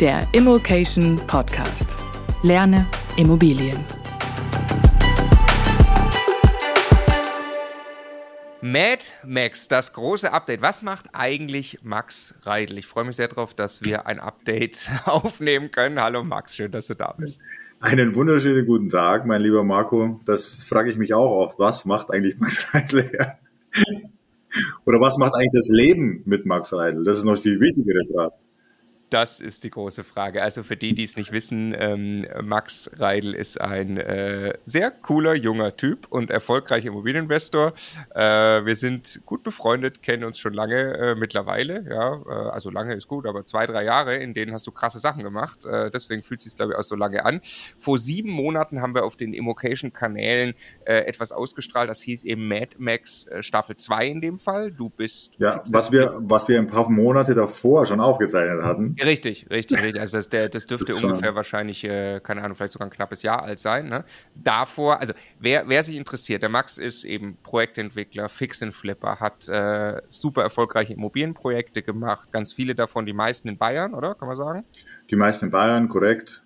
Der 0.00 0.26
Immokation 0.32 1.20
Podcast. 1.28 1.96
Lerne 2.42 2.84
Immobilien. 3.16 3.78
Mad 8.60 9.04
Max, 9.24 9.68
das 9.68 9.92
große 9.92 10.32
Update. 10.32 10.62
Was 10.62 10.82
macht 10.82 11.06
eigentlich 11.12 11.78
Max 11.82 12.34
Reidel? 12.42 12.78
Ich 12.78 12.86
freue 12.86 13.04
mich 13.04 13.16
sehr 13.16 13.28
darauf, 13.28 13.54
dass 13.54 13.84
wir 13.84 14.06
ein 14.06 14.18
Update 14.18 14.90
aufnehmen 15.04 15.70
können. 15.70 16.00
Hallo 16.00 16.24
Max, 16.24 16.56
schön, 16.56 16.72
dass 16.72 16.88
du 16.88 16.94
da 16.94 17.14
bist. 17.16 17.40
Einen 17.78 18.16
wunderschönen 18.16 18.66
guten 18.66 18.88
Tag, 18.88 19.26
mein 19.26 19.42
lieber 19.42 19.62
Marco. 19.62 20.18
Das 20.24 20.64
frage 20.64 20.90
ich 20.90 20.96
mich 20.96 21.14
auch 21.14 21.30
oft. 21.30 21.58
Was 21.60 21.84
macht 21.84 22.10
eigentlich 22.10 22.38
Max 22.38 22.66
Reidel 22.74 23.04
her? 23.04 23.38
Oder 24.86 25.00
was 25.00 25.18
macht 25.18 25.34
eigentlich 25.34 25.52
das 25.52 25.68
Leben 25.68 26.22
mit 26.24 26.46
Max 26.46 26.72
Reidel? 26.72 27.04
Das 27.04 27.18
ist 27.18 27.24
noch 27.24 27.36
viel 27.36 27.60
wichtigere 27.60 27.98
Frage. 28.12 28.34
Das 29.10 29.40
ist 29.40 29.64
die 29.64 29.70
große 29.70 30.02
Frage. 30.02 30.42
Also 30.42 30.62
für 30.62 30.76
die, 30.76 30.94
die 30.94 31.04
es 31.04 31.16
nicht 31.16 31.30
wissen, 31.30 31.74
ähm, 31.78 32.26
Max 32.42 32.90
Reidel 32.96 33.34
ist 33.34 33.60
ein 33.60 33.96
äh, 33.96 34.54
sehr 34.64 34.90
cooler 34.90 35.34
junger 35.34 35.76
Typ 35.76 36.06
und 36.10 36.30
erfolgreicher 36.30 36.88
Immobilieninvestor. 36.88 37.74
Äh, 38.14 38.20
wir 38.64 38.74
sind 38.76 39.20
gut 39.24 39.42
befreundet, 39.42 40.02
kennen 40.02 40.24
uns 40.24 40.38
schon 40.38 40.54
lange 40.54 40.96
äh, 40.96 41.14
mittlerweile. 41.14 41.84
Ja, 41.88 42.22
äh, 42.26 42.50
also 42.50 42.70
lange 42.70 42.94
ist 42.94 43.06
gut, 43.06 43.26
aber 43.26 43.44
zwei, 43.44 43.66
drei 43.66 43.84
Jahre, 43.84 44.16
in 44.16 44.34
denen 44.34 44.52
hast 44.52 44.66
du 44.66 44.72
krasse 44.72 44.98
Sachen 44.98 45.22
gemacht. 45.22 45.64
Äh, 45.64 45.90
deswegen 45.90 46.22
fühlt 46.22 46.40
es 46.40 46.44
sich, 46.44 46.56
glaube 46.56 46.72
ich, 46.72 46.78
auch 46.78 46.84
so 46.84 46.96
lange 46.96 47.24
an. 47.24 47.40
Vor 47.78 47.98
sieben 47.98 48.30
Monaten 48.30 48.80
haben 48.80 48.94
wir 48.94 49.04
auf 49.04 49.16
den 49.16 49.34
Immocation-Kanälen 49.34 50.54
äh, 50.86 50.94
etwas 51.00 51.30
ausgestrahlt. 51.30 51.88
Das 51.88 52.00
hieß 52.00 52.24
eben 52.24 52.48
Mad 52.48 52.70
Max 52.78 53.26
Staffel 53.40 53.76
2 53.76 54.06
in 54.06 54.20
dem 54.20 54.38
Fall. 54.38 54.72
Du 54.72 54.88
bist. 54.88 55.32
Ja, 55.38 55.62
was 55.70 55.92
wir, 55.92 56.14
was 56.20 56.48
wir 56.48 56.58
ein 56.58 56.66
paar 56.66 56.88
Monate 56.88 57.34
davor 57.34 57.86
schon 57.86 58.00
aufgezeichnet 58.00 58.62
hatten. 58.62 58.96
Richtig, 59.04 59.50
richtig, 59.50 59.82
richtig. 59.82 60.00
Also 60.00 60.16
das, 60.16 60.28
der, 60.28 60.48
das 60.48 60.66
dürfte 60.66 60.92
das 60.92 61.02
ungefähr 61.02 61.34
wahrscheinlich, 61.34 61.84
äh, 61.84 62.20
keine 62.20 62.42
Ahnung, 62.42 62.56
vielleicht 62.56 62.72
sogar 62.72 62.88
ein 62.88 62.92
knappes 62.92 63.22
Jahr 63.22 63.42
alt 63.42 63.58
sein. 63.58 63.88
Ne? 63.88 64.04
Davor, 64.34 65.00
also 65.00 65.12
wer, 65.38 65.68
wer 65.68 65.82
sich 65.82 65.96
interessiert, 65.96 66.42
der 66.42 66.48
Max 66.48 66.78
ist 66.78 67.04
eben 67.04 67.36
Projektentwickler, 67.42 68.28
Fix 68.28 68.62
and 68.62 68.74
Flipper, 68.74 69.20
hat 69.20 69.48
äh, 69.48 70.00
super 70.08 70.42
erfolgreiche 70.42 70.92
Immobilienprojekte 70.94 71.82
gemacht, 71.82 72.32
ganz 72.32 72.52
viele 72.52 72.74
davon, 72.74 73.06
die 73.06 73.12
meisten 73.12 73.48
in 73.48 73.58
Bayern, 73.58 73.94
oder? 73.94 74.14
Kann 74.14 74.28
man 74.28 74.36
sagen? 74.36 74.64
Die 75.10 75.16
meisten 75.16 75.46
in 75.46 75.50
Bayern, 75.50 75.88
korrekt. 75.88 76.44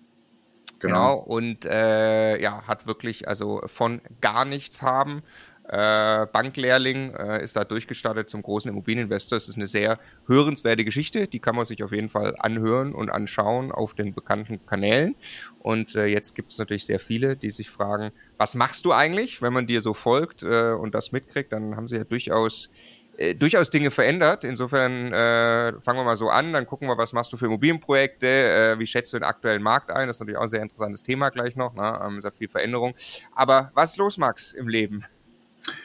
Genau. 0.79 1.17
genau. 1.17 1.35
und 1.35 1.65
äh, 1.65 2.41
ja, 2.41 2.63
hat 2.65 2.87
wirklich 2.87 3.27
also 3.27 3.61
von 3.65 4.01
gar 4.21 4.45
nichts 4.45 4.81
haben 4.81 5.23
äh, 5.69 6.25
Banklehrling, 6.25 7.13
äh, 7.13 7.43
ist 7.43 7.55
da 7.55 7.63
durchgestartet 7.63 8.29
zum 8.29 8.41
großen 8.41 8.69
Immobilieninvestor. 8.69 9.37
Es 9.37 9.47
ist 9.47 9.55
eine 9.55 9.67
sehr 9.67 9.99
hörenswerte 10.27 10.83
Geschichte, 10.83 11.27
die 11.27 11.39
kann 11.39 11.55
man 11.55 11.65
sich 11.65 11.83
auf 11.83 11.91
jeden 11.91 12.09
Fall 12.09 12.35
anhören 12.39 12.93
und 12.93 13.09
anschauen 13.09 13.71
auf 13.71 13.93
den 13.93 14.13
bekannten 14.13 14.65
Kanälen. 14.65 15.15
Und 15.59 15.95
äh, 15.95 16.05
jetzt 16.05 16.33
gibt 16.33 16.51
es 16.51 16.57
natürlich 16.57 16.85
sehr 16.85 16.99
viele, 16.99 17.35
die 17.35 17.51
sich 17.51 17.69
fragen, 17.69 18.11
was 18.37 18.55
machst 18.55 18.85
du 18.85 18.93
eigentlich, 18.93 19.41
wenn 19.41 19.53
man 19.53 19.67
dir 19.67 19.81
so 19.81 19.93
folgt 19.93 20.43
äh, 20.43 20.71
und 20.71 20.95
das 20.95 21.11
mitkriegt, 21.11 21.53
dann 21.53 21.75
haben 21.75 21.87
sie 21.87 21.97
ja 21.97 22.03
durchaus 22.03 22.69
äh, 23.17 23.35
durchaus 23.35 23.69
Dinge 23.69 23.91
verändert. 23.91 24.45
Insofern 24.45 25.13
äh, 25.13 25.73
fangen 25.81 25.99
wir 25.99 26.03
mal 26.03 26.15
so 26.15 26.29
an, 26.29 26.53
dann 26.53 26.65
gucken 26.65 26.87
wir, 26.87 26.97
was 26.97 27.13
machst 27.13 27.31
du 27.33 27.37
für 27.37 27.45
Immobilienprojekte, 27.45 28.27
äh, 28.27 28.79
wie 28.79 28.87
schätzt 28.87 29.13
du 29.13 29.17
den 29.17 29.25
aktuellen 29.25 29.61
Markt 29.61 29.91
ein? 29.91 30.07
Das 30.07 30.17
ist 30.17 30.21
natürlich 30.21 30.37
auch 30.37 30.43
ein 30.43 30.49
sehr 30.49 30.61
interessantes 30.61 31.03
Thema 31.03 31.29
gleich 31.29 31.55
noch, 31.55 31.75
ne? 31.75 31.99
ähm, 32.03 32.21
sehr 32.21 32.31
viel 32.31 32.47
Veränderung. 32.47 32.95
Aber 33.35 33.71
was 33.75 33.91
ist 33.91 33.97
los, 33.97 34.17
Max, 34.17 34.53
im 34.53 34.67
Leben? 34.67 35.05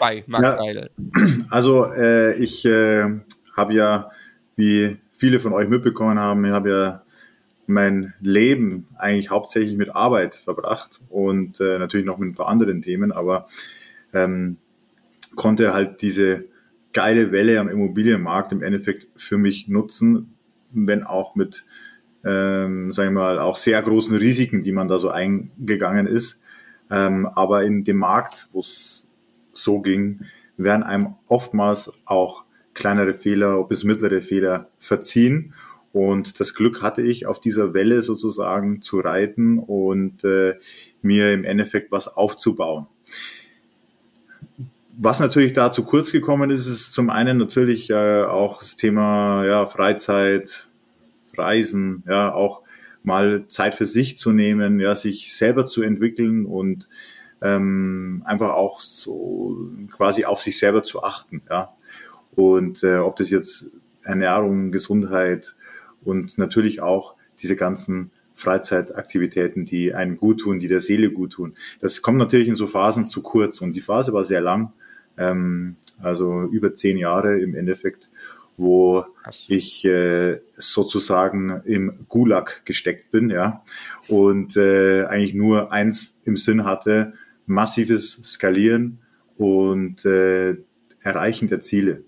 Bei 0.04 0.24
Max 0.26 0.52
ja, 0.52 0.60
Eidel? 0.60 0.90
Also 1.50 1.86
äh, 1.92 2.34
ich 2.36 2.64
äh, 2.64 3.20
habe 3.56 3.74
ja, 3.74 4.10
wie 4.56 4.98
viele 5.12 5.38
von 5.38 5.52
euch 5.52 5.68
mitbekommen 5.68 6.18
haben, 6.18 6.44
ich 6.44 6.50
habe 6.50 6.70
ja 6.70 7.02
mein 7.66 8.12
Leben 8.20 8.86
eigentlich 8.98 9.30
hauptsächlich 9.30 9.76
mit 9.76 9.94
Arbeit 9.94 10.34
verbracht 10.34 11.00
und 11.08 11.60
äh, 11.60 11.78
natürlich 11.78 12.04
noch 12.04 12.18
mit 12.18 12.30
ein 12.30 12.34
paar 12.34 12.48
anderen 12.48 12.82
Themen, 12.82 13.10
aber 13.10 13.46
ähm, 14.12 14.58
konnte 15.34 15.72
halt 15.72 16.02
diese 16.02 16.44
geile 16.92 17.32
Welle 17.32 17.58
am 17.58 17.68
Immobilienmarkt 17.68 18.52
im 18.52 18.62
Endeffekt 18.62 19.08
für 19.16 19.38
mich 19.38 19.66
nutzen, 19.66 20.34
wenn 20.72 21.02
auch 21.02 21.34
mit, 21.34 21.64
ähm, 22.24 22.92
sagen 22.92 23.14
wir 23.14 23.20
mal, 23.22 23.38
auch 23.38 23.56
sehr 23.56 23.80
großen 23.80 24.16
Risiken, 24.16 24.62
die 24.62 24.72
man 24.72 24.88
da 24.88 24.98
so 24.98 25.08
eingegangen 25.08 26.06
ist. 26.06 26.42
Ähm, 26.90 27.26
aber 27.26 27.64
in 27.64 27.82
dem 27.84 27.96
Markt, 27.96 28.48
wo 28.52 28.60
es 28.60 29.03
so 29.54 29.80
ging, 29.80 30.20
werden 30.56 30.82
einem 30.82 31.14
oftmals 31.26 31.92
auch 32.04 32.44
kleinere 32.74 33.14
Fehler 33.14 33.62
bis 33.64 33.84
mittlere 33.84 34.20
Fehler 34.20 34.68
verziehen. 34.78 35.54
Und 35.92 36.40
das 36.40 36.54
Glück 36.54 36.82
hatte 36.82 37.02
ich, 37.02 37.26
auf 37.26 37.40
dieser 37.40 37.72
Welle 37.72 38.02
sozusagen 38.02 38.82
zu 38.82 38.98
reiten 38.98 39.58
und 39.60 40.24
äh, 40.24 40.54
mir 41.02 41.32
im 41.32 41.44
Endeffekt 41.44 41.92
was 41.92 42.08
aufzubauen. 42.08 42.86
was 44.96 45.20
natürlich 45.20 45.52
da 45.52 45.70
zu 45.70 45.84
kurz 45.84 46.12
gekommen 46.12 46.50
ist, 46.50 46.66
ist 46.66 46.92
zum 46.92 47.10
einen 47.10 47.38
natürlich 47.38 47.90
äh, 47.90 48.24
auch 48.24 48.60
das 48.60 48.76
Thema 48.76 49.44
ja, 49.44 49.66
Freizeit, 49.66 50.68
Reisen, 51.36 52.04
ja, 52.06 52.32
auch 52.32 52.62
mal 53.02 53.46
Zeit 53.48 53.74
für 53.74 53.86
sich 53.86 54.16
zu 54.16 54.32
nehmen, 54.32 54.80
ja, 54.80 54.94
sich 54.94 55.34
selber 55.34 55.66
zu 55.66 55.82
entwickeln 55.82 56.46
und 56.46 56.88
ähm, 57.44 58.22
einfach 58.24 58.54
auch 58.54 58.80
so 58.80 59.70
quasi 59.92 60.24
auf 60.24 60.40
sich 60.40 60.58
selber 60.58 60.82
zu 60.82 61.04
achten, 61.04 61.42
ja. 61.50 61.74
Und 62.34 62.82
äh, 62.82 62.96
ob 62.96 63.16
das 63.16 63.30
jetzt 63.30 63.70
Ernährung, 64.02 64.72
Gesundheit 64.72 65.54
und 66.02 66.36
natürlich 66.38 66.80
auch 66.80 67.14
diese 67.40 67.54
ganzen 67.54 68.10
Freizeitaktivitäten, 68.32 69.66
die 69.66 69.94
einem 69.94 70.16
gut 70.16 70.40
tun, 70.40 70.58
die 70.58 70.68
der 70.68 70.80
Seele 70.80 71.10
gut 71.10 71.34
tun. 71.34 71.54
Das 71.80 72.02
kommt 72.02 72.18
natürlich 72.18 72.48
in 72.48 72.56
so 72.56 72.66
Phasen 72.66 73.06
zu 73.06 73.22
kurz 73.22 73.60
und 73.60 73.76
die 73.76 73.80
Phase 73.80 74.12
war 74.12 74.24
sehr 74.24 74.40
lang, 74.40 74.72
ähm, 75.18 75.76
also 76.00 76.42
über 76.44 76.74
zehn 76.74 76.96
Jahre 76.96 77.38
im 77.38 77.54
Endeffekt, 77.54 78.08
wo 78.56 79.04
ich 79.48 79.84
äh, 79.84 80.40
sozusagen 80.52 81.62
im 81.64 82.06
Gulag 82.08 82.64
gesteckt 82.64 83.10
bin, 83.10 83.30
ja, 83.30 83.62
und 84.08 84.56
äh, 84.56 85.04
eigentlich 85.04 85.34
nur 85.34 85.72
eins 85.72 86.16
im 86.24 86.36
Sinn 86.36 86.64
hatte, 86.64 87.12
massives 87.46 88.14
Skalieren 88.22 88.98
und 89.36 90.04
äh, 90.04 90.56
Erreichen 91.02 91.48
der 91.48 91.60
Ziele. 91.60 92.02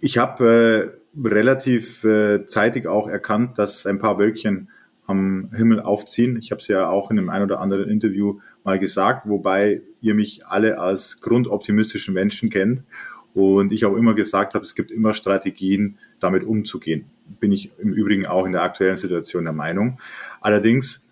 Ich 0.00 0.18
habe 0.18 0.96
äh, 1.16 1.28
relativ 1.28 2.04
äh, 2.04 2.46
zeitig 2.46 2.86
auch 2.86 3.08
erkannt, 3.08 3.58
dass 3.58 3.86
ein 3.86 3.98
paar 3.98 4.18
Wölkchen 4.18 4.68
am 5.06 5.50
Himmel 5.52 5.80
aufziehen. 5.80 6.36
Ich 6.36 6.52
habe 6.52 6.60
es 6.60 6.68
ja 6.68 6.88
auch 6.88 7.10
in 7.10 7.18
einem 7.18 7.30
ein 7.30 7.42
oder 7.42 7.60
anderen 7.60 7.88
Interview 7.88 8.40
mal 8.64 8.78
gesagt, 8.78 9.28
wobei 9.28 9.82
ihr 10.00 10.14
mich 10.14 10.46
alle 10.46 10.78
als 10.78 11.20
grundoptimistischen 11.20 12.14
Menschen 12.14 12.48
kennt 12.48 12.84
und 13.34 13.72
ich 13.72 13.84
auch 13.84 13.96
immer 13.96 14.14
gesagt 14.14 14.54
habe, 14.54 14.64
es 14.64 14.74
gibt 14.74 14.90
immer 14.90 15.12
Strategien, 15.12 15.98
damit 16.18 16.44
umzugehen. 16.44 17.06
Bin 17.40 17.52
ich 17.52 17.70
im 17.78 17.92
Übrigen 17.92 18.26
auch 18.26 18.46
in 18.46 18.52
der 18.52 18.62
aktuellen 18.62 18.96
Situation 18.96 19.44
der 19.44 19.52
Meinung. 19.52 19.98
Allerdings 20.40 21.06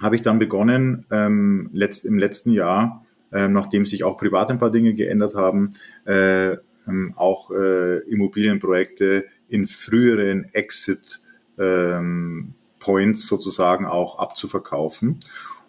habe 0.00 0.16
ich 0.16 0.22
dann 0.22 0.38
begonnen, 0.38 1.06
ähm, 1.10 1.70
letzt, 1.72 2.04
im 2.04 2.18
letzten 2.18 2.50
Jahr, 2.50 3.04
äh, 3.32 3.48
nachdem 3.48 3.86
sich 3.86 4.04
auch 4.04 4.16
privat 4.16 4.50
ein 4.50 4.58
paar 4.58 4.70
Dinge 4.70 4.94
geändert 4.94 5.34
haben, 5.34 5.70
äh, 6.04 6.56
ähm, 6.86 7.14
auch 7.16 7.50
äh, 7.50 7.98
Immobilienprojekte 8.08 9.24
in 9.48 9.66
früheren 9.66 10.44
Exit 10.52 11.20
ähm, 11.58 12.54
Points 12.80 13.26
sozusagen 13.26 13.86
auch 13.86 14.18
abzuverkaufen 14.18 15.20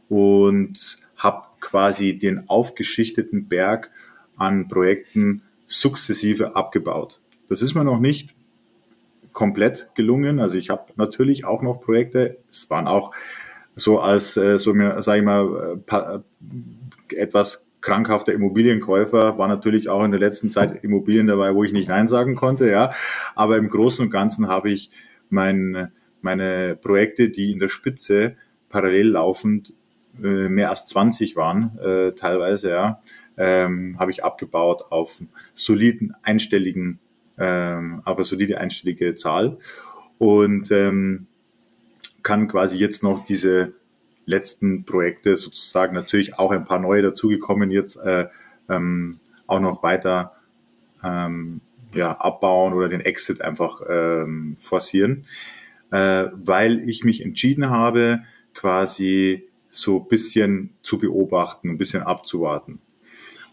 und 0.10 0.98
habe 1.18 1.48
quasi 1.60 2.18
den 2.18 2.50
aufgeschichteten 2.50 3.48
Berg 3.48 3.92
an 4.36 4.68
Projekten 4.68 5.44
sukzessive 5.68 6.56
abgebaut. 6.56 7.22
Das 7.48 7.62
ist 7.62 7.74
mir 7.74 7.84
noch 7.84 8.00
nicht 8.00 8.36
komplett 9.32 9.90
gelungen. 9.96 10.40
Also 10.40 10.58
ich 10.58 10.70
habe 10.70 10.92
natürlich 10.96 11.46
auch 11.46 11.62
noch 11.62 11.80
Projekte. 11.80 12.38
Es 12.50 12.70
waren 12.70 12.88
auch 12.88 13.14
so 13.76 14.00
als 14.00 14.38
äh, 14.38 14.58
so 14.58 14.74
mir 14.74 15.02
sage 15.04 15.20
ich 15.20 15.26
mal 15.26 15.80
äh, 15.92 17.16
etwas 17.16 17.68
krankhafter 17.82 18.34
Immobilienkäufer 18.34 19.38
war 19.38 19.48
natürlich 19.48 19.90
auch 19.90 20.04
in 20.04 20.12
der 20.12 20.20
letzten 20.20 20.50
Zeit 20.50 20.84
Immobilien 20.84 21.28
dabei, 21.28 21.54
wo 21.54 21.64
ich 21.64 21.72
nicht 21.72 21.88
nein 21.88 22.08
sagen 22.08 22.36
konnte, 22.36 22.70
ja. 22.70 22.92
Aber 23.36 23.58
im 23.58 23.70
Großen 23.70 24.06
und 24.06 24.12
Ganzen 24.12 24.48
habe 24.48 24.72
ich 24.72 24.90
mein 25.30 25.92
meine 26.26 26.76
Projekte, 26.76 27.30
die 27.30 27.52
in 27.52 27.60
der 27.60 27.70
Spitze 27.70 28.36
parallel 28.68 29.10
laufend 29.10 29.74
äh, 30.22 30.50
mehr 30.50 30.70
als 30.72 30.86
20 30.88 31.36
waren, 31.36 31.78
äh, 31.78 32.14
teilweise, 32.14 32.72
ja, 32.72 33.02
ähm, 33.38 33.98
habe 34.00 34.12
ich 34.12 34.24
abgebaut 34.24 34.86
auf 34.90 35.22
soliden 35.54 36.16
einstelligen, 36.24 37.00
ähm, 37.38 38.02
auf 38.06 38.18
eine 38.18 38.26
solide 38.26 38.60
einstellige 38.60 39.14
Zahl 39.16 39.58
und 40.18 40.72
ähm, 40.72 41.28
kann 42.26 42.50
quasi 42.50 42.78
jetzt 42.78 43.04
noch 43.04 43.24
diese 43.24 43.74
letzten 44.26 44.84
Projekte 44.84 45.38
sozusagen 45.38 45.94
natürlich 45.94 46.38
auch 46.38 46.52
ein 46.52 46.66
paar 46.66 46.80
neue 46.80 47.02
dazugekommen 47.02 47.72
jetzt 47.72 47.96
äh, 47.98 48.28
ähm, 48.68 49.12
auch 49.48 49.62
noch 49.62 49.82
weiter 49.84 50.34
ähm, 51.04 51.62
ja, 51.94 52.12
abbauen 52.12 52.74
oder 52.74 52.90
den 52.90 53.02
Exit 53.02 53.42
einfach 53.42 53.82
ähm, 53.88 54.58
forcieren 54.60 55.26
äh, 55.92 56.30
weil 56.34 56.88
ich 56.88 57.04
mich 57.04 57.24
entschieden 57.24 57.70
habe, 57.70 58.22
quasi 58.54 59.48
so 59.70 60.00
bisschen 60.00 60.72
zu 60.82 60.98
beobachten, 60.98 61.70
ein 61.70 61.78
bisschen 61.78 62.04
abzuwarten. 62.04 62.80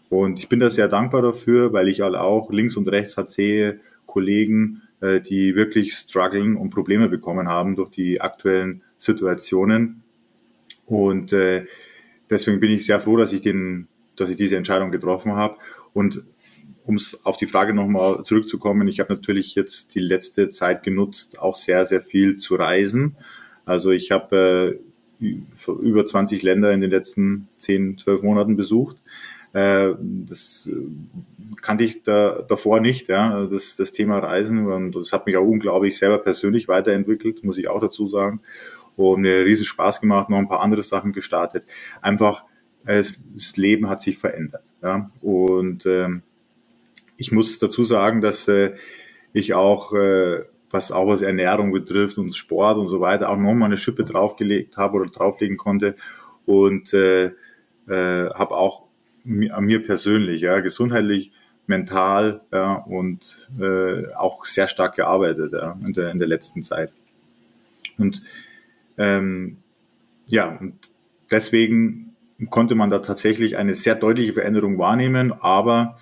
Und 0.09 0.39
ich 0.39 0.49
bin 0.49 0.59
da 0.59 0.69
sehr 0.69 0.87
dankbar 0.87 1.21
dafür, 1.21 1.73
weil 1.73 1.87
ich 1.87 2.01
halt 2.01 2.15
auch 2.15 2.51
links 2.51 2.77
und 2.77 2.87
rechts 2.87 3.17
halt 3.17 3.29
sehe 3.29 3.79
Kollegen, 4.05 4.82
äh, 5.03 5.19
die 5.19 5.55
wirklich 5.55 5.93
strugglen 5.93 6.55
und 6.55 6.69
Probleme 6.69 7.09
bekommen 7.09 7.49
haben 7.49 7.75
durch 7.75 7.89
die 7.89 8.21
aktuellen 8.21 8.83
Situationen. 8.97 10.01
Und 10.85 11.33
äh, 11.33 11.65
deswegen 12.29 12.61
bin 12.61 12.71
ich 12.71 12.85
sehr 12.85 13.01
froh, 13.01 13.17
dass 13.17 13.33
ich 13.33 13.41
den, 13.41 13.89
dass 14.15 14.29
ich 14.29 14.37
diese 14.37 14.55
Entscheidung 14.55 14.91
getroffen 14.91 15.33
habe. 15.33 15.57
Und 15.91 16.23
um 16.85 16.97
auf 17.23 17.35
die 17.35 17.47
Frage 17.47 17.73
nochmal 17.73 18.23
zurückzukommen, 18.23 18.87
ich 18.87 19.01
habe 19.01 19.13
natürlich 19.13 19.55
jetzt 19.55 19.93
die 19.93 19.99
letzte 19.99 20.49
Zeit 20.49 20.83
genutzt, 20.83 21.37
auch 21.41 21.57
sehr, 21.57 21.85
sehr 21.85 21.99
viel 21.99 22.37
zu 22.37 22.55
reisen. 22.55 23.17
Also 23.65 23.91
ich 23.91 24.11
habe 24.11 24.79
äh, 25.19 25.35
über 25.81 26.05
20 26.05 26.43
Länder 26.43 26.71
in 26.71 26.79
den 26.79 26.91
letzten 26.91 27.49
10, 27.57 27.97
12 27.97 28.23
Monaten 28.23 28.55
besucht. 28.55 29.01
Äh, 29.53 29.93
das 29.99 30.69
äh, 30.71 30.75
kannte 31.61 31.83
ich 31.83 32.03
da, 32.03 32.41
davor 32.47 32.79
nicht, 32.79 33.07
ja, 33.07 33.45
das, 33.45 33.75
das 33.75 33.91
Thema 33.91 34.19
Reisen. 34.19 34.67
Und 34.67 34.95
das 34.95 35.13
hat 35.13 35.25
mich 35.25 35.37
auch 35.37 35.45
unglaublich 35.45 35.97
selber 35.97 36.17
persönlich 36.17 36.67
weiterentwickelt, 36.67 37.43
muss 37.43 37.57
ich 37.57 37.67
auch 37.69 37.79
dazu 37.79 38.07
sagen. 38.07 38.41
Und 38.95 39.21
mir 39.21 39.45
riesen 39.45 39.65
Spaß 39.65 40.01
gemacht, 40.01 40.29
noch 40.29 40.37
ein 40.37 40.49
paar 40.49 40.61
andere 40.61 40.83
Sachen 40.83 41.13
gestartet. 41.13 41.63
Einfach, 42.01 42.45
es, 42.85 43.23
das 43.33 43.57
Leben 43.57 43.89
hat 43.89 44.01
sich 44.01 44.17
verändert. 44.17 44.63
Ja. 44.81 45.07
Und 45.21 45.85
ähm, 45.85 46.23
ich 47.17 47.31
muss 47.31 47.59
dazu 47.59 47.83
sagen, 47.83 48.21
dass 48.21 48.47
äh, 48.47 48.73
ich 49.31 49.53
auch, 49.53 49.93
äh, 49.93 50.43
was 50.69 50.91
auch 50.91 51.07
was 51.07 51.21
Ernährung 51.21 51.71
betrifft 51.71 52.17
und 52.17 52.35
Sport 52.35 52.77
und 52.77 52.87
so 52.87 52.99
weiter, 52.99 53.29
auch 53.29 53.37
nochmal 53.37 53.67
eine 53.67 53.77
Schippe 53.77 54.03
draufgelegt 54.03 54.77
habe 54.77 54.97
oder 54.97 55.09
drauflegen 55.09 55.57
konnte 55.57 55.95
und 56.45 56.93
äh, 56.93 57.31
äh, 57.87 58.29
habe 58.33 58.55
auch 58.55 58.83
an 59.25 59.65
mir 59.65 59.81
persönlich, 59.81 60.41
ja, 60.41 60.59
gesundheitlich, 60.59 61.31
mental 61.65 62.41
ja, 62.51 62.73
und 62.73 63.49
äh, 63.59 64.13
auch 64.15 64.45
sehr 64.45 64.67
stark 64.67 64.95
gearbeitet 64.95 65.53
ja, 65.53 65.77
in, 65.85 65.93
der, 65.93 66.11
in 66.11 66.19
der 66.19 66.27
letzten 66.27 66.61
Zeit. 66.61 66.91
Und 67.97 68.21
ähm, 68.97 69.57
ja, 70.27 70.57
und 70.59 70.73
deswegen 71.31 72.15
konnte 72.49 72.75
man 72.75 72.89
da 72.89 72.99
tatsächlich 72.99 73.57
eine 73.57 73.73
sehr 73.73 73.95
deutliche 73.95 74.33
Veränderung 74.33 74.77
wahrnehmen, 74.77 75.31
aber 75.31 75.97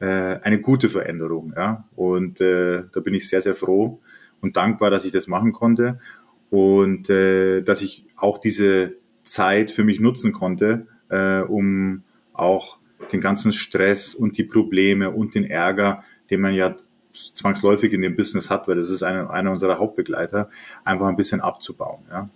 äh, 0.00 0.06
eine 0.06 0.60
gute 0.60 0.88
Veränderung. 0.88 1.52
Ja? 1.56 1.84
Und 1.96 2.40
äh, 2.40 2.84
da 2.92 3.00
bin 3.00 3.14
ich 3.14 3.28
sehr, 3.28 3.42
sehr 3.42 3.54
froh 3.54 4.00
und 4.40 4.56
dankbar, 4.56 4.90
dass 4.90 5.04
ich 5.04 5.12
das 5.12 5.26
machen 5.26 5.52
konnte 5.52 6.00
und 6.50 7.10
äh, 7.10 7.62
dass 7.62 7.82
ich 7.82 8.06
auch 8.16 8.38
diese 8.38 8.94
Zeit 9.22 9.70
für 9.70 9.84
mich 9.84 10.00
nutzen 10.00 10.32
konnte, 10.32 10.86
äh, 11.08 11.40
um 11.40 12.04
auch 12.34 12.78
den 13.12 13.20
ganzen 13.20 13.52
Stress 13.52 14.14
und 14.14 14.38
die 14.38 14.44
Probleme 14.44 15.10
und 15.10 15.34
den 15.34 15.44
Ärger, 15.44 16.04
den 16.30 16.40
man 16.40 16.54
ja 16.54 16.74
zwangsläufig 17.12 17.92
in 17.92 18.02
dem 18.02 18.16
Business 18.16 18.50
hat, 18.50 18.66
weil 18.68 18.76
das 18.76 18.90
ist 18.90 19.02
einer, 19.02 19.30
einer 19.30 19.52
unserer 19.52 19.78
Hauptbegleiter, 19.78 20.50
einfach 20.84 21.06
ein 21.06 21.16
bisschen 21.16 21.40
abzubauen. 21.40 22.02
Ja? 22.10 22.28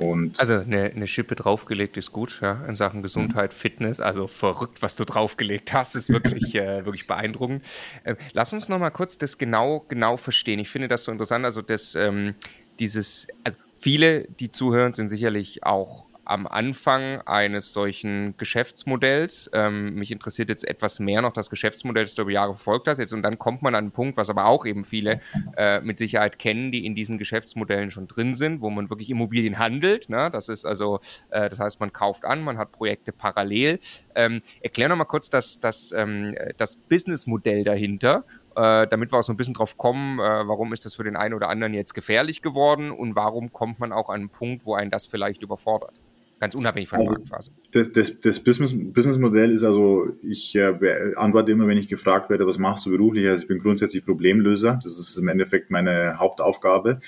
Und 0.00 0.40
also 0.40 0.54
eine, 0.54 0.84
eine 0.84 1.06
Schippe 1.06 1.34
draufgelegt 1.34 1.96
ist 1.96 2.12
gut, 2.12 2.40
ja, 2.40 2.64
in 2.66 2.76
Sachen 2.76 3.02
Gesundheit, 3.02 3.52
mhm. 3.52 3.56
Fitness. 3.56 4.00
Also 4.00 4.26
verrückt, 4.26 4.82
was 4.82 4.96
du 4.96 5.04
draufgelegt 5.04 5.72
hast, 5.72 5.94
ist 5.94 6.08
wirklich, 6.08 6.54
äh, 6.54 6.84
wirklich 6.84 7.06
beeindruckend. 7.06 7.64
Äh, 8.04 8.16
lass 8.32 8.52
uns 8.52 8.68
noch 8.68 8.78
mal 8.78 8.90
kurz 8.90 9.18
das 9.18 9.38
genau, 9.38 9.84
genau 9.88 10.16
verstehen. 10.16 10.58
Ich 10.58 10.70
finde 10.70 10.88
das 10.88 11.04
so 11.04 11.12
interessant. 11.12 11.44
Also 11.44 11.62
das, 11.62 11.94
ähm, 11.94 12.34
dieses, 12.80 13.28
also 13.44 13.58
viele, 13.78 14.24
die 14.40 14.50
zuhören, 14.50 14.92
sind 14.92 15.08
sicherlich 15.08 15.64
auch 15.64 16.06
am 16.24 16.46
Anfang 16.46 17.20
eines 17.22 17.72
solchen 17.72 18.36
Geschäftsmodells. 18.36 19.50
Ähm, 19.52 19.94
mich 19.94 20.10
interessiert 20.10 20.48
jetzt 20.48 20.66
etwas 20.66 21.00
mehr 21.00 21.22
noch 21.22 21.32
das 21.32 21.50
Geschäftsmodell, 21.50 22.04
das 22.04 22.14
du 22.14 22.22
über 22.22 22.30
Jahre 22.30 22.54
verfolgt 22.54 22.88
hast. 22.88 22.98
Jetzt, 22.98 23.12
und 23.12 23.22
dann 23.22 23.38
kommt 23.38 23.62
man 23.62 23.74
an 23.74 23.84
einen 23.84 23.90
Punkt, 23.92 24.16
was 24.16 24.30
aber 24.30 24.46
auch 24.46 24.64
eben 24.64 24.84
viele 24.84 25.20
äh, 25.56 25.80
mit 25.80 25.98
Sicherheit 25.98 26.38
kennen, 26.38 26.72
die 26.72 26.86
in 26.86 26.94
diesen 26.94 27.18
Geschäftsmodellen 27.18 27.90
schon 27.90 28.06
drin 28.06 28.34
sind, 28.34 28.60
wo 28.60 28.70
man 28.70 28.88
wirklich 28.90 29.10
Immobilien 29.10 29.58
handelt. 29.58 30.08
Ne? 30.08 30.30
Das 30.30 30.48
ist 30.48 30.64
also, 30.64 31.00
äh, 31.30 31.48
das 31.48 31.58
heißt, 31.58 31.80
man 31.80 31.92
kauft 31.92 32.24
an, 32.24 32.42
man 32.42 32.58
hat 32.58 32.72
Projekte 32.72 33.12
parallel. 33.12 33.80
Ähm, 34.14 34.42
erklär 34.60 34.88
noch 34.88 34.96
mal 34.96 35.04
kurz 35.04 35.28
das, 35.30 35.60
das, 35.60 35.92
ähm, 35.92 36.36
das 36.56 36.76
Businessmodell 36.76 37.64
dahinter 37.64 38.24
äh, 38.56 38.86
damit 38.88 39.12
wir 39.12 39.18
auch 39.18 39.22
so 39.22 39.32
ein 39.32 39.36
bisschen 39.36 39.54
drauf 39.54 39.76
kommen, 39.76 40.18
äh, 40.18 40.22
warum 40.22 40.72
ist 40.72 40.84
das 40.84 40.94
für 40.94 41.04
den 41.04 41.16
einen 41.16 41.34
oder 41.34 41.48
anderen 41.48 41.74
jetzt 41.74 41.94
gefährlich 41.94 42.42
geworden 42.42 42.90
und 42.90 43.14
warum 43.16 43.52
kommt 43.52 43.80
man 43.80 43.92
auch 43.92 44.08
an 44.08 44.20
einen 44.20 44.28
Punkt, 44.28 44.66
wo 44.66 44.74
einen 44.74 44.90
das 44.90 45.06
vielleicht 45.06 45.42
überfordert. 45.42 45.94
Ganz 46.42 46.56
unabhängig 46.56 46.88
von 46.88 46.98
also, 46.98 47.12
der 47.12 47.20
Marktphase. 47.20 47.52
Das, 47.70 47.92
das, 47.92 48.20
das 48.20 48.40
Business, 48.40 48.74
Businessmodell 48.76 49.52
ist 49.52 49.62
also, 49.62 50.08
ich 50.24 50.56
äh, 50.56 51.14
antworte 51.14 51.52
immer, 51.52 51.68
wenn 51.68 51.78
ich 51.78 51.86
gefragt 51.86 52.30
werde, 52.30 52.48
was 52.48 52.58
machst 52.58 52.84
du 52.84 52.90
beruflich? 52.90 53.28
Also 53.28 53.42
ich 53.42 53.48
bin 53.48 53.60
grundsätzlich 53.60 54.04
Problemlöser. 54.04 54.80
Das 54.82 54.98
ist 54.98 55.16
im 55.16 55.28
Endeffekt 55.28 55.70
meine 55.70 56.18
Hauptaufgabe. 56.18 56.98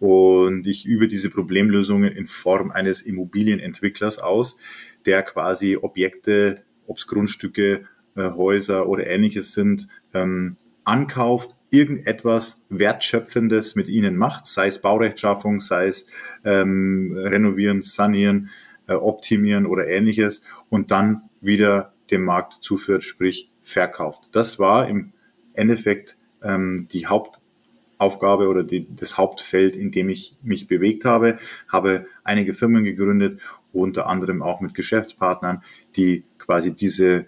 Und 0.00 0.66
ich 0.66 0.84
übe 0.84 1.08
diese 1.08 1.30
Problemlösungen 1.30 2.12
in 2.12 2.26
Form 2.26 2.72
eines 2.72 3.00
Immobilienentwicklers 3.00 4.18
aus, 4.18 4.58
der 5.06 5.22
quasi 5.22 5.78
Objekte, 5.80 6.56
ob 6.86 6.98
es 6.98 7.06
Grundstücke, 7.06 7.86
äh, 8.16 8.30
Häuser 8.32 8.86
oder 8.86 9.06
ähnliches 9.06 9.54
sind, 9.54 9.88
ähm, 10.12 10.58
ankauft, 10.84 11.54
irgendetwas 11.70 12.62
Wertschöpfendes 12.68 13.74
mit 13.74 13.88
ihnen 13.88 14.16
macht, 14.16 14.46
sei 14.46 14.68
es 14.68 14.80
Baurechtschaffung, 14.80 15.60
sei 15.60 15.88
es 15.88 16.06
ähm, 16.44 17.16
renovieren, 17.16 17.82
sanieren, 17.82 18.50
äh, 18.86 18.94
optimieren 18.94 19.66
oder 19.66 19.88
ähnliches 19.88 20.42
und 20.70 20.90
dann 20.90 21.22
wieder 21.40 21.92
dem 22.10 22.24
Markt 22.24 22.54
zuführt, 22.54 23.02
sprich 23.02 23.50
verkauft. 23.60 24.28
Das 24.32 24.58
war 24.58 24.88
im 24.88 25.12
Endeffekt 25.54 26.16
ähm, 26.42 26.86
die 26.92 27.06
Hauptaufgabe 27.06 28.48
oder 28.48 28.62
die, 28.62 28.86
das 28.94 29.18
Hauptfeld, 29.18 29.74
in 29.74 29.90
dem 29.90 30.08
ich 30.08 30.36
mich 30.42 30.68
bewegt 30.68 31.04
habe, 31.04 31.38
habe 31.68 32.06
einige 32.22 32.54
Firmen 32.54 32.84
gegründet, 32.84 33.40
unter 33.72 34.06
anderem 34.06 34.42
auch 34.42 34.60
mit 34.60 34.74
Geschäftspartnern, 34.74 35.64
die 35.96 36.24
quasi 36.38 36.74
diese 36.74 37.26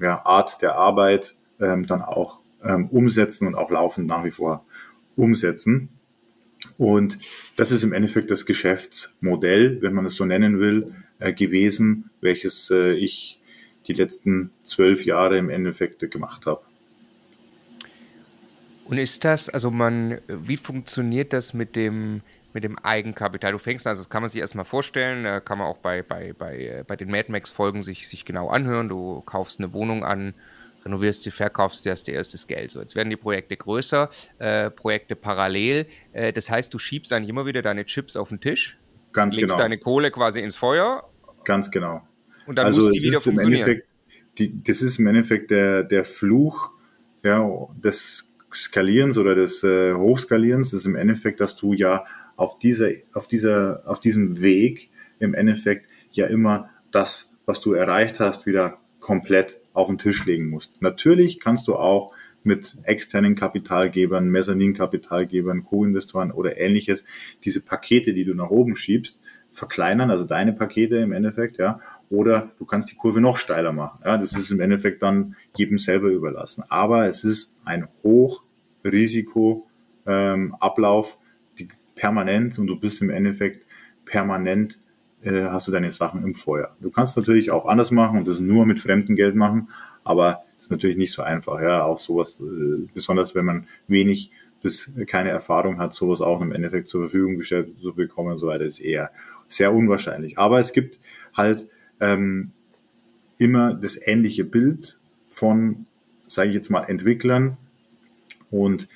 ja, 0.00 0.24
Art 0.24 0.62
der 0.62 0.76
Arbeit 0.76 1.34
ähm, 1.62 1.86
dann 1.86 2.02
auch 2.02 2.40
ähm, 2.62 2.88
umsetzen 2.88 3.46
und 3.46 3.54
auch 3.54 3.70
laufend 3.70 4.08
nach 4.08 4.24
wie 4.24 4.30
vor 4.30 4.64
umsetzen. 5.16 5.88
Und 6.78 7.18
das 7.56 7.72
ist 7.72 7.82
im 7.82 7.92
Endeffekt 7.92 8.30
das 8.30 8.46
Geschäftsmodell, 8.46 9.82
wenn 9.82 9.94
man 9.94 10.06
es 10.06 10.14
so 10.14 10.24
nennen 10.24 10.60
will, 10.60 10.94
äh, 11.18 11.32
gewesen, 11.32 12.10
welches 12.20 12.70
äh, 12.70 12.92
ich 12.92 13.40
die 13.86 13.92
letzten 13.94 14.50
zwölf 14.62 15.04
Jahre 15.04 15.38
im 15.38 15.50
Endeffekt 15.50 16.08
gemacht 16.10 16.46
habe. 16.46 16.62
Und 18.84 18.98
ist 18.98 19.24
das, 19.24 19.48
also 19.48 19.70
man, 19.70 20.18
wie 20.28 20.56
funktioniert 20.56 21.32
das 21.32 21.54
mit 21.54 21.74
dem, 21.76 22.20
mit 22.52 22.62
dem 22.62 22.78
Eigenkapital? 22.78 23.52
Du 23.52 23.58
fängst, 23.58 23.86
also 23.86 24.02
das 24.02 24.10
kann 24.10 24.22
man 24.22 24.28
sich 24.28 24.40
erstmal 24.40 24.64
vorstellen, 24.64 25.42
kann 25.44 25.58
man 25.58 25.66
auch 25.66 25.78
bei, 25.78 26.02
bei, 26.02 26.32
bei, 26.32 26.58
äh, 26.58 26.84
bei 26.86 26.96
den 26.96 27.10
Mad 27.10 27.32
Max-Folgen 27.32 27.82
sich, 27.82 28.08
sich 28.08 28.24
genau 28.24 28.50
anhören. 28.50 28.88
Du 28.88 29.20
kaufst 29.22 29.58
eine 29.58 29.72
Wohnung 29.72 30.04
an, 30.04 30.34
renovierst 30.84 31.22
sie, 31.22 31.30
verkaufst 31.30 31.82
sie, 31.82 31.90
hast 31.90 32.04
dir 32.04 32.14
erstes 32.14 32.46
Geld. 32.46 32.70
So, 32.70 32.80
jetzt 32.80 32.94
werden 32.94 33.10
die 33.10 33.16
Projekte 33.16 33.56
größer, 33.56 34.10
äh, 34.38 34.70
Projekte 34.70 35.16
parallel. 35.16 35.86
Äh, 36.12 36.32
das 36.32 36.50
heißt, 36.50 36.72
du 36.72 36.78
schiebst 36.78 37.12
eigentlich 37.12 37.30
immer 37.30 37.46
wieder 37.46 37.62
deine 37.62 37.84
Chips 37.84 38.16
auf 38.16 38.28
den 38.28 38.40
Tisch, 38.40 38.78
Ganz 39.12 39.34
legst 39.34 39.48
genau. 39.48 39.58
deine 39.58 39.78
Kohle 39.78 40.10
quasi 40.10 40.40
ins 40.40 40.56
Feuer. 40.56 41.08
Ganz 41.44 41.70
genau. 41.70 42.06
Und 42.46 42.56
dann 42.56 42.66
also 42.66 42.82
muss 42.82 42.90
die 42.90 43.02
wieder 43.02 43.20
funktionieren. 43.20 43.82
Die, 44.38 44.62
das 44.62 44.80
ist 44.80 44.98
im 44.98 45.06
Endeffekt 45.06 45.50
der, 45.50 45.82
der 45.82 46.04
Fluch 46.04 46.70
ja, 47.22 47.46
des 47.76 48.34
Skalierens 48.52 49.18
oder 49.18 49.34
des 49.34 49.62
äh, 49.62 49.94
Hochskalierens. 49.94 50.70
Das 50.70 50.80
ist 50.80 50.86
im 50.86 50.96
Endeffekt, 50.96 51.40
dass 51.40 51.56
du 51.56 51.74
ja 51.74 52.04
auf, 52.36 52.58
dieser, 52.58 52.90
auf, 53.12 53.28
dieser, 53.28 53.82
auf 53.84 54.00
diesem 54.00 54.40
Weg 54.40 54.90
im 55.18 55.34
Endeffekt 55.34 55.86
ja 56.12 56.26
immer 56.26 56.70
das, 56.90 57.34
was 57.46 57.60
du 57.60 57.72
erreicht 57.72 58.20
hast, 58.20 58.46
wieder 58.46 58.78
komplett 59.00 59.60
auf 59.72 59.88
den 59.88 59.98
Tisch 59.98 60.24
legen 60.26 60.48
musst. 60.48 60.80
Natürlich 60.82 61.40
kannst 61.40 61.68
du 61.68 61.76
auch 61.76 62.12
mit 62.44 62.76
externen 62.82 63.34
Kapitalgebern, 63.34 64.28
Mezzanin-Kapitalgebern, 64.28 65.64
Co-Investoren 65.64 66.32
oder 66.32 66.58
ähnliches 66.58 67.04
diese 67.44 67.60
Pakete, 67.60 68.14
die 68.14 68.24
du 68.24 68.34
nach 68.34 68.50
oben 68.50 68.74
schiebst, 68.74 69.20
verkleinern, 69.52 70.10
also 70.10 70.24
deine 70.24 70.52
Pakete 70.52 70.96
im 70.96 71.12
Endeffekt, 71.12 71.58
ja, 71.58 71.80
oder 72.08 72.52
du 72.58 72.64
kannst 72.64 72.90
die 72.90 72.96
Kurve 72.96 73.20
noch 73.20 73.36
steiler 73.36 73.72
machen. 73.72 74.00
Ja, 74.04 74.16
das 74.16 74.32
ist 74.32 74.50
im 74.50 74.60
Endeffekt 74.60 75.02
dann 75.02 75.36
jedem 75.56 75.78
selber 75.78 76.08
überlassen. 76.08 76.64
Aber 76.68 77.06
es 77.06 77.22
ist 77.22 77.54
ein 77.64 77.86
Hochrisiko 78.02 79.66
ähm, 80.06 80.56
Ablauf, 80.58 81.18
die 81.58 81.68
permanent 81.94 82.58
und 82.58 82.66
du 82.66 82.78
bist 82.78 83.02
im 83.02 83.10
Endeffekt 83.10 83.66
permanent 84.04 84.80
äh, 85.22 85.44
hast 85.44 85.68
du 85.68 85.72
deine 85.72 85.90
Sachen 85.90 86.22
im 86.24 86.34
Feuer. 86.34 86.76
Du 86.80 86.90
kannst 86.90 87.16
natürlich 87.16 87.50
auch 87.50 87.66
anders 87.66 87.90
machen 87.90 88.18
und 88.18 88.28
das 88.28 88.40
nur 88.40 88.66
mit 88.66 88.80
fremdem 88.80 89.16
Geld 89.16 89.34
machen, 89.34 89.68
aber 90.04 90.42
ist 90.60 90.70
natürlich 90.70 90.96
nicht 90.96 91.12
so 91.12 91.22
einfach. 91.22 91.60
Ja, 91.60 91.84
auch 91.84 91.98
sowas, 91.98 92.40
äh, 92.40 92.86
besonders 92.94 93.34
wenn 93.34 93.44
man 93.44 93.66
wenig 93.88 94.30
bis 94.62 94.92
keine 95.06 95.30
Erfahrung 95.30 95.78
hat, 95.78 95.92
sowas 95.92 96.20
auch 96.20 96.40
im 96.40 96.52
Endeffekt 96.52 96.88
zur 96.88 97.02
Verfügung 97.02 97.36
gestellt 97.36 97.74
zu 97.80 97.92
bekommen 97.94 98.32
und 98.32 98.38
so 98.38 98.46
weiter, 98.46 98.64
ist 98.64 98.80
eher 98.80 99.10
sehr 99.48 99.72
unwahrscheinlich. 99.72 100.38
Aber 100.38 100.60
es 100.60 100.72
gibt 100.72 101.00
halt 101.34 101.68
ähm, 102.00 102.52
immer 103.38 103.74
das 103.74 103.98
ähnliche 104.00 104.44
Bild 104.44 105.00
von, 105.26 105.86
sage 106.26 106.50
ich 106.50 106.54
jetzt 106.54 106.70
mal, 106.70 106.84
Entwicklern 106.84 107.56
und 108.50 108.88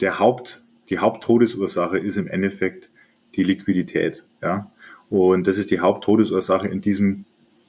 der 0.00 0.18
Haupt, 0.18 0.62
die 0.88 0.98
Haupttodesursache 0.98 1.98
ist 1.98 2.16
im 2.16 2.26
Endeffekt 2.26 2.90
die 3.36 3.44
Liquidität. 3.44 4.24
Ja? 4.42 4.72
Und 5.10 5.46
das 5.46 5.58
ist 5.58 5.70
die 5.70 5.80
Haupttodesursache 5.80 6.68
in 6.68 6.80
diesem 6.80 7.24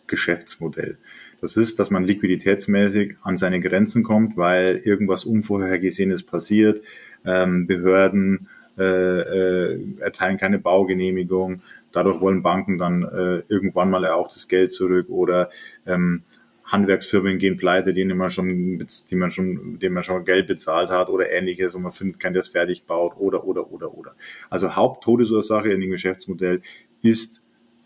Geschäftsmodell. 0.08 0.98
Das 1.42 1.58
ist, 1.58 1.80
dass 1.80 1.90
man 1.90 2.04
liquiditätsmäßig 2.04 3.16
an 3.24 3.36
seine 3.36 3.60
Grenzen 3.60 4.04
kommt, 4.04 4.38
weil 4.38 4.78
irgendwas 4.78 5.26
Unvorhergesehenes 5.26 6.24
passiert. 6.24 6.82
Ähm, 7.26 7.66
Behörden 7.66 8.48
äh, 8.78 8.84
äh, 8.84 9.80
erteilen 10.00 10.38
keine 10.38 10.60
Baugenehmigung. 10.60 11.62
Dadurch 11.92 12.22
wollen 12.22 12.44
Banken 12.44 12.78
dann 12.78 13.04
äh, 13.04 13.42
irgendwann 13.48 13.90
mal 13.90 14.06
auch 14.08 14.28
das 14.28 14.48
Geld 14.48 14.72
zurück 14.72 15.10
oder 15.10 15.50
ähm, 15.86 16.24
Handwerksfirmen 16.72 17.38
gehen 17.38 17.58
pleite, 17.58 17.94
denen 17.94 18.18
man 18.18 18.30
schon, 18.30 18.86
die 19.10 19.16
man 19.16 19.30
schon, 19.30 19.78
denen 19.80 19.94
man 19.94 20.04
schon 20.04 20.24
Geld 20.24 20.48
bezahlt 20.48 20.90
hat 20.90 21.10
oder 21.10 21.30
ähnliches 21.30 21.76
und 21.76 21.84
man 21.84 21.92
findet 21.92 22.20
keinen, 22.20 22.34
der 22.34 22.42
es 22.42 22.50
fertig 22.50 22.86
baut 22.86 23.14
oder, 23.18 23.46
oder, 23.46 23.72
oder, 23.72 23.94
oder. 23.94 24.16
Also 24.50 24.76
Haupttodesursache 24.76 25.70
in 25.70 25.82
dem 25.82 25.92
Geschäftsmodell 25.92 26.62
ist 27.02 27.42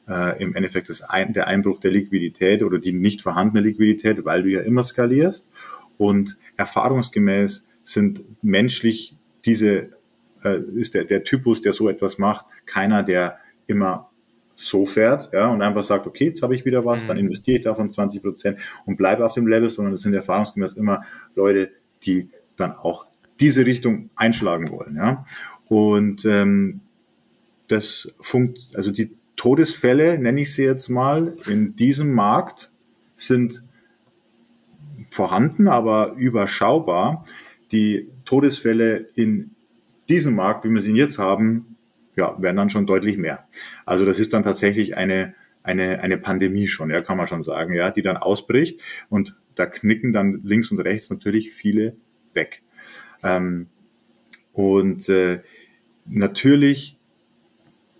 äh, 0.07 0.41
im 0.41 0.55
Endeffekt 0.55 0.89
das 0.89 1.01
ein, 1.01 1.33
der 1.33 1.47
Einbruch 1.47 1.79
der 1.79 1.91
Liquidität 1.91 2.63
oder 2.63 2.77
die 2.77 2.93
nicht 2.93 3.21
vorhandene 3.21 3.61
Liquidität, 3.61 4.23
weil 4.23 4.43
du 4.43 4.49
ja 4.49 4.61
immer 4.61 4.83
skalierst 4.83 5.49
und 5.97 6.37
erfahrungsgemäß 6.57 7.65
sind 7.81 8.23
menschlich 8.43 9.17
diese, 9.45 9.89
äh, 10.43 10.59
ist 10.75 10.93
der, 10.93 11.05
der 11.05 11.23
Typus, 11.23 11.61
der 11.61 11.73
so 11.73 11.89
etwas 11.89 12.17
macht, 12.17 12.45
keiner, 12.65 13.03
der 13.03 13.39
immer 13.67 14.11
so 14.55 14.85
fährt 14.85 15.31
ja, 15.33 15.47
und 15.49 15.61
einfach 15.61 15.83
sagt, 15.83 16.07
okay, 16.07 16.25
jetzt 16.25 16.41
habe 16.41 16.55
ich 16.55 16.65
wieder 16.65 16.85
was, 16.85 17.03
mhm. 17.03 17.07
dann 17.07 17.17
investiere 17.17 17.57
ich 17.57 17.63
davon 17.63 17.91
20 17.91 18.21
Prozent 18.21 18.59
und 18.85 18.95
bleibe 18.95 19.25
auf 19.25 19.33
dem 19.33 19.47
Level, 19.47 19.69
sondern 19.69 19.93
es 19.93 20.01
sind 20.01 20.13
erfahrungsgemäß 20.13 20.73
immer 20.73 21.03
Leute, 21.35 21.71
die 22.03 22.29
dann 22.55 22.71
auch 22.71 23.05
diese 23.39 23.65
Richtung 23.65 24.09
einschlagen 24.15 24.69
wollen. 24.69 24.95
Ja. 24.95 25.25
Und 25.67 26.25
ähm, 26.25 26.81
das 27.67 28.13
funkt, 28.21 28.75
also 28.75 28.91
die 28.91 29.11
Todesfälle, 29.35 30.17
nenne 30.17 30.41
ich 30.41 30.53
sie 30.53 30.63
jetzt 30.63 30.89
mal, 30.89 31.35
in 31.47 31.75
diesem 31.75 32.13
Markt 32.13 32.71
sind 33.15 33.63
vorhanden, 35.09 35.67
aber 35.67 36.13
überschaubar. 36.13 37.25
Die 37.71 38.09
Todesfälle 38.23 39.07
in 39.15 39.51
diesem 40.07 40.35
Markt, 40.35 40.63
wie 40.63 40.69
wir 40.69 40.81
sie 40.81 40.93
jetzt 40.93 41.19
haben, 41.19 41.74
ja, 42.15 42.41
werden 42.41 42.57
dann 42.57 42.69
schon 42.69 42.85
deutlich 42.85 43.17
mehr. 43.17 43.47
Also 43.85 44.05
das 44.05 44.19
ist 44.19 44.33
dann 44.33 44.43
tatsächlich 44.43 44.97
eine, 44.97 45.35
eine, 45.63 46.01
eine 46.01 46.17
Pandemie 46.17 46.67
schon, 46.67 46.89
ja, 46.89 47.01
kann 47.01 47.17
man 47.17 47.27
schon 47.27 47.43
sagen, 47.43 47.73
ja, 47.73 47.91
die 47.91 48.01
dann 48.01 48.17
ausbricht 48.17 48.81
und 49.09 49.37
da 49.55 49.65
knicken 49.65 50.13
dann 50.13 50.41
links 50.43 50.71
und 50.71 50.79
rechts 50.79 51.09
natürlich 51.09 51.51
viele 51.51 51.95
weg. 52.33 52.61
Ähm, 53.23 53.67
und 54.53 55.09
äh, 55.09 55.41
natürlich 56.05 56.97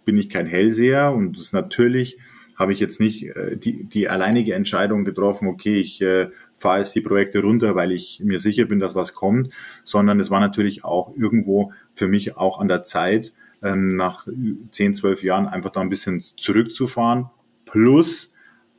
bin 0.05 0.17
ich 0.17 0.29
kein 0.29 0.45
Hellseher 0.45 1.11
und 1.11 1.37
das 1.37 1.51
natürlich 1.51 2.17
habe 2.55 2.71
ich 2.71 2.79
jetzt 2.79 2.99
nicht 2.99 3.35
äh, 3.35 3.57
die, 3.57 3.83
die 3.83 4.07
alleinige 4.07 4.53
Entscheidung 4.53 5.03
getroffen, 5.03 5.47
okay, 5.47 5.79
ich 5.79 6.01
äh, 6.01 6.29
fahre 6.53 6.79
jetzt 6.79 6.95
die 6.95 7.01
Projekte 7.01 7.41
runter, 7.41 7.75
weil 7.75 7.91
ich 7.91 8.21
mir 8.23 8.39
sicher 8.39 8.65
bin, 8.65 8.79
dass 8.79 8.95
was 8.95 9.13
kommt, 9.13 9.53
sondern 9.83 10.19
es 10.19 10.29
war 10.29 10.39
natürlich 10.39 10.85
auch 10.85 11.13
irgendwo 11.15 11.73
für 11.93 12.07
mich 12.07 12.37
auch 12.37 12.59
an 12.59 12.67
der 12.67 12.83
Zeit, 12.83 13.33
ähm, 13.65 13.87
nach 13.87 14.27
10, 14.71 14.93
12 14.93 15.23
Jahren 15.23 15.47
einfach 15.47 15.71
da 15.71 15.81
ein 15.81 15.89
bisschen 15.89 16.23
zurückzufahren. 16.37 17.29
Plus 17.65 18.33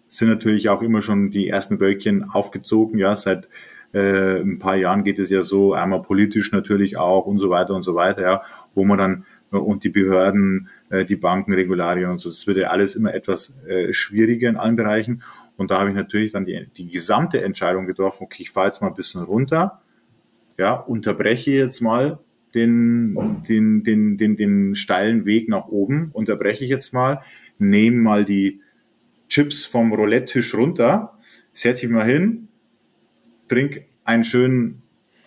sind 0.08 0.28
natürlich 0.28 0.68
auch 0.68 0.82
immer 0.82 1.02
schon 1.02 1.30
die 1.30 1.48
ersten 1.48 1.80
Wölkchen 1.80 2.30
aufgezogen. 2.30 2.98
Ja, 2.98 3.16
seit 3.16 3.48
äh, 3.92 4.40
ein 4.40 4.58
paar 4.58 4.76
Jahren 4.76 5.04
geht 5.04 5.18
es 5.18 5.30
ja 5.30 5.42
so, 5.42 5.74
einmal 5.74 6.02
politisch 6.02 6.52
natürlich 6.52 6.96
auch 6.96 7.26
und 7.26 7.38
so 7.38 7.50
weiter 7.50 7.74
und 7.74 7.82
so 7.82 7.94
weiter, 7.94 8.22
ja, 8.22 8.42
wo 8.74 8.84
man 8.84 8.98
dann 8.98 9.24
äh, 9.52 9.56
und 9.56 9.84
die 9.84 9.88
Behörden, 9.88 10.68
äh, 10.90 11.04
die 11.04 11.16
Banken, 11.16 11.52
Regularien 11.52 12.10
und 12.10 12.18
so. 12.18 12.28
Das 12.28 12.46
wird 12.46 12.58
ja 12.58 12.68
alles 12.68 12.94
immer 12.94 13.12
etwas 13.12 13.58
äh, 13.66 13.92
schwieriger 13.92 14.48
in 14.48 14.56
allen 14.56 14.76
Bereichen. 14.76 15.22
Und 15.56 15.70
da 15.70 15.80
habe 15.80 15.90
ich 15.90 15.96
natürlich 15.96 16.32
dann 16.32 16.44
die, 16.44 16.68
die 16.76 16.88
gesamte 16.88 17.42
Entscheidung 17.42 17.86
getroffen, 17.86 18.24
okay, 18.24 18.42
ich 18.42 18.50
fahre 18.50 18.68
jetzt 18.68 18.80
mal 18.80 18.88
ein 18.88 18.94
bisschen 18.94 19.22
runter, 19.22 19.80
ja, 20.58 20.74
unterbreche 20.74 21.50
jetzt 21.50 21.80
mal 21.80 22.18
den, 22.54 23.42
den, 23.48 23.82
den, 23.82 24.16
den, 24.16 24.36
den 24.36 24.74
steilen 24.74 25.26
Weg 25.26 25.48
nach 25.48 25.68
oben, 25.68 26.10
unterbreche 26.12 26.64
ich 26.64 26.70
jetzt 26.70 26.92
mal, 26.92 27.22
nehme 27.58 27.98
mal 27.98 28.24
die 28.24 28.60
Chips 29.28 29.64
vom 29.64 29.92
Roulette-Tisch 29.92 30.54
runter, 30.54 31.18
setze 31.52 31.86
ich 31.86 31.92
mal 31.92 32.06
hin, 32.06 32.48
trinke 33.48 33.86
einen 34.04 34.24
schönen 34.24 34.82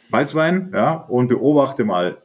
Weißwein, 0.10 0.72
ja, 0.74 0.94
und 0.94 1.28
beobachte 1.28 1.86
mal 1.86 2.22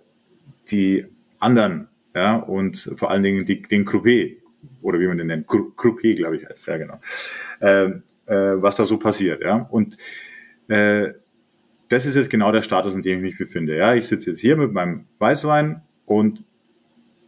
die 0.70 1.06
anderen, 1.38 1.88
ja, 2.14 2.36
und 2.36 2.92
vor 2.96 3.10
allen 3.10 3.22
Dingen 3.22 3.44
die, 3.44 3.60
den 3.60 3.84
Croupier, 3.84 4.36
oder 4.80 5.00
wie 5.00 5.06
man 5.06 5.18
den 5.18 5.26
nennt, 5.26 5.46
Croupier, 5.46 6.14
glaube 6.14 6.36
ich, 6.36 6.46
heißt, 6.48 6.66
ja, 6.68 6.76
genau, 6.78 7.00
äh, 7.60 7.90
äh, 8.26 8.62
was 8.62 8.76
da 8.76 8.84
so 8.84 8.98
passiert, 8.98 9.42
ja, 9.42 9.56
und 9.56 9.96
äh, 10.68 11.12
das 11.94 12.06
ist 12.06 12.16
jetzt 12.16 12.28
genau 12.28 12.50
der 12.50 12.62
Status, 12.62 12.96
in 12.96 13.02
dem 13.02 13.18
ich 13.18 13.22
mich 13.22 13.38
befinde, 13.38 13.76
ja, 13.76 13.94
ich 13.94 14.08
sitze 14.08 14.30
jetzt 14.30 14.40
hier 14.40 14.56
mit 14.56 14.72
meinem 14.72 15.04
Weißwein 15.20 15.82
und 16.06 16.42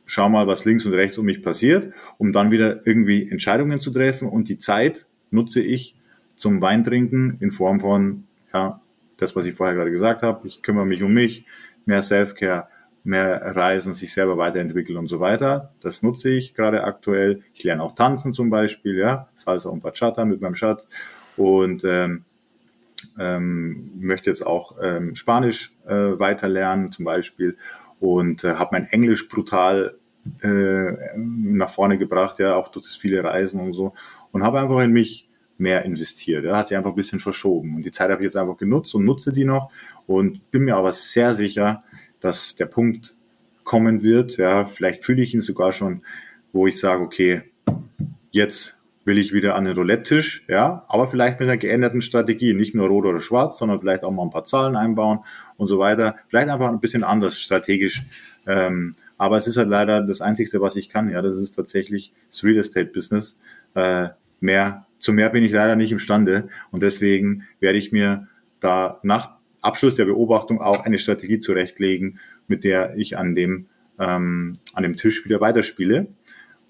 schau 0.07 0.29
mal, 0.29 0.49
was 0.49 0.65
links 0.65 0.85
und 0.87 0.95
rechts 0.95 1.17
um 1.19 1.27
mich 1.27 1.41
passiert, 1.41 1.95
um 2.19 2.33
dann 2.33 2.51
wieder 2.51 2.85
irgendwie 2.85 3.31
Entscheidungen 3.31 3.79
zu 3.79 3.93
treffen. 3.93 4.29
Und 4.29 4.49
die 4.49 4.59
Zeit 4.59 5.07
nutze 5.31 5.63
ich 5.63 5.97
zum 6.35 6.61
Weintrinken 6.63 7.37
in 7.39 7.53
Form 7.53 7.79
von, 7.79 8.25
ja, 8.53 8.81
das, 9.19 9.37
was 9.37 9.47
ich 9.47 9.55
vorher 9.55 9.77
gerade 9.77 9.93
gesagt 9.93 10.23
habe, 10.23 10.49
ich 10.49 10.63
kümmere 10.63 10.85
mich 10.85 11.03
um 11.05 11.15
mich, 11.15 11.47
mehr 11.85 12.03
Self-Care, 12.03 12.67
mehr 13.05 13.55
Reisen, 13.55 13.93
sich 13.93 14.13
selber 14.13 14.37
weiterentwickeln 14.37 14.99
und 14.99 15.07
so 15.07 15.21
weiter. 15.21 15.73
Das 15.81 16.03
nutze 16.03 16.31
ich 16.31 16.55
gerade 16.55 16.83
aktuell. 16.83 17.45
Ich 17.55 17.63
lerne 17.63 17.85
auch 17.85 17.95
tanzen 17.95 18.33
zum 18.33 18.51
Beispiel, 18.51 18.97
ja, 18.97 19.29
Salsa 19.37 19.71
und 19.71 19.85
Bachata 19.85 20.25
mit 20.25 20.41
meinem 20.41 20.57
Schatz. 20.57 20.89
Und 21.37 21.85
ähm, 21.85 22.25
ähm, 23.19 23.93
möchte 23.99 24.31
jetzt 24.31 24.47
auch 24.47 24.77
ähm, 24.83 25.15
Spanisch 25.15 25.77
äh, 25.87 25.95
weiter 25.95 26.49
lernen 26.49 26.93
zum 26.93 27.05
Beispiel 27.05 27.57
und 28.01 28.45
äh, 28.45 28.55
habe 28.55 28.71
mein 28.73 28.87
Englisch 28.87 29.29
brutal 29.29 29.99
äh, 30.43 30.93
nach 31.17 31.71
vorne 31.71 31.99
gebracht, 31.99 32.39
ja, 32.39 32.57
auch 32.57 32.69
durch 32.69 32.87
das 32.87 32.97
viele 32.97 33.23
Reisen 33.23 33.61
und 33.61 33.73
so 33.73 33.95
und 34.33 34.43
habe 34.43 34.61
einfach 34.61 34.81
in 34.81 34.93
mich 34.93 35.29
mehr 35.59 35.85
investiert. 35.85 36.45
Ja, 36.45 36.57
hat 36.59 36.69
sich 36.69 36.77
einfach 36.77 36.91
ein 36.91 36.97
bisschen 36.97 37.21
verschoben. 37.21 37.77
Und 37.77 37.83
die 37.85 37.93
Zeit 37.93 38.11
habe 38.11 38.21
ich 38.23 38.27
jetzt 38.27 38.37
einfach 38.37 38.57
genutzt 38.57 38.95
und 38.95 39.05
nutze 39.05 39.33
die 39.33 39.45
noch 39.45 39.71
und 40.07 40.51
bin 40.51 40.65
mir 40.65 40.77
aber 40.77 40.93
sehr 40.93 41.35
sicher, 41.35 41.83
dass 42.21 42.57
der 42.57 42.67
Punkt 42.67 43.15
kommen 43.65 44.03
wird. 44.03 44.37
Ja, 44.37 44.67
vielleicht 44.67 45.05
fühle 45.05 45.23
ich 45.23 45.35
ihn 45.35 45.41
sogar 45.41 45.73
schon, 45.73 46.03
wo 46.53 46.67
ich 46.67 46.79
sage, 46.79 47.03
okay, 47.03 47.43
jetzt 48.31 48.76
will 49.07 49.19
ich 49.19 49.33
wieder 49.33 49.55
an 49.55 49.65
den 49.65 49.77
Roulette-Tisch, 49.77 50.45
ja, 50.49 50.85
aber 50.89 51.07
vielleicht 51.07 51.39
mit 51.39 51.49
einer 51.49 51.57
geänderten 51.57 52.03
Strategie, 52.03 52.55
nicht 52.55 52.75
nur 52.75 52.89
rot 52.89 53.07
oder 53.07 53.21
schwarz, 53.21 53.57
sondern 53.57 53.79
vielleicht 53.79 54.03
auch 54.03 54.11
mal 54.11 54.25
ein 54.25 54.31
paar 54.31 54.45
Zahlen 54.45 54.75
einbauen 54.77 55.21
und 55.57 55.69
so 55.69 55.79
weiter. 55.79 56.17
Vielleicht 56.27 56.49
einfach 56.49 56.69
ein 56.69 56.81
bisschen 56.81 57.05
anders 57.05 57.41
strategisch. 57.41 58.03
Ähm, 58.47 58.93
aber 59.17 59.37
es 59.37 59.47
ist 59.47 59.57
halt 59.57 59.69
leider 59.69 60.03
das 60.03 60.21
Einzige, 60.21 60.61
was 60.61 60.75
ich 60.77 60.89
kann. 60.89 61.09
Ja, 61.09 61.23
das 61.23 61.37
ist 61.37 61.53
tatsächlich 61.53 62.13
das 62.31 62.43
Real 62.43 62.59
Estate 62.59 62.87
Business. 62.87 63.39
Äh, 63.75 64.09
mehr 64.41 64.87
zu 64.99 65.13
mehr 65.13 65.31
bin 65.31 65.45
ich 65.45 65.53
leider 65.53 65.77
nicht 65.77 65.93
imstande 65.93 66.49
und 66.73 66.83
deswegen 66.83 67.45
werde 67.61 67.79
ich 67.79 67.93
mir 67.93 68.27
da 68.61 68.99
nach 69.03 69.37
Abschluss 69.61 69.95
der 69.95 70.05
Beobachtung 70.05 70.61
auch 70.61 70.85
eine 70.85 70.99
Strategie 70.99 71.39
zurechtlegen, 71.39 72.19
mit 72.49 72.65
der 72.65 72.97
ich 72.97 73.17
an 73.17 73.35
dem, 73.35 73.67
ähm, 73.99 74.55
an 74.75 74.83
dem 74.83 74.97
Tisch 74.97 75.25
wieder 75.25 75.41
weiterspiele. 75.41 76.09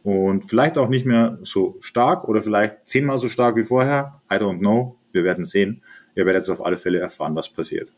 Und 0.06 0.48
vielleicht 0.48 0.78
auch 0.78 0.88
nicht 0.88 1.04
mehr 1.04 1.36
so 1.42 1.78
stark 1.80 2.28
oder 2.28 2.40
vielleicht 2.40 2.86
zehnmal 2.86 3.18
so 3.18 3.26
stark 3.26 3.56
wie 3.56 3.64
vorher. 3.64 4.20
I 4.30 4.36
don't 4.36 4.60
know. 4.60 4.94
Wir 5.10 5.24
werden 5.24 5.44
sehen. 5.44 5.82
Ihr 6.14 6.24
werdet 6.26 6.42
jetzt 6.42 6.50
auf 6.50 6.64
alle 6.64 6.76
Fälle 6.76 7.00
erfahren, 7.00 7.34
was 7.34 7.48
passiert. 7.48 7.90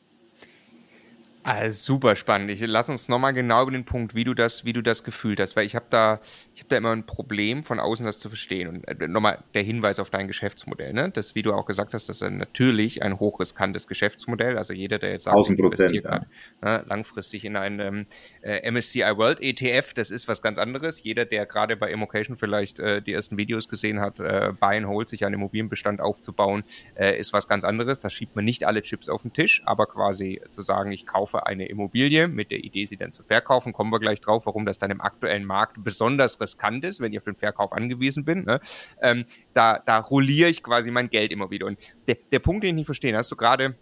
Also 1.44 1.94
super 1.94 2.16
spannend. 2.16 2.50
Ich 2.50 2.60
lass 2.60 2.88
uns 2.88 3.08
nochmal 3.08 3.32
genau 3.32 3.62
über 3.62 3.70
den 3.70 3.84
Punkt, 3.84 4.14
wie 4.14 4.24
du 4.24 4.34
das, 4.34 4.64
wie 4.64 4.72
du 4.72 4.82
das 4.82 5.04
gefühlt 5.04 5.40
hast, 5.40 5.56
weil 5.56 5.64
ich 5.64 5.74
habe 5.74 5.86
da, 5.88 6.20
ich 6.54 6.60
habe 6.60 6.68
da 6.68 6.76
immer 6.76 6.92
ein 6.92 7.06
Problem, 7.06 7.64
von 7.64 7.80
außen 7.80 8.04
das 8.04 8.18
zu 8.18 8.28
verstehen. 8.28 8.68
Und 8.68 8.84
äh, 8.88 9.08
nochmal 9.08 9.38
der 9.54 9.62
Hinweis 9.62 9.98
auf 9.98 10.10
dein 10.10 10.26
Geschäftsmodell, 10.28 10.92
ne? 10.92 11.10
Das, 11.10 11.34
wie 11.34 11.42
du 11.42 11.54
auch 11.54 11.64
gesagt 11.64 11.94
hast, 11.94 12.08
das 12.08 12.20
ist 12.20 12.30
natürlich 12.30 13.02
ein 13.02 13.18
hochriskantes 13.18 13.86
Geschäftsmodell. 13.86 14.58
Also 14.58 14.74
jeder, 14.74 14.98
der 14.98 15.12
jetzt 15.12 15.24
sagt, 15.24 15.36
1000 15.36 15.60
Prozent, 15.60 16.02
ja. 16.02 16.26
ne, 16.60 16.84
langfristig 16.86 17.44
in 17.44 17.56
einen 17.56 18.06
äh, 18.42 18.70
MSCI 18.70 19.16
World 19.16 19.40
ETF, 19.40 19.94
das 19.94 20.10
ist 20.10 20.28
was 20.28 20.42
ganz 20.42 20.58
anderes. 20.58 21.02
Jeder, 21.02 21.24
der 21.24 21.46
gerade 21.46 21.76
bei 21.76 21.90
Immocation 21.90 22.36
vielleicht 22.36 22.78
äh, 22.78 23.00
die 23.00 23.12
ersten 23.12 23.38
Videos 23.38 23.68
gesehen 23.68 24.00
hat, 24.00 24.20
äh, 24.20 24.52
Buy 24.58 24.76
and 24.76 24.86
Hold, 24.86 25.08
sich 25.08 25.24
einen 25.24 25.36
Immobilienbestand 25.36 26.00
aufzubauen, 26.00 26.64
äh, 26.94 27.18
ist 27.18 27.32
was 27.32 27.48
ganz 27.48 27.64
anderes. 27.64 28.00
Da 28.00 28.10
schiebt 28.10 28.36
man 28.36 28.44
nicht 28.44 28.64
alle 28.64 28.82
Chips 28.82 29.08
auf 29.08 29.22
den 29.22 29.32
Tisch, 29.32 29.62
aber 29.64 29.86
quasi 29.86 30.42
zu 30.50 30.62
sagen, 30.62 30.92
ich 30.92 31.06
kaufe 31.06 31.37
eine 31.46 31.66
Immobilie 31.66 32.28
mit 32.28 32.50
der 32.50 32.64
Idee, 32.64 32.84
sie 32.84 32.96
dann 32.96 33.10
zu 33.10 33.22
verkaufen. 33.22 33.72
Kommen 33.72 33.90
wir 33.90 34.00
gleich 34.00 34.20
drauf, 34.20 34.46
warum 34.46 34.66
das 34.66 34.78
dann 34.78 34.90
im 34.90 35.00
aktuellen 35.00 35.44
Markt 35.44 35.82
besonders 35.82 36.40
riskant 36.40 36.84
ist, 36.84 37.00
wenn 37.00 37.12
ich 37.12 37.18
auf 37.18 37.24
den 37.24 37.36
Verkauf 37.36 37.72
angewiesen 37.72 38.24
bin. 38.24 38.42
Ne? 38.42 38.60
Ähm, 39.02 39.24
da, 39.52 39.78
da 39.78 39.98
rolliere 39.98 40.50
ich 40.50 40.62
quasi 40.62 40.90
mein 40.90 41.08
Geld 41.08 41.32
immer 41.32 41.50
wieder. 41.50 41.66
Und 41.66 41.78
der, 42.06 42.16
der 42.30 42.38
Punkt, 42.38 42.64
den 42.64 42.70
ich 42.70 42.74
nicht 42.74 42.86
verstehe, 42.86 43.16
hast 43.16 43.30
du 43.30 43.36
gerade 43.36 43.76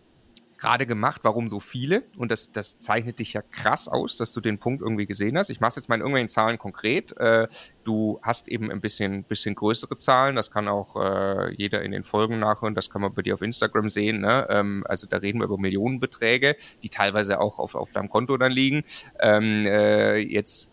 gerade 0.59 0.87
gemacht, 0.87 1.21
warum 1.25 1.49
so 1.49 1.61
viele? 1.61 2.05
Und 2.17 2.31
das, 2.31 2.53
das 2.53 2.79
zeichnet 2.79 3.19
dich 3.19 3.33
ja 3.33 3.43
krass 3.43 3.89
aus, 3.89 4.17
dass 4.17 4.33
du 4.33 4.41
den 4.41 4.59
Punkt 4.59 4.83
irgendwie 4.83 5.07
gesehen 5.07 5.37
hast. 5.39 5.51
Ich 5.51 5.61
mache 5.61 5.77
jetzt 5.77 5.89
mal 5.89 5.97
in 5.97 6.01
irgendwelchen 6.01 6.29
Zahlen 6.29 6.59
konkret. 6.59 7.17
Äh, 7.19 7.49
du 7.85 8.19
hast 8.23 8.49
eben 8.49 8.71
ein 8.71 8.81
bisschen, 8.81 9.25
bisschen 9.25 9.55
größere 9.55 9.97
Zahlen. 9.97 10.37
Das 10.37 10.51
kann 10.51 10.69
auch 10.69 10.97
äh, 10.97 11.55
jeder 11.55 11.83
in 11.83 11.93
den 11.93 12.05
Folgen 12.05 12.39
nachhören. 12.39 12.75
Das 12.75 12.91
kann 12.91 13.03
man 13.03 13.15
bei 13.15 13.23
dir 13.23 13.35
auf 13.35 13.43
Instagram 13.43 13.91
sehen. 13.91 14.21
Ne? 14.21 14.47
Ähm, 14.51 14.85
also 14.89 15.07
da 15.07 15.19
reden 15.19 15.41
wir 15.41 15.45
über 15.45 15.59
Millionenbeträge, 15.59 16.57
die 16.83 16.89
teilweise 16.89 17.41
auch 17.41 17.59
auf, 17.59 17.75
auf 17.75 17.93
deinem 17.93 18.09
Konto 18.09 18.37
dann 18.37 18.53
liegen. 18.53 18.85
Ähm, 19.21 19.67
äh, 19.67 20.17
jetzt, 20.19 20.73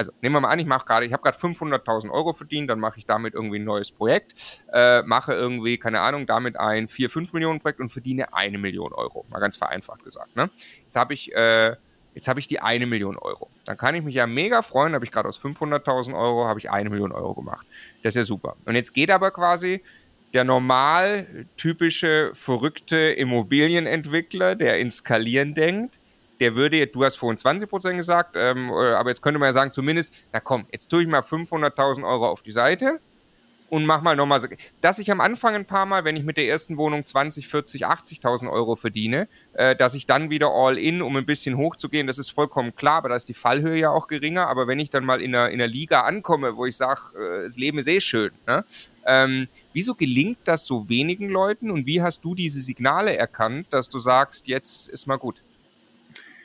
also 0.00 0.12
nehmen 0.22 0.34
wir 0.36 0.40
mal 0.40 0.48
an, 0.48 0.58
ich 0.58 0.64
mache 0.64 0.86
gerade, 0.86 1.04
ich 1.04 1.12
habe 1.12 1.22
gerade 1.22 1.36
500.000 1.36 2.10
Euro 2.10 2.32
verdient, 2.32 2.70
dann 2.70 2.80
mache 2.80 2.98
ich 2.98 3.04
damit 3.04 3.34
irgendwie 3.34 3.58
ein 3.58 3.64
neues 3.64 3.92
Projekt, 3.92 4.34
äh, 4.72 5.02
mache 5.02 5.34
irgendwie, 5.34 5.76
keine 5.76 6.00
Ahnung, 6.00 6.26
damit 6.26 6.58
ein 6.58 6.88
4, 6.88 7.10
5 7.10 7.34
Millionen 7.34 7.60
Projekt 7.60 7.80
und 7.80 7.90
verdiene 7.90 8.32
eine 8.32 8.56
Million 8.56 8.94
Euro. 8.94 9.26
Mal 9.28 9.40
ganz 9.40 9.58
vereinfacht 9.58 10.02
gesagt. 10.02 10.34
Ne? 10.36 10.48
Jetzt 10.84 10.96
habe 10.96 11.12
ich 11.12 11.34
äh, 11.34 11.76
Jetzt 12.12 12.26
habe 12.26 12.40
ich 12.40 12.48
die 12.48 12.58
eine 12.58 12.86
Million 12.86 13.16
Euro. 13.16 13.50
Dann 13.66 13.76
kann 13.76 13.94
ich 13.94 14.02
mich 14.02 14.16
ja 14.16 14.26
mega 14.26 14.62
freuen, 14.62 14.94
habe 14.94 15.04
ich 15.04 15.12
gerade 15.12 15.28
aus 15.28 15.38
500.000 15.38 16.12
Euro, 16.12 16.46
habe 16.46 16.58
ich 16.58 16.68
eine 16.68 16.90
Million 16.90 17.12
Euro 17.12 17.34
gemacht. 17.34 17.68
Das 18.02 18.16
ist 18.16 18.16
ja 18.16 18.24
super. 18.24 18.56
Und 18.64 18.74
jetzt 18.74 18.94
geht 18.94 19.12
aber 19.12 19.30
quasi 19.30 19.80
der 20.34 20.42
normal 20.42 21.46
typische 21.56 22.32
verrückte 22.34 22.96
Immobilienentwickler, 22.96 24.56
der 24.56 24.80
in 24.80 24.90
Skalieren 24.90 25.54
denkt, 25.54 25.99
der 26.40 26.56
würde, 26.56 26.86
du 26.86 27.04
hast 27.04 27.16
vorhin 27.16 27.38
20 27.38 27.68
Prozent 27.68 27.96
gesagt, 27.96 28.34
ähm, 28.36 28.70
äh, 28.70 28.94
aber 28.94 29.10
jetzt 29.10 29.22
könnte 29.22 29.38
man 29.38 29.48
ja 29.48 29.52
sagen, 29.52 29.72
zumindest, 29.72 30.14
na 30.32 30.40
komm, 30.40 30.66
jetzt 30.72 30.88
tue 30.88 31.02
ich 31.02 31.08
mal 31.08 31.20
500.000 31.20 32.04
Euro 32.04 32.28
auf 32.28 32.42
die 32.42 32.52
Seite 32.52 33.00
und 33.70 33.86
mach 33.86 34.02
mal 34.02 34.16
nochmal 34.16 34.40
so. 34.40 34.48
Dass 34.80 34.98
ich 34.98 35.10
am 35.10 35.20
Anfang 35.20 35.54
ein 35.54 35.64
paar 35.64 35.86
Mal, 35.86 36.04
wenn 36.04 36.16
ich 36.16 36.24
mit 36.24 36.36
der 36.36 36.46
ersten 36.46 36.76
Wohnung 36.76 37.04
20, 37.04 37.48
40, 37.48 37.86
80.000 37.86 38.50
Euro 38.50 38.76
verdiene, 38.76 39.28
äh, 39.52 39.74
dass 39.76 39.94
ich 39.94 40.06
dann 40.06 40.28
wieder 40.28 40.50
all 40.50 40.76
in, 40.76 41.00
um 41.00 41.16
ein 41.16 41.24
bisschen 41.24 41.56
hochzugehen, 41.56 42.06
das 42.06 42.18
ist 42.18 42.30
vollkommen 42.30 42.74
klar, 42.74 42.98
aber 42.98 43.10
da 43.10 43.16
ist 43.16 43.28
die 43.28 43.34
Fallhöhe 43.34 43.78
ja 43.78 43.90
auch 43.90 44.08
geringer. 44.08 44.48
Aber 44.48 44.66
wenn 44.66 44.78
ich 44.78 44.90
dann 44.90 45.04
mal 45.04 45.22
in 45.22 45.34
einer, 45.34 45.48
in 45.50 45.60
einer 45.60 45.68
Liga 45.68 46.02
ankomme, 46.02 46.56
wo 46.56 46.66
ich 46.66 46.76
sage, 46.76 47.00
äh, 47.16 47.44
das 47.44 47.56
Leben 47.56 47.78
ist 47.78 47.86
eh 47.86 48.00
schön, 48.00 48.32
ne? 48.46 48.64
ähm, 49.06 49.48
wieso 49.72 49.94
gelingt 49.94 50.38
das 50.44 50.66
so 50.66 50.88
wenigen 50.88 51.28
Leuten 51.28 51.70
und 51.70 51.86
wie 51.86 52.02
hast 52.02 52.24
du 52.24 52.34
diese 52.34 52.60
Signale 52.60 53.16
erkannt, 53.16 53.68
dass 53.70 53.88
du 53.88 53.98
sagst, 53.98 54.48
jetzt 54.48 54.88
ist 54.88 55.06
mal 55.06 55.16
gut? 55.16 55.42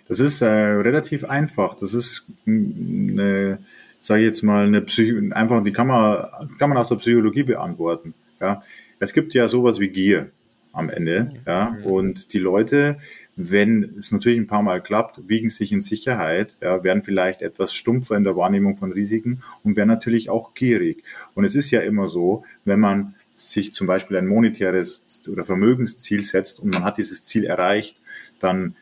Das 0.08 0.20
ist 0.20 0.42
äh, 0.42 0.48
relativ 0.48 1.26
einfach. 1.26 1.76
Das 1.76 1.94
ist 1.94 2.26
eine 2.46 3.60
sage 4.06 4.22
ich 4.22 4.28
jetzt 4.28 4.44
mal, 4.44 4.66
eine 4.66 4.82
Psycho 4.82 5.18
einfach 5.34 5.64
die 5.64 5.72
kann 5.72 5.88
man, 5.88 6.28
kann 6.60 6.70
man 6.70 6.78
aus 6.78 6.90
der 6.90 6.98
Psychologie 6.98 7.44
beantworten. 7.44 8.14
Ja, 8.40 8.62
es 9.00 9.14
gibt 9.14 9.34
ja 9.34 9.48
sowas 9.48 9.80
wie 9.80 9.90
Gier 9.90 10.30
am 10.74 10.90
Ende, 10.90 11.30
ja, 11.48 11.78
und 11.84 12.34
die 12.34 12.40
Leute, 12.40 12.98
wenn 13.38 13.96
es 13.98 14.12
natürlich 14.12 14.38
ein 14.38 14.48
paar 14.48 14.62
Mal 14.62 14.82
klappt, 14.82 15.28
wiegen 15.28 15.50
sich 15.50 15.72
in 15.72 15.82
Sicherheit, 15.82 16.56
ja, 16.62 16.84
werden 16.84 17.02
vielleicht 17.02 17.42
etwas 17.42 17.74
stumpfer 17.74 18.16
in 18.16 18.26
der 18.26 18.36
Wahrnehmung 18.36 18.76
von 18.76 18.92
Risiken 18.92 19.42
und 19.64 19.78
werden 19.78 19.90
natürlich 19.90 20.30
auch 20.30 20.54
gierig. 20.54 21.04
Und 21.34 21.46
es 21.46 21.56
ist 21.56 21.72
ja 21.72 21.80
immer 21.82 22.08
so, 22.08 22.44
wenn 22.66 22.80
man 22.80 23.16
sich 23.34 23.74
zum 23.74 23.88
Beispiel 23.88 24.18
ein 24.18 24.28
monetäres 24.28 25.24
oder 25.32 25.46
Vermögensziel 25.46 26.22
setzt 26.22 26.60
und 26.60 26.74
man 26.74 26.84
hat 26.84 26.98
dieses 26.98 27.24
Ziel 27.24 27.46
erreicht, 27.46 27.98
dann 28.40 28.76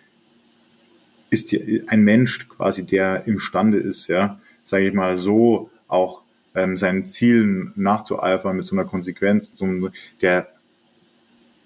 ist 1.33 1.55
ein 1.87 2.03
Mensch 2.03 2.47
quasi, 2.47 2.85
der 2.85 3.25
imstande 3.25 3.79
ist, 3.79 4.07
ja, 4.07 4.39
sage 4.63 4.87
ich 4.87 4.93
mal, 4.93 5.17
so 5.17 5.71
auch 5.87 6.21
ähm, 6.55 6.77
seinen 6.77 7.05
Zielen 7.05 7.73
nachzueifern 7.75 8.55
mit 8.55 8.65
so 8.65 8.75
einer 8.75 8.85
Konsequenz, 8.85 9.49
so 9.53 9.65
einem, 9.65 9.91
der 10.21 10.47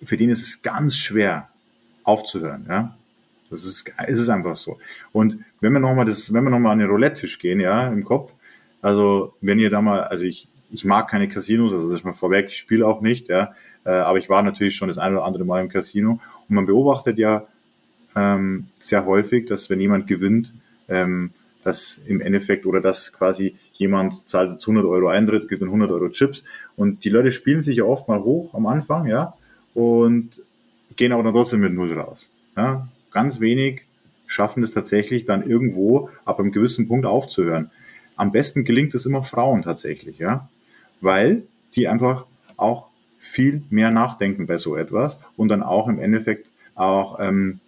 für 0.02 0.16
den 0.16 0.30
ist 0.30 0.44
es 0.48 0.62
ganz 0.62 0.96
schwer 0.96 1.50
aufzuhören, 2.04 2.66
ja. 2.70 2.98
Das 3.50 3.64
ist, 3.64 3.94
ist 4.08 4.20
es 4.20 4.30
einfach 4.30 4.58
so. 4.58 4.78
Und 5.14 5.40
wenn 5.62 5.72
wir 5.72 5.80
nochmal 5.80 6.06
das, 6.06 6.34
wenn 6.34 6.44
wir 6.44 6.50
nochmal 6.50 6.74
an 6.74 6.80
den 6.80 6.90
Roulette-Tisch 6.90 7.40
gehen, 7.40 7.62
ja, 7.62 7.88
im 7.88 8.04
Kopf, 8.04 8.36
also 8.82 9.34
wenn 9.42 9.60
ihr 9.60 9.70
da 9.70 9.82
mal, 9.82 10.02
also 10.02 10.26
ich, 10.26 10.50
ich 10.70 10.84
mag 10.84 11.10
keine 11.10 11.30
Casinos, 11.30 11.74
also 11.74 11.90
das 11.90 12.00
ist 12.00 12.06
mal 12.06 12.12
vorweg, 12.14 12.48
ich 12.48 12.58
spiele 12.58 12.86
auch 12.86 13.02
nicht, 13.02 13.30
ja, 13.30 13.54
äh, 13.86 13.92
aber 13.92 14.18
ich 14.18 14.30
war 14.30 14.44
natürlich 14.44 14.76
schon 14.76 14.90
das 14.90 14.98
eine 14.98 15.18
oder 15.18 15.26
andere 15.26 15.46
Mal 15.46 15.62
im 15.62 15.70
Casino 15.70 16.20
und 16.50 16.56
man 16.56 16.66
beobachtet 16.66 17.18
ja 17.18 17.48
ähm, 18.18 18.66
sehr 18.80 19.06
häufig, 19.06 19.46
dass 19.46 19.70
wenn 19.70 19.80
jemand 19.80 20.08
gewinnt, 20.08 20.54
ähm, 20.90 21.32
dass 21.64 22.00
im 22.06 22.20
Endeffekt 22.22 22.66
oder 22.66 22.82
dass 22.82 23.14
quasi 23.14 23.56
jemand 23.74 24.28
zahlt 24.28 24.52
jetzt 24.52 24.68
100 24.68 24.86
Euro 24.86 25.10
Eintritt, 25.10 25.48
gibt 25.48 25.62
dann 25.62 25.70
100 25.70 25.92
Euro 25.92 26.10
Chips 26.10 26.44
und 26.76 27.04
die 27.04 27.10
Leute 27.10 27.30
spielen 27.30 27.62
sich 27.62 27.78
ja 27.78 27.84
oft 27.84 28.08
mal 28.08 28.24
hoch 28.24 28.54
am 28.54 28.66
Anfang, 28.66 29.06
ja, 29.06 29.34
und 29.74 30.42
gehen 30.96 31.12
aber 31.12 31.24
dann 31.24 31.34
trotzdem 31.34 31.60
mit 31.60 31.74
Null 31.74 31.94
raus. 31.94 32.32
Ja. 32.56 32.88
Ganz 33.12 33.40
wenig 33.40 33.84
schaffen 34.26 34.64
es 34.64 34.72
tatsächlich 34.72 35.26
dann 35.26 35.48
irgendwo 35.48 36.10
ab 36.26 36.40
einem 36.40 36.52
gewissen 36.52 36.88
Punkt 36.88 37.06
aufzuhören. 37.06 37.70
Am 38.16 38.32
besten 38.32 38.64
gelingt 38.64 38.96
es 38.96 39.06
immer 39.06 39.22
Frauen 39.22 39.62
tatsächlich, 39.62 40.18
ja, 40.18 40.50
weil 41.02 41.44
die 41.76 41.88
einfach 41.88 42.26
auch 42.56 42.88
viel 43.20 43.62
mehr 43.70 43.92
nachdenken 43.92 44.48
bei 44.48 44.58
so 44.58 44.76
etwas 44.76 45.20
und 45.36 45.50
dann 45.50 45.64
auch 45.64 45.88
im 45.88 46.00
Endeffekt 46.00 46.50
auch 46.76 47.20
ähm, 47.20 47.60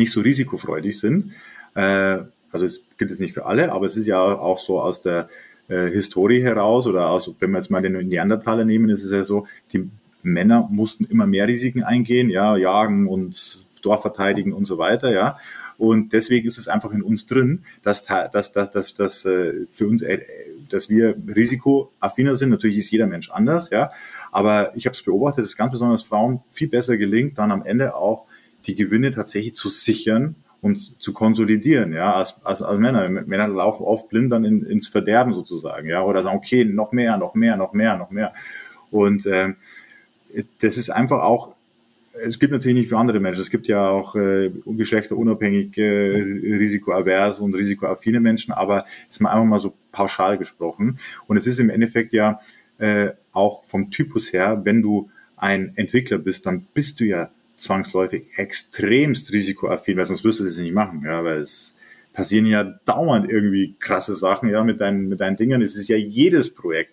nicht 0.00 0.12
so 0.12 0.20
risikofreudig 0.20 0.98
sind. 0.98 1.32
Äh, 1.74 2.18
also 2.52 2.64
es 2.64 2.82
gilt 2.98 3.10
jetzt 3.10 3.20
nicht 3.20 3.34
für 3.34 3.46
alle, 3.46 3.70
aber 3.70 3.86
es 3.86 3.96
ist 3.96 4.06
ja 4.06 4.20
auch 4.20 4.58
so 4.58 4.80
aus 4.80 5.00
der 5.00 5.28
äh, 5.68 5.88
Historie 5.88 6.42
heraus 6.42 6.86
oder 6.86 7.08
aus, 7.08 7.32
wenn 7.38 7.50
wir 7.50 7.58
jetzt 7.58 7.70
mal 7.70 7.82
den 7.82 8.08
Neandertaler 8.08 8.64
nehmen, 8.64 8.88
ist 8.90 9.04
es 9.04 9.12
ja 9.12 9.22
so, 9.22 9.46
die 9.72 9.88
Männer 10.22 10.68
mussten 10.70 11.04
immer 11.04 11.26
mehr 11.26 11.46
Risiken 11.46 11.82
eingehen, 11.82 12.28
ja, 12.28 12.56
jagen 12.56 13.06
und 13.06 13.66
Dorf 13.82 14.02
verteidigen 14.02 14.52
und 14.52 14.66
so 14.66 14.78
weiter, 14.78 15.10
ja. 15.12 15.38
Und 15.78 16.12
deswegen 16.12 16.46
ist 16.46 16.58
es 16.58 16.68
einfach 16.68 16.92
in 16.92 17.02
uns 17.02 17.24
drin, 17.24 17.64
dass, 17.82 18.04
dass, 18.04 18.52
dass, 18.52 18.70
dass, 18.70 18.94
dass 18.94 19.24
äh, 19.24 19.66
für 19.70 19.86
uns, 19.86 20.02
äh, 20.02 20.20
dass 20.68 20.90
wir 20.90 21.16
risikoaffiner 21.34 22.36
sind. 22.36 22.50
Natürlich 22.50 22.76
ist 22.76 22.90
jeder 22.90 23.06
Mensch 23.06 23.30
anders, 23.30 23.70
ja. 23.70 23.90
Aber 24.30 24.76
ich 24.76 24.84
habe 24.84 24.94
es 24.94 25.02
beobachtet, 25.02 25.44
dass 25.44 25.56
ganz 25.56 25.72
besonders 25.72 26.02
Frauen 26.02 26.40
viel 26.50 26.68
besser 26.68 26.98
gelingt, 26.98 27.38
dann 27.38 27.50
am 27.50 27.62
Ende 27.62 27.94
auch 27.94 28.26
die 28.66 28.74
Gewinne 28.74 29.10
tatsächlich 29.10 29.54
zu 29.54 29.68
sichern 29.68 30.36
und 30.62 31.00
zu 31.00 31.12
konsolidieren, 31.12 31.92
ja, 31.92 32.14
als, 32.14 32.44
als, 32.44 32.62
als 32.62 32.78
Männer. 32.78 33.08
Männer 33.08 33.48
laufen 33.48 33.84
oft 33.84 34.08
blind 34.08 34.30
dann 34.30 34.44
in, 34.44 34.64
ins 34.64 34.88
Verderben 34.88 35.32
sozusagen, 35.32 35.88
ja, 35.88 36.02
oder 36.04 36.22
sagen, 36.22 36.36
okay, 36.36 36.64
noch 36.64 36.92
mehr, 36.92 37.16
noch 37.16 37.34
mehr, 37.34 37.56
noch 37.56 37.72
mehr, 37.72 37.96
noch 37.96 38.10
mehr. 38.10 38.32
Und 38.90 39.24
äh, 39.26 39.54
das 40.60 40.76
ist 40.76 40.90
einfach 40.90 41.22
auch, 41.22 41.54
es 42.26 42.38
gibt 42.38 42.52
natürlich 42.52 42.76
nicht 42.76 42.88
für 42.88 42.98
andere 42.98 43.20
Menschen, 43.20 43.40
es 43.40 43.50
gibt 43.50 43.68
ja 43.68 43.88
auch 43.88 44.16
äh, 44.16 44.50
geschlechterunabhängig, 44.66 45.78
äh, 45.78 46.20
risikoavers 46.56 47.40
und 47.40 47.54
risikoaffine 47.54 48.20
Menschen, 48.20 48.52
aber 48.52 48.84
jetzt 49.04 49.20
mal 49.20 49.30
einfach 49.30 49.44
mal 49.44 49.58
so 49.58 49.74
pauschal 49.92 50.36
gesprochen. 50.36 50.96
Und 51.26 51.36
es 51.36 51.46
ist 51.46 51.60
im 51.60 51.70
Endeffekt 51.70 52.12
ja 52.12 52.40
äh, 52.78 53.10
auch 53.32 53.64
vom 53.64 53.90
Typus 53.90 54.32
her, 54.32 54.60
wenn 54.64 54.82
du 54.82 55.10
ein 55.36 55.72
Entwickler 55.76 56.18
bist, 56.18 56.46
dann 56.46 56.66
bist 56.74 57.00
du 57.00 57.04
ja 57.04 57.30
zwangsläufig 57.60 58.24
extremst 58.36 59.32
risikoaffin, 59.32 59.96
weil 59.96 60.06
sonst 60.06 60.24
wirst 60.24 60.40
du 60.40 60.44
das 60.44 60.58
nicht 60.58 60.74
machen, 60.74 61.02
ja, 61.04 61.22
weil 61.22 61.38
es 61.40 61.76
passieren 62.12 62.46
ja 62.46 62.64
dauernd 62.84 63.30
irgendwie 63.30 63.74
krasse 63.78 64.14
Sachen, 64.14 64.48
ja, 64.48 64.64
mit 64.64 64.80
deinen, 64.80 65.08
mit 65.08 65.20
deinen 65.20 65.36
Dingen. 65.36 65.62
Es 65.62 65.76
ist 65.76 65.88
ja 65.88 65.96
jedes 65.96 66.52
Projekt. 66.54 66.92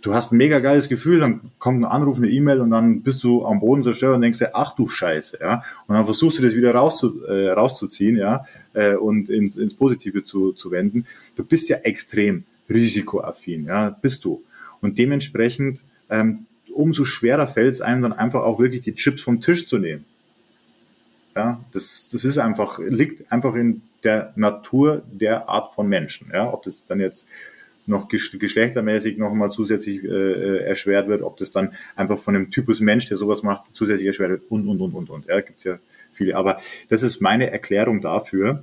Du 0.00 0.14
hast 0.14 0.32
ein 0.32 0.36
mega 0.36 0.60
geiles 0.60 0.88
Gefühl, 0.88 1.20
dann 1.20 1.50
kommt 1.58 1.80
ein 1.80 1.84
Anruf, 1.84 2.18
eine 2.18 2.28
E-Mail 2.28 2.60
und 2.60 2.70
dann 2.70 3.02
bist 3.02 3.24
du 3.24 3.44
am 3.44 3.58
Boden 3.58 3.82
zerstört 3.82 4.14
und 4.14 4.22
denkst 4.22 4.38
dir, 4.38 4.50
ach 4.54 4.74
du 4.74 4.88
Scheiße, 4.88 5.38
ja. 5.40 5.62
Und 5.86 5.96
dann 5.96 6.04
versuchst 6.04 6.38
du 6.38 6.42
das 6.42 6.54
wieder 6.54 6.72
rauszu, 6.72 7.24
äh, 7.24 7.50
rauszuziehen, 7.50 8.16
ja, 8.16 8.44
äh, 8.74 8.94
und 8.94 9.28
ins, 9.28 9.56
ins 9.56 9.74
Positive 9.74 10.22
zu, 10.22 10.52
zu 10.52 10.70
wenden. 10.70 11.04
Du 11.34 11.44
bist 11.44 11.68
ja 11.68 11.78
extrem 11.78 12.44
risikoaffin, 12.70 13.66
ja, 13.66 13.90
bist 13.90 14.24
du. 14.24 14.42
Und 14.80 14.98
dementsprechend 14.98 15.84
ähm, 16.10 16.46
umso 16.78 17.04
schwerer 17.04 17.48
fällt 17.48 17.72
es 17.72 17.80
einem 17.80 18.02
dann 18.02 18.12
einfach 18.12 18.42
auch 18.42 18.60
wirklich 18.60 18.82
die 18.82 18.94
Chips 18.94 19.20
vom 19.20 19.40
Tisch 19.40 19.66
zu 19.66 19.78
nehmen. 19.78 20.04
Ja, 21.34 21.62
das, 21.72 22.08
das 22.12 22.24
ist 22.24 22.38
einfach, 22.38 22.78
liegt 22.78 23.30
einfach 23.30 23.54
in 23.54 23.82
der 24.04 24.32
Natur 24.36 25.02
der 25.10 25.48
Art 25.48 25.74
von 25.74 25.88
Menschen. 25.88 26.30
Ja, 26.32 26.52
ob 26.52 26.62
das 26.62 26.84
dann 26.84 27.00
jetzt 27.00 27.26
noch 27.86 28.08
geschlechtermäßig 28.08 29.18
nochmal 29.18 29.50
zusätzlich 29.50 30.04
äh, 30.04 30.08
äh, 30.08 30.64
erschwert 30.64 31.08
wird, 31.08 31.22
ob 31.22 31.36
das 31.38 31.50
dann 31.50 31.72
einfach 31.96 32.18
von 32.18 32.36
einem 32.36 32.50
Typus 32.50 32.80
Mensch, 32.80 33.06
der 33.06 33.16
sowas 33.16 33.42
macht, 33.42 33.64
zusätzlich 33.72 34.06
erschwert 34.06 34.30
wird 34.30 34.42
und, 34.48 34.68
und, 34.68 34.80
und, 34.80 34.94
und, 34.94 35.10
und. 35.10 35.26
Ja, 35.26 35.40
gibt's 35.40 35.64
ja 35.64 35.78
viele. 36.12 36.36
Aber 36.36 36.60
das 36.88 37.02
ist 37.02 37.20
meine 37.20 37.50
Erklärung 37.50 38.00
dafür. 38.00 38.62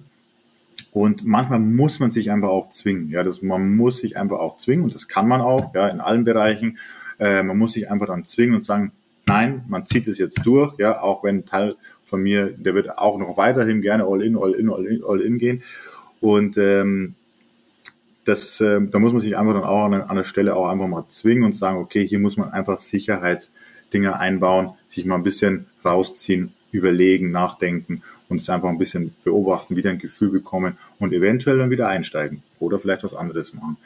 Und 0.91 1.25
manchmal 1.25 1.59
muss 1.59 1.99
man 1.99 2.11
sich 2.11 2.31
einfach 2.31 2.49
auch 2.49 2.69
zwingen. 2.69 3.09
Ja, 3.09 3.23
das, 3.23 3.41
man 3.41 3.75
muss 3.75 3.99
sich 3.99 4.17
einfach 4.17 4.39
auch 4.39 4.57
zwingen 4.57 4.83
und 4.83 4.93
das 4.93 5.07
kann 5.07 5.27
man 5.27 5.41
auch, 5.41 5.73
ja, 5.73 5.87
in 5.87 5.99
allen 5.99 6.23
Bereichen. 6.23 6.77
Äh, 7.19 7.43
man 7.43 7.57
muss 7.57 7.73
sich 7.73 7.89
einfach 7.89 8.07
dann 8.07 8.25
zwingen 8.25 8.55
und 8.55 8.61
sagen, 8.61 8.91
nein, 9.25 9.63
man 9.67 9.85
zieht 9.85 10.07
es 10.07 10.17
jetzt 10.17 10.45
durch, 10.45 10.73
ja, 10.77 11.01
auch 11.01 11.23
wenn 11.23 11.37
ein 11.37 11.45
Teil 11.45 11.75
von 12.03 12.21
mir, 12.21 12.51
der 12.51 12.75
wird 12.75 12.97
auch 12.97 13.17
noch 13.17 13.37
weiterhin 13.37 13.81
gerne 13.81 14.05
all 14.05 14.21
in, 14.21 14.37
all 14.37 14.53
in, 14.53 14.69
all 14.69 14.85
in, 14.85 15.03
all 15.03 15.21
in 15.21 15.37
gehen. 15.37 15.63
Und 16.21 16.57
ähm, 16.57 17.15
das, 18.23 18.59
äh, 18.61 18.81
da 18.81 18.99
muss 18.99 19.13
man 19.13 19.21
sich 19.21 19.37
einfach 19.37 19.53
dann 19.53 19.63
auch 19.63 19.85
an, 19.85 19.93
an 19.93 20.15
der 20.15 20.23
Stelle 20.23 20.55
auch 20.55 20.67
einfach 20.67 20.87
mal 20.87 21.05
zwingen 21.09 21.43
und 21.43 21.55
sagen, 21.55 21.77
okay, 21.77 22.07
hier 22.07 22.19
muss 22.19 22.37
man 22.37 22.51
einfach 22.51 22.79
Sicherheitsdinge 22.79 24.19
einbauen, 24.19 24.71
sich 24.87 25.05
mal 25.05 25.15
ein 25.15 25.23
bisschen 25.23 25.67
rausziehen, 25.83 26.53
überlegen, 26.71 27.31
nachdenken 27.31 28.01
und 28.27 28.41
es 28.41 28.49
einfach 28.49 28.69
ein 28.69 28.77
bisschen 28.77 29.15
beobachten, 29.23 29.75
wieder 29.75 29.91
ein 29.91 29.99
Gefühl 29.99 30.29
bekommen 30.29 30.77
und 30.99 31.13
eventuell 31.13 31.59
dann 31.59 31.69
wieder 31.69 31.87
einsteigen 31.87 32.43
oder 32.59 32.79
vielleicht 32.79 33.03
was 33.03 33.13
anderes 33.13 33.53
machen. 33.53 33.77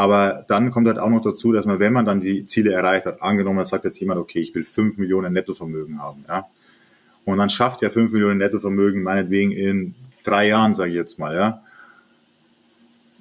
Aber 0.00 0.46
dann 0.48 0.70
kommt 0.70 0.86
halt 0.86 0.98
auch 0.98 1.10
noch 1.10 1.20
dazu, 1.20 1.52
dass 1.52 1.66
man, 1.66 1.78
wenn 1.78 1.92
man 1.92 2.06
dann 2.06 2.22
die 2.22 2.46
Ziele 2.46 2.72
erreicht 2.72 3.04
hat, 3.04 3.20
angenommen, 3.20 3.62
sagt 3.66 3.84
jetzt 3.84 4.00
jemand, 4.00 4.18
okay, 4.18 4.38
ich 4.38 4.54
will 4.54 4.64
fünf 4.64 4.96
Millionen 4.96 5.34
Nettovermögen 5.34 6.00
haben, 6.00 6.24
ja. 6.26 6.46
Und 7.26 7.36
dann 7.36 7.50
schafft 7.50 7.82
er 7.82 7.90
fünf 7.90 8.10
Millionen 8.10 8.38
Nettovermögen, 8.38 9.02
meinetwegen 9.02 9.52
in 9.52 9.94
drei 10.24 10.48
Jahren, 10.48 10.74
sage 10.74 10.88
ich 10.88 10.96
jetzt 10.96 11.18
mal, 11.18 11.36
ja. 11.36 11.60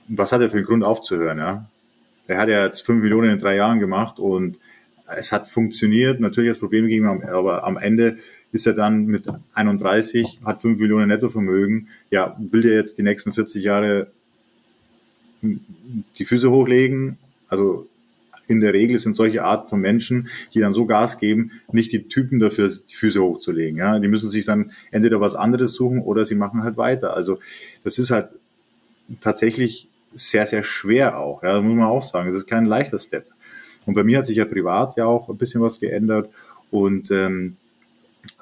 Was 0.07 0.31
hat 0.31 0.39
er 0.39 0.49
für 0.49 0.55
einen 0.55 0.67
Grund 0.67 0.85
aufzuhören, 0.85 1.37
ja? 1.37 1.65
Er 2.27 2.39
hat 2.39 2.47
ja 2.47 2.63
jetzt 2.63 2.85
fünf 2.85 3.03
Millionen 3.03 3.31
in 3.31 3.39
drei 3.39 3.57
Jahren 3.57 3.81
gemacht 3.81 4.17
und 4.17 4.57
es 5.05 5.33
hat 5.33 5.49
funktioniert, 5.49 6.21
natürlich 6.21 6.51
das 6.51 6.59
Problem 6.59 6.87
ging, 6.87 7.05
aber 7.05 7.65
am 7.65 7.75
Ende 7.75 8.19
ist 8.53 8.67
er 8.67 8.73
dann 8.73 9.05
mit 9.05 9.27
31, 9.53 10.39
hat 10.45 10.61
fünf 10.61 10.79
Millionen 10.79 11.09
Nettovermögen, 11.09 11.89
ja, 12.09 12.37
will 12.39 12.61
der 12.61 12.75
jetzt 12.75 12.97
die 12.97 13.03
nächsten 13.03 13.33
40 13.33 13.65
Jahre 13.65 14.13
die 15.41 16.25
Füße 16.25 16.49
hochlegen. 16.49 17.17
Also 17.47 17.87
in 18.47 18.59
der 18.59 18.73
Regel 18.73 18.97
sind 18.97 19.15
solche 19.15 19.43
Art 19.43 19.69
von 19.69 19.79
Menschen, 19.79 20.29
die 20.53 20.59
dann 20.59 20.73
so 20.73 20.85
Gas 20.85 21.19
geben, 21.19 21.51
nicht 21.71 21.91
die 21.91 22.07
Typen 22.07 22.39
dafür, 22.39 22.67
die 22.67 22.95
Füße 22.95 23.21
hochzulegen. 23.21 23.77
Ja, 23.77 23.99
die 23.99 24.07
müssen 24.07 24.29
sich 24.29 24.45
dann 24.45 24.71
entweder 24.91 25.21
was 25.21 25.35
anderes 25.35 25.73
suchen 25.73 26.01
oder 26.01 26.25
sie 26.25 26.35
machen 26.35 26.63
halt 26.63 26.75
weiter. 26.75 27.15
Also 27.15 27.39
das 27.83 27.99
ist 27.99 28.09
halt 28.09 28.29
tatsächlich 29.21 29.87
sehr, 30.15 30.47
sehr 30.47 30.63
schwer 30.63 31.19
auch. 31.19 31.43
Ja, 31.43 31.61
muss 31.61 31.75
man 31.75 31.85
auch 31.85 32.01
sagen. 32.01 32.29
Das 32.29 32.37
ist 32.37 32.47
kein 32.47 32.65
leichter 32.65 32.97
Step. 32.97 33.27
Und 33.85 33.93
bei 33.93 34.03
mir 34.03 34.17
hat 34.17 34.25
sich 34.25 34.37
ja 34.37 34.45
privat 34.45 34.97
ja 34.97 35.05
auch 35.05 35.29
ein 35.29 35.37
bisschen 35.37 35.61
was 35.61 35.79
geändert 35.79 36.29
und 36.71 37.11
ähm, 37.11 37.55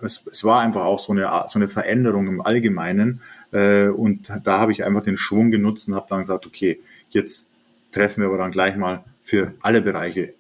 es, 0.02 0.24
es 0.30 0.44
war 0.44 0.62
einfach 0.62 0.86
auch 0.86 1.00
so 1.00 1.14
eine, 1.14 1.30
so 1.48 1.60
eine 1.60 1.68
Veränderung 1.68 2.28
im 2.28 2.42
Allgemeinen. 2.42 3.22
Äh, 3.52 3.88
und 3.88 4.32
da 4.44 4.60
habe 4.60 4.72
ich 4.72 4.84
einfach 4.84 5.04
den 5.04 5.18
Schwung 5.18 5.52
genutzt 5.52 5.88
und 5.88 5.96
habe 5.96 6.08
dann 6.10 6.22
gesagt, 6.22 6.46
okay, 6.46 6.80
jetzt 7.10 7.50
treffen 7.92 8.22
wir 8.22 8.28
aber 8.28 8.38
dann 8.38 8.52
gleich 8.52 8.76
mal 8.76 9.04
für 9.22 9.54
alle 9.62 9.82
Bereiche 9.82 10.34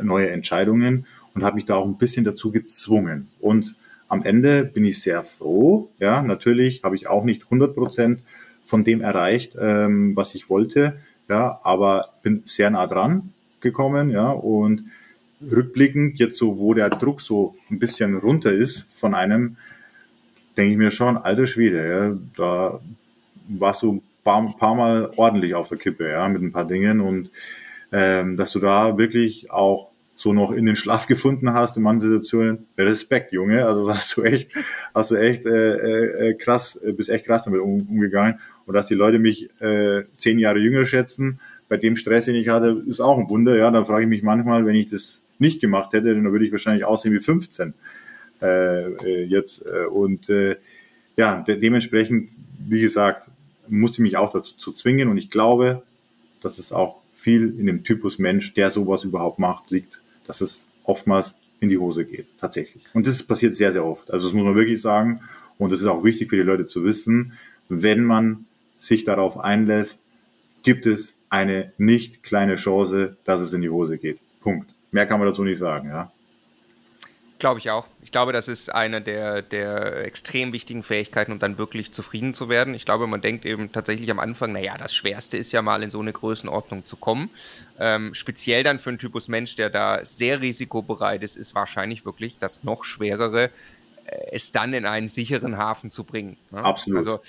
neue 0.00 0.30
Entscheidungen 0.30 1.06
und 1.34 1.44
habe 1.44 1.56
mich 1.56 1.64
da 1.64 1.76
auch 1.76 1.86
ein 1.86 1.98
bisschen 1.98 2.24
dazu 2.24 2.50
gezwungen. 2.50 3.28
Und 3.40 3.76
am 4.08 4.24
Ende 4.24 4.64
bin 4.64 4.84
ich 4.84 5.00
sehr 5.00 5.22
froh. 5.22 5.88
Ja, 5.98 6.22
natürlich 6.22 6.82
habe 6.84 6.96
ich 6.96 7.06
auch 7.06 7.24
nicht 7.24 7.44
100 7.44 7.74
Prozent 7.74 8.22
von 8.64 8.84
dem 8.84 9.00
erreicht, 9.00 9.56
ähm, 9.58 10.14
was 10.16 10.34
ich 10.34 10.50
wollte. 10.50 10.98
Ja, 11.28 11.60
aber 11.62 12.10
bin 12.22 12.42
sehr 12.44 12.70
nah 12.70 12.86
dran 12.86 13.32
gekommen. 13.60 14.10
Ja, 14.10 14.30
und 14.30 14.84
rückblickend, 15.50 16.18
jetzt 16.18 16.38
so, 16.38 16.58
wo 16.58 16.74
der 16.74 16.90
Druck 16.90 17.20
so 17.20 17.56
ein 17.70 17.78
bisschen 17.78 18.16
runter 18.16 18.52
ist 18.52 18.92
von 18.92 19.14
einem, 19.14 19.56
denke 20.56 20.72
ich 20.72 20.78
mir 20.78 20.90
schon, 20.90 21.16
alter 21.16 21.46
Schwede, 21.46 21.88
ja, 21.88 22.18
da 22.36 22.80
warst 23.48 23.82
du 23.82 23.94
ein 23.94 24.02
paar, 24.24 24.56
paar 24.56 24.74
Mal 24.74 25.10
ordentlich 25.16 25.54
auf 25.54 25.68
der 25.68 25.78
Kippe, 25.78 26.08
ja, 26.10 26.28
mit 26.28 26.42
ein 26.42 26.52
paar 26.52 26.66
Dingen 26.66 27.00
und 27.00 27.30
ähm, 27.90 28.36
dass 28.36 28.52
du 28.52 28.58
da 28.58 28.96
wirklich 28.96 29.50
auch 29.50 29.92
so 30.14 30.32
noch 30.32 30.52
in 30.52 30.66
den 30.66 30.76
Schlaf 30.76 31.06
gefunden 31.06 31.52
hast 31.52 31.76
in 31.76 31.82
manchen 31.82 32.08
Situationen. 32.08 32.66
Respekt, 32.78 33.32
Junge. 33.32 33.66
Also 33.66 33.92
hast 33.92 34.16
du 34.16 34.22
echt, 34.22 34.52
hast 34.94 35.10
du 35.10 35.16
echt 35.16 35.46
äh, 35.46 36.28
äh, 36.28 36.34
krass, 36.34 36.80
bist 36.96 37.10
echt 37.10 37.26
krass 37.26 37.44
damit 37.44 37.60
um, 37.60 37.80
umgegangen. 37.88 38.38
Und 38.66 38.74
dass 38.74 38.86
die 38.86 38.94
Leute 38.94 39.18
mich 39.18 39.50
äh, 39.60 40.04
zehn 40.16 40.38
Jahre 40.38 40.58
jünger 40.58 40.84
schätzen, 40.84 41.40
bei 41.68 41.78
dem 41.78 41.96
Stress, 41.96 42.26
den 42.26 42.34
ich 42.34 42.48
hatte, 42.48 42.82
ist 42.86 43.00
auch 43.00 43.18
ein 43.18 43.30
Wunder. 43.30 43.56
Ja, 43.56 43.70
da 43.70 43.82
frage 43.84 44.02
ich 44.02 44.08
mich 44.08 44.22
manchmal, 44.22 44.66
wenn 44.66 44.74
ich 44.74 44.90
das 44.90 45.24
nicht 45.42 45.60
gemacht 45.60 45.92
hätte, 45.92 46.14
dann 46.14 46.32
würde 46.32 46.46
ich 46.46 46.52
wahrscheinlich 46.52 46.84
aussehen 46.84 47.12
wie 47.12 47.20
15 47.20 47.74
äh, 48.40 48.92
äh, 48.92 49.24
jetzt. 49.24 49.66
Äh, 49.66 49.86
und 49.86 50.30
äh, 50.30 50.56
ja, 51.16 51.42
de 51.42 51.58
dementsprechend, 51.58 52.30
wie 52.58 52.80
gesagt, 52.80 53.30
musste 53.68 53.96
ich 53.96 54.00
mich 54.00 54.16
auch 54.16 54.32
dazu 54.32 54.56
zu 54.56 54.72
zwingen 54.72 55.08
und 55.08 55.18
ich 55.18 55.30
glaube, 55.30 55.82
dass 56.40 56.58
es 56.58 56.72
auch 56.72 57.00
viel 57.10 57.54
in 57.58 57.66
dem 57.66 57.84
Typus 57.84 58.18
Mensch, 58.18 58.54
der 58.54 58.70
sowas 58.70 59.04
überhaupt 59.04 59.38
macht, 59.38 59.70
liegt, 59.70 60.00
dass 60.26 60.40
es 60.40 60.68
oftmals 60.84 61.38
in 61.60 61.68
die 61.68 61.78
Hose 61.78 62.04
geht, 62.04 62.26
tatsächlich. 62.40 62.82
Und 62.94 63.06
das 63.06 63.22
passiert 63.22 63.54
sehr, 63.54 63.70
sehr 63.70 63.84
oft. 63.84 64.10
Also 64.10 64.26
das 64.26 64.34
muss 64.34 64.44
man 64.44 64.56
wirklich 64.56 64.80
sagen. 64.80 65.20
Und 65.58 65.70
das 65.70 65.80
ist 65.80 65.86
auch 65.86 66.02
wichtig 66.02 66.30
für 66.30 66.36
die 66.36 66.42
Leute 66.42 66.64
zu 66.64 66.82
wissen, 66.82 67.34
wenn 67.68 68.04
man 68.04 68.46
sich 68.80 69.04
darauf 69.04 69.38
einlässt, 69.38 70.00
gibt 70.62 70.86
es 70.86 71.16
eine 71.30 71.72
nicht 71.78 72.22
kleine 72.22 72.56
Chance, 72.56 73.16
dass 73.24 73.40
es 73.40 73.52
in 73.52 73.62
die 73.62 73.70
Hose 73.70 73.98
geht. 73.98 74.18
Punkt. 74.40 74.74
Mehr 74.92 75.06
kann 75.06 75.18
man 75.18 75.28
dazu 75.28 75.42
nicht 75.42 75.58
sagen, 75.58 75.88
ja. 75.88 76.12
Glaube 77.38 77.58
ich 77.58 77.70
auch. 77.70 77.88
Ich 78.02 78.12
glaube, 78.12 78.32
das 78.32 78.46
ist 78.46 78.72
eine 78.72 79.02
der, 79.02 79.42
der 79.42 80.04
extrem 80.04 80.52
wichtigen 80.52 80.84
Fähigkeiten, 80.84 81.32
um 81.32 81.40
dann 81.40 81.58
wirklich 81.58 81.90
zufrieden 81.90 82.34
zu 82.34 82.48
werden. 82.48 82.72
Ich 82.72 82.84
glaube, 82.84 83.08
man 83.08 83.20
denkt 83.20 83.44
eben 83.44 83.72
tatsächlich 83.72 84.08
am 84.12 84.20
Anfang, 84.20 84.52
naja, 84.52 84.78
das 84.78 84.94
Schwerste 84.94 85.38
ist 85.38 85.50
ja 85.50 85.60
mal 85.60 85.82
in 85.82 85.90
so 85.90 85.98
eine 85.98 86.12
Größenordnung 86.12 86.84
zu 86.84 86.94
kommen. 86.94 87.30
Ähm, 87.80 88.14
speziell 88.14 88.62
dann 88.62 88.78
für 88.78 88.90
einen 88.90 89.00
Typus 89.00 89.26
Mensch, 89.26 89.56
der 89.56 89.70
da 89.70 90.04
sehr 90.04 90.40
risikobereit 90.40 91.24
ist, 91.24 91.34
ist 91.34 91.52
wahrscheinlich 91.52 92.04
wirklich 92.04 92.36
das 92.38 92.62
noch 92.62 92.84
schwerere, 92.84 93.50
es 94.30 94.52
dann 94.52 94.74
in 94.74 94.86
einen 94.86 95.08
sicheren 95.08 95.58
Hafen 95.58 95.90
zu 95.90 96.04
bringen. 96.04 96.36
Ne? 96.50 96.64
Absolut. 96.64 96.98
Also 96.98 97.20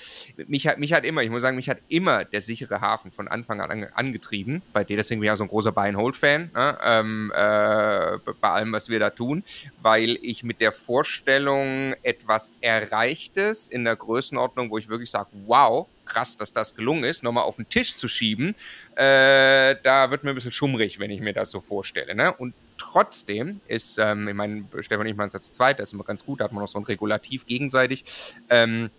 mich 0.47 0.67
hat, 0.67 0.77
mich 0.77 0.93
hat 0.93 1.03
immer, 1.03 1.21
ich 1.21 1.29
muss 1.29 1.41
sagen, 1.41 1.55
mich 1.55 1.69
hat 1.69 1.79
immer 1.89 2.25
der 2.25 2.41
sichere 2.41 2.81
Hafen 2.81 3.11
von 3.11 3.27
Anfang 3.27 3.61
an 3.61 3.85
angetrieben. 3.93 4.61
Bei 4.73 4.83
dir, 4.83 4.97
deswegen 4.97 5.21
bin 5.21 5.27
ich 5.27 5.31
auch 5.31 5.37
so 5.37 5.43
ein 5.43 5.49
großer 5.49 5.71
Buy-and-Hold-Fan, 5.71 6.51
ne? 6.53 6.77
ähm, 6.83 7.31
äh, 7.35 8.17
bei 8.39 8.49
allem, 8.49 8.71
was 8.71 8.89
wir 8.89 8.99
da 8.99 9.09
tun, 9.09 9.43
weil 9.81 10.17
ich 10.21 10.43
mit 10.43 10.61
der 10.61 10.71
Vorstellung 10.71 11.93
etwas 12.03 12.55
Erreichtes 12.61 13.67
in 13.67 13.83
der 13.83 13.95
Größenordnung, 13.95 14.69
wo 14.69 14.77
ich 14.77 14.89
wirklich 14.89 15.11
sage, 15.11 15.29
wow, 15.45 15.87
krass, 16.05 16.35
dass 16.35 16.53
das 16.53 16.75
gelungen 16.75 17.03
ist, 17.03 17.23
nochmal 17.23 17.43
auf 17.43 17.55
den 17.55 17.69
Tisch 17.69 17.95
zu 17.95 18.07
schieben, 18.07 18.55
äh, 18.95 19.75
da 19.83 20.11
wird 20.11 20.23
mir 20.23 20.31
ein 20.31 20.35
bisschen 20.35 20.51
schummrig, 20.51 20.99
wenn 20.99 21.11
ich 21.11 21.21
mir 21.21 21.33
das 21.33 21.51
so 21.51 21.59
vorstelle. 21.59 22.15
Ne? 22.15 22.33
Und 22.33 22.53
trotzdem 22.83 23.61
ist, 23.67 23.97
ähm, 23.97 24.27
ich 24.27 24.35
meine, 24.35 24.65
Stefan 24.81 25.01
und 25.01 25.07
ich 25.07 25.15
machen 25.15 25.27
es 25.27 25.33
ja 25.33 25.41
zu 25.41 25.51
zweit, 25.51 25.79
das 25.79 25.89
ist 25.89 25.93
immer 25.93 26.03
ganz 26.03 26.25
gut, 26.25 26.41
da 26.41 26.45
hat 26.45 26.51
man 26.51 26.61
noch 26.61 26.67
so 26.67 26.77
ein 26.77 26.83
Regulativ 26.83 27.45
gegenseitig. 27.45 28.03
Ähm, 28.49 28.89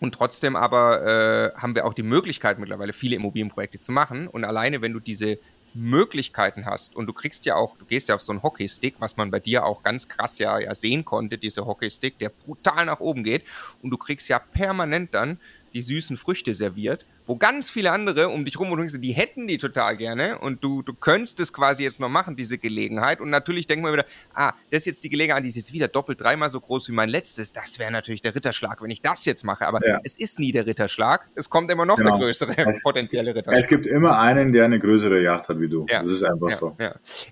und 0.00 0.14
trotzdem 0.14 0.54
aber 0.54 1.52
äh, 1.54 1.58
haben 1.58 1.74
wir 1.74 1.86
auch 1.86 1.94
die 1.94 2.02
Möglichkeit 2.02 2.58
mittlerweile 2.58 2.92
viele 2.92 3.16
Immobilienprojekte 3.16 3.80
zu 3.80 3.92
machen. 3.92 4.28
Und 4.28 4.44
alleine, 4.44 4.82
wenn 4.82 4.92
du 4.92 5.00
diese 5.00 5.38
Möglichkeiten 5.72 6.66
hast 6.66 6.94
und 6.94 7.06
du 7.06 7.12
kriegst 7.12 7.44
ja 7.46 7.56
auch, 7.56 7.76
du 7.76 7.84
gehst 7.84 8.08
ja 8.08 8.14
auf 8.14 8.22
so 8.22 8.32
einen 8.32 8.42
Hockeystick, 8.42 8.96
was 8.98 9.16
man 9.16 9.30
bei 9.30 9.40
dir 9.40 9.64
auch 9.64 9.82
ganz 9.82 10.08
krass 10.08 10.38
ja, 10.38 10.58
ja 10.58 10.74
sehen 10.74 11.04
konnte, 11.04 11.38
dieser 11.38 11.66
Hockeystick, 11.66 12.18
der 12.18 12.28
brutal 12.28 12.86
nach 12.86 13.00
oben 13.00 13.24
geht 13.24 13.44
und 13.82 13.90
du 13.90 13.96
kriegst 13.96 14.28
ja 14.28 14.38
permanent 14.38 15.14
dann 15.14 15.40
die 15.74 15.82
süßen 15.82 16.16
Früchte 16.16 16.54
serviert, 16.54 17.06
wo 17.26 17.36
ganz 17.36 17.68
viele 17.70 17.90
andere 17.90 18.28
um 18.28 18.44
dich 18.44 18.58
rum 18.58 18.70
und 18.70 19.02
die 19.02 19.12
hätten 19.12 19.46
die 19.48 19.58
total 19.58 19.96
gerne 19.96 20.38
und 20.38 20.62
du, 20.62 20.82
du 20.82 20.94
könntest 20.94 21.40
es 21.40 21.52
quasi 21.52 21.82
jetzt 21.82 22.00
noch 22.00 22.08
machen, 22.08 22.36
diese 22.36 22.58
Gelegenheit. 22.58 23.20
Und 23.20 23.30
natürlich 23.30 23.66
denkt 23.66 23.82
man 23.82 23.92
wieder, 23.92 24.04
ah, 24.34 24.52
das 24.70 24.82
ist 24.82 24.86
jetzt 24.86 25.04
die 25.04 25.10
Gelegenheit, 25.10 25.44
die 25.44 25.48
ist 25.48 25.56
jetzt 25.56 25.72
wieder 25.72 25.88
doppelt 25.88 26.20
dreimal 26.20 26.50
so 26.50 26.60
groß 26.60 26.88
wie 26.88 26.92
mein 26.92 27.08
letztes. 27.08 27.52
Das 27.52 27.78
wäre 27.78 27.90
natürlich 27.90 28.22
der 28.22 28.34
Ritterschlag, 28.34 28.82
wenn 28.82 28.90
ich 28.90 29.00
das 29.00 29.24
jetzt 29.24 29.44
mache. 29.44 29.66
Aber 29.66 29.86
ja. 29.86 30.00
es 30.04 30.16
ist 30.16 30.38
nie 30.38 30.52
der 30.52 30.66
Ritterschlag. 30.66 31.28
Es 31.34 31.50
kommt 31.50 31.70
immer 31.70 31.86
noch 31.86 31.96
genau. 31.96 32.16
der 32.16 32.26
größere 32.26 32.56
es, 32.56 32.82
potenzielle 32.84 33.34
Ritterschlag. 33.34 33.60
Es 33.60 33.68
gibt 33.68 33.86
immer 33.86 34.18
einen, 34.18 34.52
der 34.52 34.66
eine 34.66 34.78
größere 34.78 35.22
Yacht 35.22 35.48
hat 35.48 35.60
wie 35.60 35.68
du. 35.68 35.86
Ja. 35.88 36.02
Das 36.02 36.12
ist 36.12 36.22
einfach 36.22 36.50
ja, 36.50 36.56
so. 36.56 36.76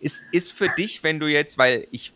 Ist, 0.00 0.24
ist 0.32 0.52
für 0.52 0.68
dich, 0.76 1.02
wenn 1.04 1.20
du 1.20 1.26
jetzt, 1.26 1.58
weil 1.58 1.86
ich 1.90 2.12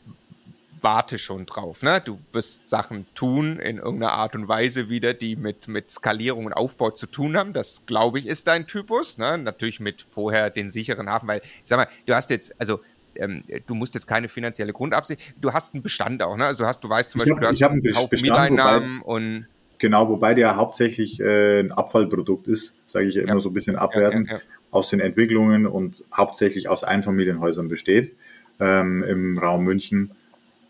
warte 0.87 1.19
schon 1.19 1.47
drauf. 1.47 1.83
Ne? 1.83 2.01
Du 2.01 2.21
wirst 2.31 2.69
Sachen 2.69 3.07
tun 3.17 3.59
in 3.59 3.79
irgendeiner 3.79 4.13
Art 4.13 4.37
und 4.37 4.47
Weise 4.47 4.89
wieder, 4.89 5.15
die 5.15 5.35
mit, 5.35 5.67
mit 5.67 5.91
Skalierung 5.91 6.47
und 6.47 6.53
Aufbau 6.53 6.93
zu 6.93 7.09
tun 7.09 7.37
haben. 7.37 7.53
Das, 7.53 7.83
glaube 7.87 8.21
ich, 8.21 8.27
ist 8.27 8.47
dein 8.47 8.69
Typus. 8.69 9.19
Ne? 9.19 9.37
Natürlich 9.37 9.81
mit 9.81 10.03
vorher 10.03 10.49
den 10.49 10.71
sicheren 10.71 11.11
Hafen, 11.11 11.27
weil, 11.27 11.41
ich 11.41 11.63
sag 11.65 11.79
mal, 11.79 11.89
du 12.07 12.15
hast 12.15 12.31
jetzt, 12.31 12.55
also 12.61 12.79
ähm, 13.17 13.43
du 13.67 13.75
musst 13.75 13.95
jetzt 13.95 14.07
keine 14.07 14.29
finanzielle 14.29 14.73
Grundabsicht, 14.73 15.35
du 15.41 15.53
hast 15.53 15.75
einen 15.75 15.83
Bestand 15.83 16.23
auch, 16.23 16.37
ne? 16.37 16.47
Also 16.47 16.63
du 16.63 16.69
hast, 16.69 16.85
du 16.85 16.89
weißt 16.89 17.11
zum 17.11 17.19
Beispiel, 17.19 17.35
hab, 17.35 17.41
du 17.41 17.49
hast 17.49 17.63
einen 17.63 17.97
Haufen 17.97 18.21
Mieteinnahmen 18.21 19.03
und 19.03 19.47
Genau, 19.79 20.09
wobei 20.09 20.35
der 20.35 20.57
hauptsächlich 20.57 21.21
äh, 21.21 21.61
ein 21.61 21.73
Abfallprodukt 21.73 22.47
ist, 22.47 22.77
sage 22.87 23.07
ich 23.07 23.17
ja 23.17 23.23
immer 23.23 23.35
ja. 23.35 23.41
so 23.41 23.51
ein 23.51 23.55
bisschen 23.55 23.77
abwerten, 23.77 24.25
ja, 24.25 24.35
ja, 24.35 24.41
aus 24.71 24.89
den 24.89 25.01
Entwicklungen 25.01 25.67
und 25.67 26.05
hauptsächlich 26.15 26.69
aus 26.69 26.85
Einfamilienhäusern 26.85 27.69
besteht 27.69 28.15
ähm, 28.61 29.03
im 29.03 29.39
Raum 29.39 29.65
München. 29.65 30.13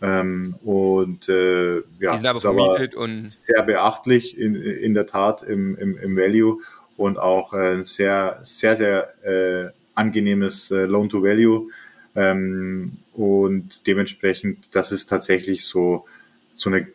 Ähm, 0.02 0.56
und 0.62 1.28
äh, 1.28 1.76
ja, 1.76 2.12
die 2.12 2.18
sind 2.18 2.26
aber 2.26 2.40
vermietet 2.40 2.94
und 2.94 3.30
sehr 3.30 3.62
beachtlich 3.62 4.37
in, 4.37 4.54
in 4.54 4.94
der 4.94 5.06
Tat 5.06 5.42
im, 5.42 5.76
im, 5.76 5.96
im 5.96 6.16
Value 6.16 6.61
und 6.96 7.18
auch 7.18 7.54
äh, 7.54 7.82
sehr, 7.82 8.38
sehr, 8.42 8.76
sehr 8.76 9.24
äh, 9.24 9.70
angenehmes 9.94 10.70
äh, 10.70 10.85
Loan-to-Value. 10.85 11.68
Ähm, 12.14 12.98
und 13.14 13.87
dementsprechend, 13.87 14.68
das 14.72 14.92
ist 14.92 15.06
tatsächlich 15.06 15.64
so, 15.64 16.06
so 16.54 16.70
eine 16.70 16.87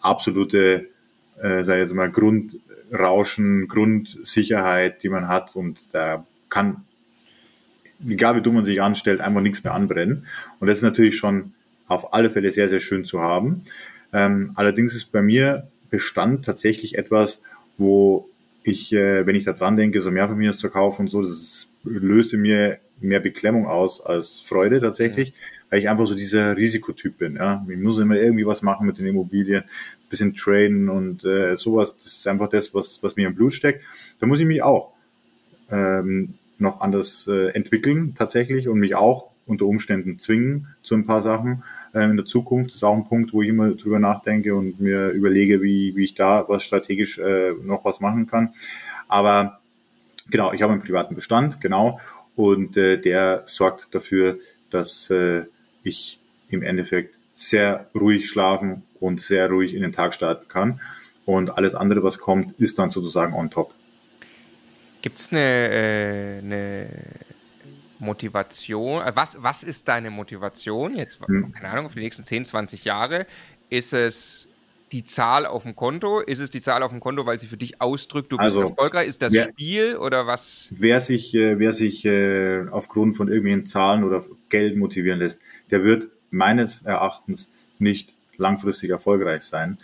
absolute, 0.00 0.88
äh, 1.40 1.64
sag 1.64 1.74
ich 1.74 1.80
jetzt 1.82 1.94
mal, 1.94 2.10
Grundrauschen, 2.10 3.68
Grundsicherheit, 3.68 5.02
die 5.02 5.08
man 5.08 5.28
hat. 5.28 5.56
Und 5.56 5.94
da 5.94 6.26
kann, 6.48 6.84
egal 8.06 8.36
wie 8.36 8.42
dumm 8.42 8.56
man 8.56 8.64
sich 8.64 8.80
anstellt, 8.80 9.20
einfach 9.20 9.40
nichts 9.40 9.64
mehr 9.64 9.74
anbrennen. 9.74 10.26
Und 10.60 10.68
das 10.68 10.78
ist 10.78 10.82
natürlich 10.82 11.16
schon 11.16 11.52
auf 11.86 12.12
alle 12.12 12.30
Fälle 12.30 12.52
sehr, 12.52 12.68
sehr 12.68 12.80
schön 12.80 13.04
zu 13.04 13.20
haben. 13.20 13.62
Ähm, 14.12 14.52
allerdings 14.54 14.94
ist 14.94 15.12
bei 15.12 15.22
mir 15.22 15.68
Bestand 15.90 16.44
tatsächlich 16.44 16.98
etwas, 16.98 17.42
wo 17.78 18.28
ich, 18.62 18.92
äh, 18.92 19.26
wenn 19.26 19.36
ich 19.36 19.44
da 19.44 19.52
dran 19.52 19.76
denke, 19.76 20.00
so 20.02 20.10
mehr 20.10 20.28
von 20.28 20.36
mir 20.36 20.52
zu 20.52 20.68
kaufen 20.70 21.02
und 21.02 21.08
so, 21.08 21.22
das 21.22 21.70
löste 21.84 22.36
mir 22.36 22.78
mehr 23.00 23.20
Beklemmung 23.20 23.66
aus 23.66 24.04
als 24.04 24.40
Freude 24.40 24.80
tatsächlich, 24.80 25.34
weil 25.70 25.78
ich 25.78 25.88
einfach 25.88 26.06
so 26.06 26.14
dieser 26.14 26.56
Risikotyp 26.56 27.18
bin. 27.18 27.36
Ja. 27.36 27.64
Ich 27.68 27.78
muss 27.78 27.98
immer 27.98 28.16
irgendwie 28.16 28.46
was 28.46 28.62
machen 28.62 28.86
mit 28.86 28.98
den 28.98 29.06
Immobilien, 29.06 29.62
ein 29.62 30.08
bisschen 30.08 30.34
traden 30.34 30.88
und 30.88 31.24
äh, 31.24 31.56
sowas. 31.56 31.96
Das 31.96 32.06
ist 32.06 32.26
einfach 32.26 32.48
das, 32.48 32.74
was, 32.74 33.02
was 33.02 33.16
mir 33.16 33.28
im 33.28 33.34
Blut 33.34 33.52
steckt. 33.52 33.84
Da 34.18 34.26
muss 34.26 34.40
ich 34.40 34.46
mich 34.46 34.62
auch 34.62 34.92
ähm, 35.70 36.34
noch 36.58 36.80
anders 36.80 37.28
äh, 37.28 37.48
entwickeln 37.48 38.14
tatsächlich 38.14 38.68
und 38.68 38.78
mich 38.78 38.94
auch 38.94 39.30
unter 39.46 39.66
Umständen 39.66 40.18
zwingen 40.18 40.68
zu 40.82 40.94
ein 40.94 41.06
paar 41.06 41.22
Sachen 41.22 41.62
äh, 41.94 42.04
in 42.04 42.16
der 42.16 42.26
Zukunft. 42.26 42.70
Das 42.70 42.76
ist 42.76 42.84
auch 42.84 42.96
ein 42.96 43.04
Punkt, 43.04 43.32
wo 43.32 43.42
ich 43.42 43.48
immer 43.48 43.70
drüber 43.70 43.98
nachdenke 43.98 44.54
und 44.54 44.80
mir 44.80 45.10
überlege, 45.10 45.62
wie, 45.62 45.94
wie 45.96 46.04
ich 46.04 46.14
da 46.14 46.44
was 46.48 46.64
strategisch 46.64 47.18
äh, 47.18 47.52
noch 47.62 47.84
was 47.84 48.00
machen 48.00 48.26
kann. 48.26 48.54
Aber 49.08 49.60
genau, 50.30 50.52
ich 50.52 50.62
habe 50.62 50.72
einen 50.72 50.82
privaten 50.82 51.14
Bestand, 51.14 51.60
genau, 51.60 52.00
und 52.34 52.76
äh, 52.76 52.98
der 52.98 53.42
sorgt 53.46 53.94
dafür, 53.94 54.38
dass 54.70 55.10
äh, 55.10 55.44
ich 55.82 56.20
im 56.48 56.62
Endeffekt 56.62 57.16
sehr 57.34 57.88
ruhig 57.94 58.28
schlafen 58.28 58.82
und 59.00 59.20
sehr 59.20 59.48
ruhig 59.48 59.74
in 59.74 59.82
den 59.82 59.92
Tag 59.92 60.14
starten 60.14 60.48
kann. 60.48 60.80
Und 61.24 61.56
alles 61.56 61.74
andere, 61.74 62.02
was 62.02 62.18
kommt, 62.18 62.58
ist 62.58 62.78
dann 62.78 62.90
sozusagen 62.90 63.34
on 63.34 63.50
top. 63.50 63.74
Gibt 65.02 65.18
es 65.18 65.32
eine, 65.32 65.40
äh, 65.40 66.38
eine 66.38 66.88
Motivation, 67.98 69.02
äh, 69.02 69.12
was, 69.14 69.42
was 69.42 69.62
ist 69.62 69.88
deine 69.88 70.10
Motivation 70.10 70.96
jetzt, 70.96 71.18
hm. 71.26 71.52
keine 71.52 71.68
Ahnung, 71.68 71.90
für 71.90 71.96
die 71.96 72.04
nächsten 72.04 72.24
10, 72.24 72.44
20 72.44 72.84
Jahre? 72.84 73.26
Ist 73.68 73.92
es 73.92 74.48
die 74.92 75.04
Zahl 75.04 75.46
auf 75.46 75.64
dem 75.64 75.74
Konto? 75.74 76.20
Ist 76.20 76.38
es 76.38 76.50
die 76.50 76.60
Zahl 76.60 76.82
auf 76.82 76.90
dem 76.90 77.00
Konto, 77.00 77.26
weil 77.26 77.40
sie 77.40 77.46
für 77.46 77.56
dich 77.56 77.80
ausdrückt, 77.80 78.30
du 78.30 78.36
bist 78.36 78.56
also, 78.56 78.62
erfolgreich? 78.62 79.08
Ist 79.08 79.22
das 79.22 79.32
wer, 79.32 79.44
Spiel 79.44 79.96
oder 79.96 80.26
was? 80.26 80.68
Wer 80.70 81.00
sich, 81.00 81.34
äh, 81.34 81.58
wer 81.58 81.72
sich 81.72 82.04
äh, 82.04 82.66
aufgrund 82.70 83.16
von 83.16 83.28
irgendwelchen 83.28 83.66
Zahlen 83.66 84.04
oder 84.04 84.22
Geld 84.48 84.76
motivieren 84.76 85.18
lässt, 85.18 85.40
der 85.70 85.82
wird 85.82 86.08
meines 86.30 86.82
Erachtens 86.82 87.52
nicht 87.78 88.14
langfristig 88.36 88.90
erfolgreich 88.90 89.42
sein. 89.42 89.78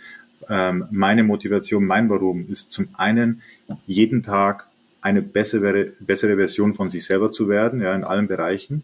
Ähm, 0.49 0.87
meine 0.91 1.23
Motivation, 1.23 1.85
mein 1.85 2.09
Warum 2.09 2.49
ist 2.49 2.71
zum 2.71 2.89
einen 2.93 3.41
jeden 3.87 4.23
Tag 4.23 4.67
eine 5.03 5.21
bessere, 5.21 5.91
bessere 5.99 6.37
Version 6.37 6.73
von 6.73 6.89
sich 6.89 7.05
selber 7.05 7.29
zu 7.29 7.49
werden, 7.49 7.81
ja, 7.81 7.93
in 7.93 8.05
allen 8.05 8.27
Bereichen. 8.27 8.83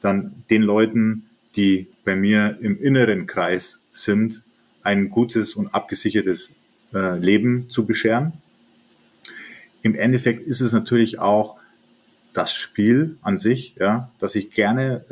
Dann 0.00 0.42
den 0.50 0.62
Leuten, 0.62 1.30
die 1.54 1.86
bei 2.04 2.16
mir 2.16 2.58
im 2.60 2.80
inneren 2.80 3.26
Kreis 3.26 3.80
sind, 3.92 4.42
ein 4.82 5.08
gutes 5.08 5.54
und 5.54 5.72
abgesichertes 5.72 6.52
äh, 6.92 7.16
Leben 7.16 7.70
zu 7.70 7.86
bescheren. 7.86 8.32
Im 9.82 9.94
Endeffekt 9.94 10.44
ist 10.46 10.60
es 10.60 10.72
natürlich 10.72 11.20
auch 11.20 11.56
das 12.32 12.52
Spiel 12.52 13.16
an 13.22 13.38
sich, 13.38 13.76
ja, 13.78 14.10
dass 14.18 14.34
ich 14.34 14.50
gerne, 14.50 15.04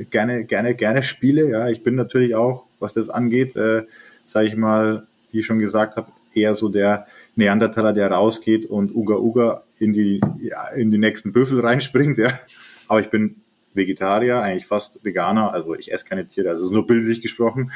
äh, 0.00 0.04
gerne, 0.04 0.44
gerne, 0.44 0.74
gerne 0.74 1.04
spiele. 1.04 1.48
Ja, 1.50 1.68
ich 1.68 1.84
bin 1.84 1.94
natürlich 1.94 2.34
auch, 2.34 2.64
was 2.80 2.94
das 2.94 3.10
angeht, 3.10 3.54
äh, 3.54 3.84
sage 4.24 4.48
ich 4.48 4.56
mal, 4.56 5.06
wie 5.30 5.40
ich 5.40 5.46
schon 5.46 5.60
gesagt 5.60 5.96
habe, 5.96 6.10
eher 6.34 6.56
so 6.56 6.68
der 6.68 7.06
Neandertaler, 7.38 7.92
der 7.92 8.10
rausgeht 8.10 8.66
und 8.66 8.94
Uga 8.94 9.16
Uga 9.16 9.62
in 9.78 9.92
die, 9.92 10.20
ja, 10.40 10.68
in 10.70 10.90
die 10.90 10.98
nächsten 10.98 11.32
Büffel 11.32 11.60
reinspringt, 11.60 12.18
ja. 12.18 12.38
Aber 12.88 13.00
ich 13.00 13.10
bin 13.10 13.36
Vegetarier, 13.74 14.40
eigentlich 14.40 14.66
fast 14.66 15.02
Veganer, 15.04 15.52
also 15.52 15.74
ich 15.74 15.92
esse 15.92 16.04
keine 16.04 16.26
Tiere, 16.26 16.50
also 16.50 16.72
nur 16.72 16.86
bildlich 16.86 17.22
gesprochen. 17.22 17.70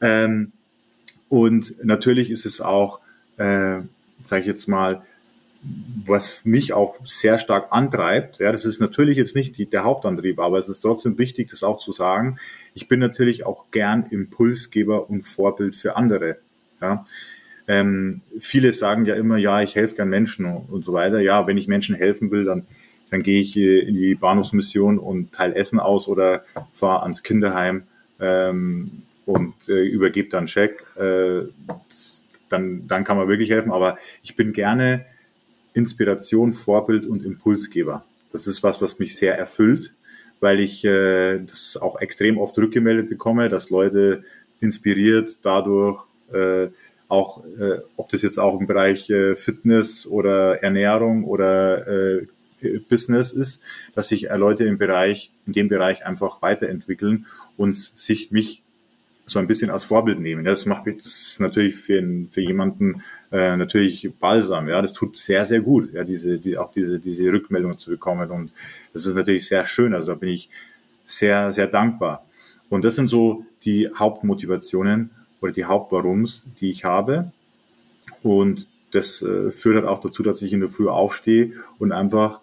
Ähm, 0.00 0.52
und 1.28 1.84
natürlich 1.84 2.30
ist 2.30 2.44
es 2.44 2.60
auch, 2.60 3.00
äh, 3.36 3.80
sage 4.24 4.40
ich 4.40 4.46
jetzt 4.46 4.66
mal, 4.66 5.02
was 6.04 6.44
mich 6.44 6.72
auch 6.72 6.96
sehr 7.04 7.38
stark 7.38 7.68
antreibt, 7.70 8.38
ja, 8.38 8.50
das 8.50 8.64
ist 8.64 8.80
natürlich 8.80 9.16
jetzt 9.16 9.36
nicht 9.36 9.58
die, 9.58 9.66
der 9.66 9.84
Hauptantrieb, 9.84 10.40
aber 10.40 10.58
es 10.58 10.68
ist 10.68 10.80
trotzdem 10.80 11.18
wichtig, 11.18 11.50
das 11.50 11.62
auch 11.62 11.78
zu 11.78 11.92
sagen. 11.92 12.38
Ich 12.74 12.88
bin 12.88 12.98
natürlich 12.98 13.46
auch 13.46 13.70
gern 13.70 14.06
Impulsgeber 14.06 15.08
und 15.08 15.22
Vorbild 15.22 15.76
für 15.76 15.96
andere. 15.96 16.38
Ja. 16.80 17.04
Ähm, 17.68 18.22
viele 18.38 18.72
sagen 18.72 19.04
ja 19.04 19.14
immer, 19.14 19.36
ja, 19.36 19.60
ich 19.60 19.76
helfe 19.76 19.96
gern 19.96 20.08
Menschen 20.08 20.46
und 20.46 20.84
so 20.84 20.94
weiter. 20.94 21.20
Ja, 21.20 21.46
wenn 21.46 21.58
ich 21.58 21.68
Menschen 21.68 21.94
helfen 21.94 22.30
will, 22.30 22.44
dann, 22.44 22.66
dann 23.10 23.22
gehe 23.22 23.40
ich 23.40 23.56
in 23.56 23.94
die 23.94 24.14
Bahnhofsmission 24.14 24.98
und 24.98 25.32
teile 25.32 25.54
Essen 25.54 25.78
aus 25.78 26.08
oder 26.08 26.44
fahre 26.72 27.02
ans 27.02 27.22
Kinderheim 27.22 27.82
ähm, 28.20 29.02
und 29.26 29.54
äh, 29.68 29.82
übergebe 29.84 30.30
dann 30.30 30.48
Scheck. 30.48 30.82
Äh, 30.96 31.42
dann, 32.48 32.86
dann 32.88 33.04
kann 33.04 33.18
man 33.18 33.28
wirklich 33.28 33.50
helfen. 33.50 33.70
Aber 33.70 33.98
ich 34.22 34.34
bin 34.34 34.54
gerne 34.54 35.04
Inspiration, 35.74 36.54
Vorbild 36.54 37.06
und 37.06 37.22
Impulsgeber. 37.22 38.04
Das 38.32 38.46
ist 38.46 38.62
was, 38.62 38.80
was 38.80 38.98
mich 38.98 39.14
sehr 39.14 39.38
erfüllt, 39.38 39.94
weil 40.40 40.60
ich 40.60 40.86
äh, 40.86 41.38
das 41.38 41.76
auch 41.76 42.00
extrem 42.00 42.38
oft 42.38 42.56
rückgemeldet 42.56 43.10
bekomme, 43.10 43.50
dass 43.50 43.68
Leute 43.68 44.24
inspiriert 44.60 45.38
dadurch 45.42 46.06
äh, 46.32 46.68
auch, 47.08 47.44
äh, 47.44 47.80
ob 47.96 48.10
das 48.10 48.22
jetzt 48.22 48.38
auch 48.38 48.60
im 48.60 48.66
Bereich 48.66 49.08
äh, 49.10 49.34
Fitness 49.34 50.06
oder 50.06 50.62
Ernährung 50.62 51.24
oder 51.24 51.86
äh, 51.86 52.26
Business 52.88 53.32
ist, 53.32 53.62
dass 53.94 54.08
sich 54.08 54.28
Leute 54.34 54.64
im 54.64 54.78
Bereich, 54.78 55.32
in 55.46 55.52
dem 55.52 55.68
Bereich 55.68 56.04
einfach 56.04 56.42
weiterentwickeln 56.42 57.26
und 57.56 57.76
sich 57.76 58.30
mich 58.30 58.62
so 59.26 59.38
ein 59.38 59.46
bisschen 59.46 59.70
als 59.70 59.84
Vorbild 59.84 60.20
nehmen. 60.20 60.44
Das 60.44 60.66
macht 60.66 60.86
das 60.86 61.06
ist 61.06 61.40
natürlich 61.40 61.76
für, 61.76 62.02
für 62.30 62.40
jemanden 62.40 63.02
äh, 63.30 63.56
natürlich 63.56 64.10
balsam. 64.18 64.68
Ja, 64.68 64.80
das 64.80 64.92
tut 64.92 65.18
sehr, 65.18 65.44
sehr 65.44 65.60
gut, 65.60 65.92
ja, 65.92 66.02
diese, 66.02 66.38
die, 66.38 66.56
auch 66.56 66.72
diese, 66.72 66.98
diese 66.98 67.30
Rückmeldung 67.30 67.78
zu 67.78 67.90
bekommen. 67.90 68.30
Und 68.30 68.52
das 68.92 69.06
ist 69.06 69.14
natürlich 69.14 69.46
sehr 69.46 69.64
schön. 69.64 69.94
Also 69.94 70.08
da 70.08 70.14
bin 70.14 70.30
ich 70.30 70.48
sehr, 71.04 71.52
sehr 71.52 71.66
dankbar. 71.66 72.24
Und 72.70 72.84
das 72.84 72.96
sind 72.96 73.06
so 73.06 73.44
die 73.64 73.88
Hauptmotivationen 73.94 75.10
oder 75.40 75.52
die 75.52 75.64
Hauptwarums, 75.64 76.46
die 76.60 76.70
ich 76.70 76.84
habe. 76.84 77.32
Und 78.22 78.68
das 78.90 79.22
äh, 79.22 79.50
führt 79.50 79.76
halt 79.76 79.86
auch 79.86 80.00
dazu, 80.00 80.22
dass 80.22 80.42
ich 80.42 80.52
in 80.52 80.60
der 80.60 80.68
Früh 80.68 80.88
aufstehe 80.88 81.52
und 81.78 81.92
einfach 81.92 82.40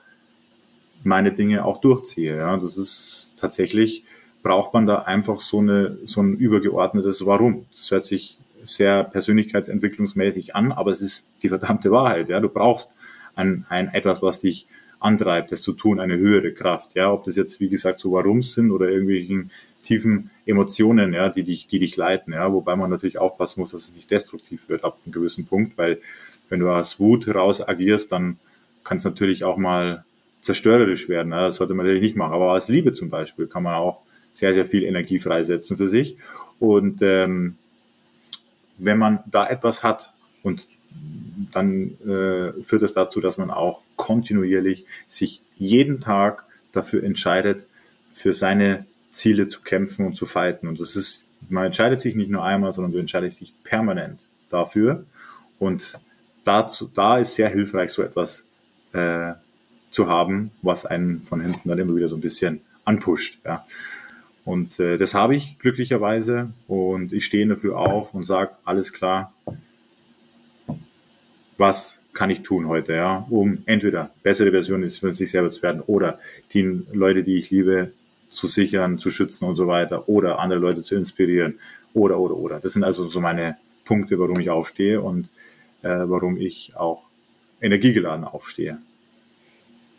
meine 1.04 1.32
Dinge 1.32 1.66
auch 1.66 1.82
durchziehe. 1.82 2.38
Ja, 2.38 2.58
das 2.58 2.78
ist 2.78 3.34
tatsächlich 3.38 4.04
braucht 4.46 4.76
man 4.76 4.86
da 4.86 5.00
einfach 5.00 5.42
so 5.42 5.58
eine 5.58 5.98
so 6.06 6.22
ein 6.22 6.38
übergeordnetes 6.38 7.26
Warum. 7.26 7.66
Das 7.72 7.90
hört 7.90 8.06
sich 8.06 8.38
sehr 8.64 9.04
persönlichkeitsentwicklungsmäßig 9.04 10.56
an, 10.56 10.72
aber 10.72 10.92
es 10.92 11.02
ist 11.02 11.28
die 11.42 11.50
verdammte 11.50 11.90
Wahrheit. 11.90 12.30
Ja, 12.30 12.40
du 12.40 12.50
brauchst 12.50 12.92
ein, 13.34 13.66
ein 13.70 13.88
etwas, 13.88 14.22
was 14.22 14.42
dich 14.42 14.68
antreibt, 15.06 15.52
das 15.52 15.62
zu 15.62 15.74
tun, 15.74 16.00
eine 16.00 16.18
höhere 16.18 16.52
Kraft. 16.52 16.96
Ja, 16.96 17.12
ob 17.12 17.24
das 17.24 17.36
jetzt 17.36 17.60
wie 17.60 17.70
gesagt 17.70 18.00
so 18.00 18.12
Warums 18.12 18.54
sind 18.54 18.72
oder 18.72 18.90
irgendwelchen 18.90 19.52
tiefen 19.84 20.32
Emotionen, 20.46 21.14
ja, 21.14 21.30
die 21.30 21.44
dich, 21.44 21.68
die 21.68 21.80
dich 21.80 21.96
leiten. 21.96 22.34
Ja, 22.34 22.52
wobei 22.52 22.76
man 22.76 22.90
natürlich 22.90 23.20
aufpassen 23.20 23.60
muss, 23.60 23.72
dass 23.72 23.84
es 23.84 23.96
nicht 23.96 24.10
destruktiv 24.10 24.68
wird 24.68 24.84
ab 24.84 24.98
einem 25.06 25.14
gewissen 25.14 25.46
Punkt, 25.46 25.78
weil 25.78 26.02
wenn 26.50 26.60
du 26.60 26.70
aus 26.70 27.00
Wut 27.00 27.28
heraus 27.28 27.66
agierst, 27.66 28.12
dann 28.12 28.40
kann 28.84 28.98
es 28.98 29.06
natürlich 29.06 29.44
auch 29.44 29.58
mal 29.58 30.06
zerstörerisch 30.42 31.08
werden. 31.08 31.32
Ja, 31.32 31.46
das 31.46 31.58
sollte 31.58 31.74
man 31.74 31.86
natürlich 31.86 32.04
nicht 32.04 32.16
machen. 32.16 32.34
Aber 32.34 32.54
aus 32.54 32.68
Liebe 32.68 32.94
zum 32.94 33.10
Beispiel 33.10 33.48
kann 33.48 33.64
man 33.64 33.76
auch 33.76 34.02
sehr, 34.34 34.54
sehr 34.54 34.66
viel 34.66 34.84
Energie 34.84 35.20
freisetzen 35.20 35.78
für 35.78 35.88
sich. 35.88 36.18
Und 36.60 37.02
ähm, 37.02 37.58
wenn 38.78 38.98
man 38.98 39.20
da 39.28 39.48
etwas 39.48 39.84
hat 39.84 40.14
und 40.44 40.68
dann 41.52 41.98
äh, 42.02 42.64
führt 42.64 42.82
es 42.82 42.94
das 42.94 42.94
dazu, 42.94 43.22
dass 43.22 43.38
man 43.38 43.52
auch 43.52 43.82
kontinuierlich 43.96 44.86
sich 45.08 45.42
jeden 45.58 46.00
Tag 46.00 46.46
dafür 46.72 47.04
entscheidet, 47.04 47.66
für 48.12 48.34
seine 48.34 48.86
Ziele 49.12 49.48
zu 49.48 49.62
kämpfen 49.62 50.06
und 50.06 50.16
zu 50.16 50.26
fighten. 50.26 50.68
Und 50.68 50.80
das 50.80 50.96
ist, 50.96 51.26
man 51.50 51.66
entscheidet 51.66 52.02
sich 52.02 52.16
nicht 52.16 52.30
nur 52.30 52.44
einmal, 52.44 52.72
sondern 52.72 52.92
du 52.92 53.00
entscheidest 53.00 53.42
dich 53.42 53.54
permanent 53.64 54.26
dafür. 54.50 55.06
Und 55.60 56.00
dazu, 56.44 56.90
da 56.94 57.18
ist 57.18 57.36
sehr 57.36 57.50
hilfreich, 57.50 57.92
so 57.92 58.02
etwas 58.02 58.48
äh, 58.94 59.34
zu 59.92 60.08
haben, 60.08 60.52
was 60.62 60.86
einen 60.86 61.24
von 61.24 61.42
hinten 61.42 61.70
dann 61.70 61.80
immer 61.80 61.96
wieder 61.96 62.10
so 62.10 62.18
ein 62.18 62.22
bisschen 62.22 62.62
anpusht. 62.84 63.40
Ja. 63.46 63.66
Und 64.44 64.80
äh, 64.80 64.98
das 64.98 65.14
habe 65.14 65.36
ich 65.36 65.58
glücklicherweise. 65.60 66.52
Und 66.68 67.14
ich 67.14 67.26
stehe 67.26 67.48
dafür 67.48 67.78
auf 67.78 68.14
und 68.14 68.24
sage, 68.24 68.52
alles 68.64 68.94
klar, 68.94 69.34
was 71.58 72.00
kann 72.14 72.30
ich 72.30 72.42
tun 72.42 72.68
heute, 72.68 72.94
ja, 72.94 73.26
um 73.30 73.60
entweder 73.66 74.12
bessere 74.24 74.52
Version 74.52 74.88
für 74.90 75.14
sich 75.14 75.30
selber 75.30 75.50
zu 75.50 75.62
werden 75.62 75.82
oder 75.82 76.20
die 76.54 76.62
Leute, 76.92 77.24
die 77.24 77.38
ich 77.38 77.52
liebe, 77.52 77.92
zu 78.30 78.48
sichern, 78.48 79.00
zu 79.00 79.12
schützen 79.12 79.46
und 79.46 79.56
so 79.56 79.68
weiter 79.68 80.10
oder 80.10 80.40
andere 80.40 80.60
Leute 80.60 80.82
zu 80.84 80.96
inspirieren 80.96 81.60
oder, 81.94 82.20
oder, 82.20 82.36
oder. 82.36 82.60
Das 82.60 82.74
sind 82.74 82.84
also 82.84 83.08
so 83.08 83.22
meine 83.22 83.58
Punkte, 83.84 84.20
warum 84.20 84.40
ich 84.40 84.50
aufstehe 84.50 85.02
und 85.02 85.30
äh, 85.82 85.90
warum 85.90 86.38
ich 86.38 86.76
auch 86.76 87.04
energiegeladen 87.62 88.26
aufstehe. 88.26 88.78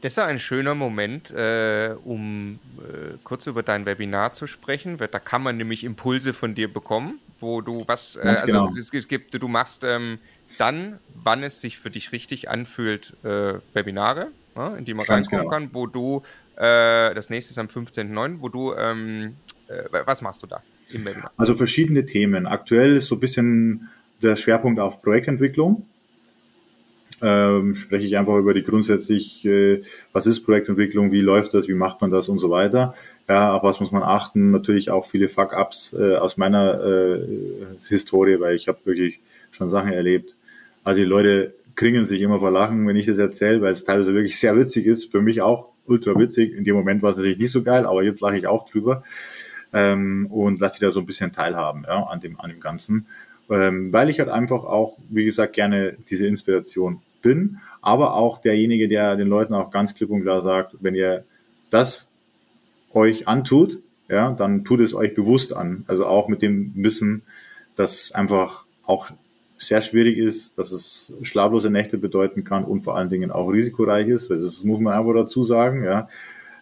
Das 0.02 0.12
ist 0.12 0.18
ein 0.18 0.38
schöner 0.38 0.74
Moment, 0.74 1.30
äh, 1.30 1.94
um 2.04 2.58
äh, 2.78 3.16
kurz 3.24 3.46
über 3.46 3.62
dein 3.62 3.86
Webinar 3.86 4.34
zu 4.34 4.46
sprechen. 4.46 4.98
Da 4.98 5.18
kann 5.18 5.42
man 5.42 5.56
nämlich 5.56 5.84
Impulse 5.84 6.34
von 6.34 6.54
dir 6.54 6.70
bekommen, 6.70 7.18
wo 7.40 7.62
du 7.62 7.82
was, 7.86 8.16
äh, 8.16 8.28
also 8.28 8.46
genau. 8.46 8.74
es 8.76 9.08
gibt, 9.08 9.42
du 9.42 9.48
machst 9.48 9.84
ähm, 9.84 10.18
dann, 10.58 10.98
wann 11.14 11.42
es 11.42 11.60
sich 11.60 11.78
für 11.78 11.90
dich 11.90 12.12
richtig 12.12 12.48
anfühlt, 12.48 13.14
äh, 13.24 13.54
Webinare, 13.74 14.28
in 14.78 14.84
die 14.84 14.94
man 14.94 15.06
Ganz 15.06 15.26
reinkommen 15.26 15.48
genau. 15.48 15.50
kann, 15.50 15.70
wo 15.72 15.86
du, 15.86 16.22
äh, 16.56 17.14
das 17.14 17.30
nächste 17.30 17.50
ist 17.52 17.58
am 17.58 17.66
15.09., 17.66 18.40
wo 18.40 18.48
du, 18.48 18.74
ähm, 18.74 19.36
äh, 19.68 19.84
was 20.04 20.22
machst 20.22 20.42
du 20.42 20.46
da 20.46 20.62
im 20.92 21.04
Webinar? 21.04 21.30
Also 21.36 21.54
verschiedene 21.54 22.06
Themen. 22.06 22.46
Aktuell 22.46 22.96
ist 22.96 23.06
so 23.06 23.16
ein 23.16 23.20
bisschen 23.20 23.88
der 24.22 24.36
Schwerpunkt 24.36 24.80
auf 24.80 25.02
Projektentwicklung 25.02 25.86
ähm, 27.22 27.74
spreche 27.74 28.04
ich 28.04 28.16
einfach 28.16 28.36
über 28.36 28.52
die 28.52 28.62
grundsätzlich, 28.62 29.44
äh, 29.44 29.82
was 30.12 30.26
ist 30.26 30.42
Projektentwicklung, 30.44 31.12
wie 31.12 31.20
läuft 31.20 31.54
das, 31.54 31.68
wie 31.68 31.74
macht 31.74 32.00
man 32.00 32.10
das 32.10 32.28
und 32.28 32.38
so 32.38 32.50
weiter. 32.50 32.94
Ja, 33.28 33.54
auf 33.54 33.62
was 33.62 33.80
muss 33.80 33.92
man 33.92 34.02
achten? 34.02 34.50
Natürlich 34.50 34.90
auch 34.90 35.04
viele 35.04 35.28
Fuck-ups 35.28 35.94
äh, 35.98 36.16
aus 36.16 36.36
meiner 36.36 36.82
äh, 36.84 37.20
Historie, 37.88 38.38
weil 38.40 38.54
ich 38.54 38.68
habe 38.68 38.78
wirklich 38.84 39.20
schon 39.56 39.68
Sachen 39.68 39.92
erlebt. 39.92 40.36
Also 40.84 41.00
die 41.00 41.06
Leute 41.06 41.54
kringen 41.74 42.04
sich 42.04 42.20
immer 42.20 42.40
vor 42.40 42.50
Lachen, 42.50 42.86
wenn 42.86 42.96
ich 42.96 43.06
das 43.06 43.18
erzähle, 43.18 43.60
weil 43.60 43.72
es 43.72 43.84
teilweise 43.84 44.14
wirklich 44.14 44.38
sehr 44.38 44.56
witzig 44.56 44.86
ist. 44.86 45.10
Für 45.10 45.20
mich 45.20 45.42
auch 45.42 45.70
ultra 45.86 46.18
witzig. 46.18 46.54
In 46.54 46.64
dem 46.64 46.76
Moment 46.76 47.02
war 47.02 47.10
es 47.10 47.16
natürlich 47.16 47.38
nicht 47.38 47.50
so 47.50 47.62
geil, 47.62 47.86
aber 47.86 48.02
jetzt 48.02 48.20
lache 48.20 48.38
ich 48.38 48.46
auch 48.46 48.68
drüber 48.68 49.02
ähm, 49.72 50.26
und 50.30 50.60
lasse 50.60 50.78
die 50.78 50.84
da 50.84 50.90
so 50.90 51.00
ein 51.00 51.06
bisschen 51.06 51.32
teilhaben 51.32 51.84
ja, 51.86 52.04
an, 52.04 52.20
dem, 52.20 52.38
an 52.40 52.50
dem 52.50 52.60
Ganzen. 52.60 53.06
Ähm, 53.48 53.92
weil 53.92 54.10
ich 54.10 54.18
halt 54.18 54.28
einfach 54.28 54.64
auch, 54.64 54.98
wie 55.08 55.24
gesagt, 55.24 55.52
gerne 55.52 55.96
diese 56.08 56.26
Inspiration 56.26 57.00
bin, 57.22 57.58
aber 57.80 58.14
auch 58.14 58.38
derjenige, 58.38 58.88
der 58.88 59.16
den 59.16 59.28
Leuten 59.28 59.54
auch 59.54 59.70
ganz 59.70 59.94
klipp 59.94 60.10
und 60.10 60.22
klar 60.22 60.40
sagt, 60.40 60.76
wenn 60.80 60.94
ihr 60.94 61.24
das 61.70 62.10
euch 62.92 63.28
antut, 63.28 63.80
ja, 64.08 64.32
dann 64.32 64.64
tut 64.64 64.80
es 64.80 64.94
euch 64.94 65.14
bewusst 65.14 65.54
an. 65.54 65.84
Also 65.86 66.06
auch 66.06 66.28
mit 66.28 66.42
dem 66.42 66.72
Wissen, 66.74 67.22
dass 67.76 68.12
einfach 68.12 68.64
auch 68.84 69.10
sehr 69.58 69.80
schwierig 69.80 70.18
ist, 70.18 70.58
dass 70.58 70.72
es 70.72 71.12
schlaflose 71.22 71.70
Nächte 71.70 71.98
bedeuten 71.98 72.44
kann 72.44 72.64
und 72.64 72.82
vor 72.82 72.96
allen 72.96 73.08
Dingen 73.08 73.30
auch 73.30 73.48
risikoreich 73.48 74.08
ist. 74.08 74.30
Das 74.30 74.64
muss 74.64 74.80
man 74.80 74.92
einfach 74.94 75.14
dazu 75.14 75.44
sagen. 75.44 75.84
Ja. 75.84 76.08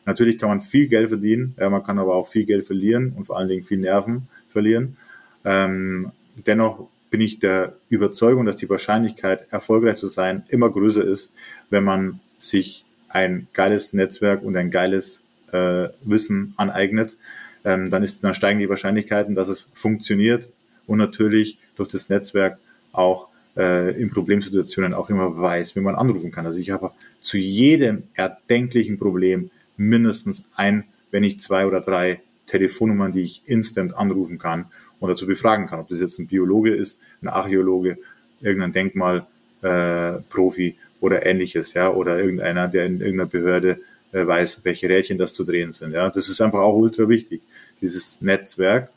Natürlich 0.06 0.38
kann 0.38 0.48
man 0.48 0.60
viel 0.60 0.86
Geld 0.86 1.08
verdienen, 1.08 1.54
ja, 1.58 1.70
man 1.70 1.82
kann 1.82 1.98
aber 1.98 2.14
auch 2.14 2.26
viel 2.26 2.44
Geld 2.44 2.64
verlieren 2.64 3.12
und 3.16 3.24
vor 3.24 3.38
allen 3.38 3.48
Dingen 3.48 3.62
viel 3.62 3.78
Nerven 3.78 4.28
verlieren. 4.48 4.96
Ähm, 5.44 6.12
dennoch 6.46 6.88
bin 7.10 7.20
ich 7.20 7.38
der 7.38 7.74
Überzeugung, 7.88 8.44
dass 8.44 8.56
die 8.56 8.68
Wahrscheinlichkeit, 8.68 9.46
erfolgreich 9.50 9.96
zu 9.96 10.08
sein, 10.08 10.44
immer 10.48 10.70
größer 10.70 11.04
ist, 11.04 11.32
wenn 11.70 11.84
man 11.84 12.20
sich 12.38 12.84
ein 13.08 13.46
geiles 13.52 13.92
Netzwerk 13.92 14.42
und 14.42 14.56
ein 14.56 14.70
geiles 14.70 15.22
äh, 15.52 15.88
Wissen 16.02 16.52
aneignet. 16.56 17.16
Ähm, 17.64 17.88
dann, 17.88 18.02
ist, 18.02 18.24
dann 18.24 18.34
steigen 18.34 18.58
die 18.58 18.68
Wahrscheinlichkeiten, 18.68 19.34
dass 19.34 19.48
es 19.48 19.70
funktioniert 19.72 20.48
und 20.86 20.98
natürlich 20.98 21.58
durch 21.76 21.88
das 21.88 22.08
Netzwerk 22.08 22.58
auch 22.94 23.28
äh, 23.56 24.00
in 24.00 24.10
Problemsituationen 24.10 24.94
auch 24.94 25.10
immer 25.10 25.36
weiß, 25.38 25.76
wie 25.76 25.80
man 25.80 25.94
anrufen 25.94 26.30
kann. 26.30 26.46
Also 26.46 26.58
ich 26.58 26.70
habe 26.70 26.92
zu 27.20 27.38
jedem 27.38 28.04
erdenklichen 28.14 28.98
Problem 28.98 29.50
mindestens 29.76 30.44
ein, 30.54 30.84
wenn 31.10 31.22
nicht 31.22 31.42
zwei 31.42 31.66
oder 31.66 31.80
drei 31.80 32.20
Telefonnummern, 32.46 33.12
die 33.12 33.22
ich 33.22 33.42
instant 33.46 33.96
anrufen 33.96 34.38
kann 34.38 34.66
und 35.00 35.08
dazu 35.08 35.26
befragen 35.26 35.66
kann. 35.66 35.80
Ob 35.80 35.88
das 35.88 36.00
jetzt 36.00 36.18
ein 36.18 36.26
Biologe 36.26 36.74
ist, 36.74 37.00
ein 37.22 37.28
Archäologe, 37.28 37.98
irgendein 38.40 38.72
Denkmalprofi 38.72 40.66
äh, 40.68 40.74
oder 41.00 41.26
ähnliches, 41.26 41.74
ja, 41.74 41.90
oder 41.90 42.18
irgendeiner, 42.18 42.68
der 42.68 42.86
in 42.86 43.00
irgendeiner 43.00 43.28
Behörde 43.28 43.80
äh, 44.12 44.26
weiß, 44.26 44.60
welche 44.64 44.88
Rädchen 44.88 45.18
das 45.18 45.34
zu 45.34 45.44
drehen 45.44 45.72
sind. 45.72 45.92
Ja, 45.92 46.10
das 46.10 46.28
ist 46.28 46.40
einfach 46.40 46.60
auch 46.60 46.76
ultra 46.76 47.08
wichtig, 47.08 47.42
dieses 47.80 48.20
Netzwerk. 48.20 48.90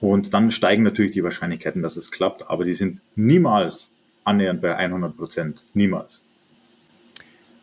Und 0.00 0.34
dann 0.34 0.50
steigen 0.50 0.82
natürlich 0.82 1.12
die 1.12 1.24
Wahrscheinlichkeiten, 1.24 1.82
dass 1.82 1.96
es 1.96 2.10
klappt, 2.10 2.50
aber 2.50 2.64
die 2.64 2.74
sind 2.74 3.00
niemals 3.14 3.90
annähernd 4.24 4.60
bei 4.60 4.76
100 4.76 5.16
Prozent. 5.16 5.64
Niemals. 5.74 6.24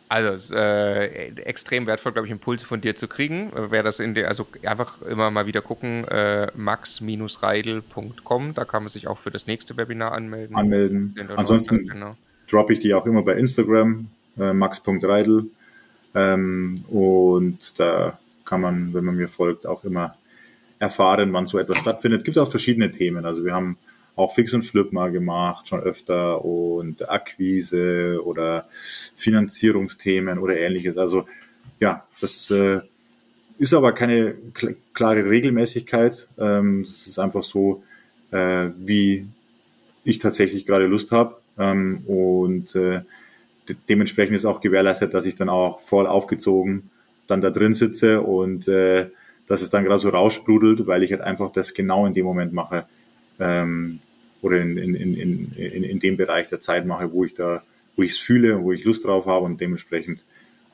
Also 0.08 0.30
es 0.30 0.44
ist 0.44 0.52
äh, 0.52 1.28
extrem 1.42 1.86
wertvoll, 1.86 2.12
glaube 2.12 2.26
ich, 2.26 2.32
Impulse 2.32 2.64
von 2.64 2.80
dir 2.80 2.94
zu 2.94 3.08
kriegen. 3.08 3.52
Wer 3.54 3.82
das 3.82 4.00
in 4.00 4.14
der, 4.14 4.28
also 4.28 4.46
einfach 4.64 5.02
immer 5.02 5.30
mal 5.30 5.46
wieder 5.46 5.60
gucken, 5.60 6.08
äh, 6.08 6.50
max-reidel.com, 6.54 8.54
da 8.54 8.64
kann 8.64 8.84
man 8.84 8.90
sich 8.90 9.06
auch 9.08 9.18
für 9.18 9.30
das 9.30 9.46
nächste 9.46 9.76
Webinar 9.76 10.12
anmelden. 10.12 10.56
Anmelden. 10.56 11.14
Ansonsten 11.36 11.86
genau. 11.88 12.12
droppe 12.48 12.72
ich 12.74 12.80
die 12.80 12.94
auch 12.94 13.06
immer 13.06 13.22
bei 13.22 13.34
Instagram, 13.34 14.08
äh, 14.38 14.52
max.reidel. 14.52 15.46
Ähm, 16.14 16.84
und 16.88 17.80
da 17.80 18.18
kann 18.44 18.60
man, 18.60 18.94
wenn 18.94 19.04
man 19.04 19.16
mir 19.16 19.26
folgt, 19.26 19.66
auch 19.66 19.82
immer 19.84 20.16
erfahren, 20.78 21.32
wann 21.32 21.46
so 21.46 21.58
etwas 21.58 21.78
stattfindet. 21.78 22.20
Es 22.20 22.24
gibt 22.24 22.38
auch 22.38 22.50
verschiedene 22.50 22.90
Themen. 22.90 23.24
Also 23.24 23.44
wir 23.44 23.52
haben 23.52 23.76
auch 24.16 24.32
Fix 24.34 24.52
und 24.54 24.62
Flip 24.62 24.92
mal 24.92 25.10
gemacht, 25.10 25.68
schon 25.68 25.80
öfter 25.80 26.44
und 26.44 27.08
Akquise 27.08 28.20
oder 28.24 28.68
Finanzierungsthemen 29.16 30.38
oder 30.38 30.56
ähnliches. 30.56 30.96
Also 30.98 31.26
ja, 31.80 32.06
das 32.20 32.50
äh, 32.50 32.80
ist 33.58 33.74
aber 33.74 33.92
keine 33.92 34.34
kl 34.54 34.76
klare 34.92 35.28
Regelmäßigkeit. 35.28 36.28
Ähm, 36.38 36.82
es 36.82 37.06
ist 37.06 37.18
einfach 37.18 37.42
so, 37.42 37.82
äh, 38.30 38.68
wie 38.78 39.26
ich 40.04 40.18
tatsächlich 40.18 40.66
gerade 40.66 40.86
Lust 40.86 41.10
habe. 41.10 41.36
Ähm, 41.58 42.02
und 42.06 42.74
äh, 42.76 43.02
de 43.68 43.76
dementsprechend 43.88 44.36
ist 44.36 44.44
auch 44.44 44.60
gewährleistet, 44.60 45.14
dass 45.14 45.26
ich 45.26 45.34
dann 45.36 45.48
auch 45.48 45.80
voll 45.80 46.06
aufgezogen 46.06 46.90
dann 47.26 47.40
da 47.40 47.50
drin 47.50 47.74
sitze 47.74 48.20
und 48.20 48.68
äh, 48.68 49.08
dass 49.46 49.62
es 49.62 49.70
dann 49.70 49.84
gerade 49.84 49.98
so 49.98 50.08
raussprudelt, 50.08 50.86
weil 50.86 51.02
ich 51.02 51.12
halt 51.12 51.22
einfach 51.22 51.50
das 51.52 51.74
genau 51.74 52.06
in 52.06 52.14
dem 52.14 52.24
Moment 52.24 52.52
mache, 52.52 52.86
ähm, 53.38 54.00
oder 54.42 54.60
in, 54.60 54.76
in, 54.76 54.94
in, 54.94 55.52
in, 55.54 55.84
in 55.84 55.98
dem 56.00 56.16
Bereich 56.16 56.48
der 56.48 56.60
Zeit 56.60 56.86
mache, 56.86 57.12
wo 57.12 57.24
ich 57.24 57.34
da, 57.34 57.62
wo 57.96 58.02
ich 58.02 58.12
es 58.12 58.18
fühle 58.18 58.58
und 58.58 58.64
wo 58.64 58.72
ich 58.72 58.84
Lust 58.84 59.04
drauf 59.04 59.26
habe 59.26 59.46
und 59.46 59.60
dementsprechend 59.60 60.22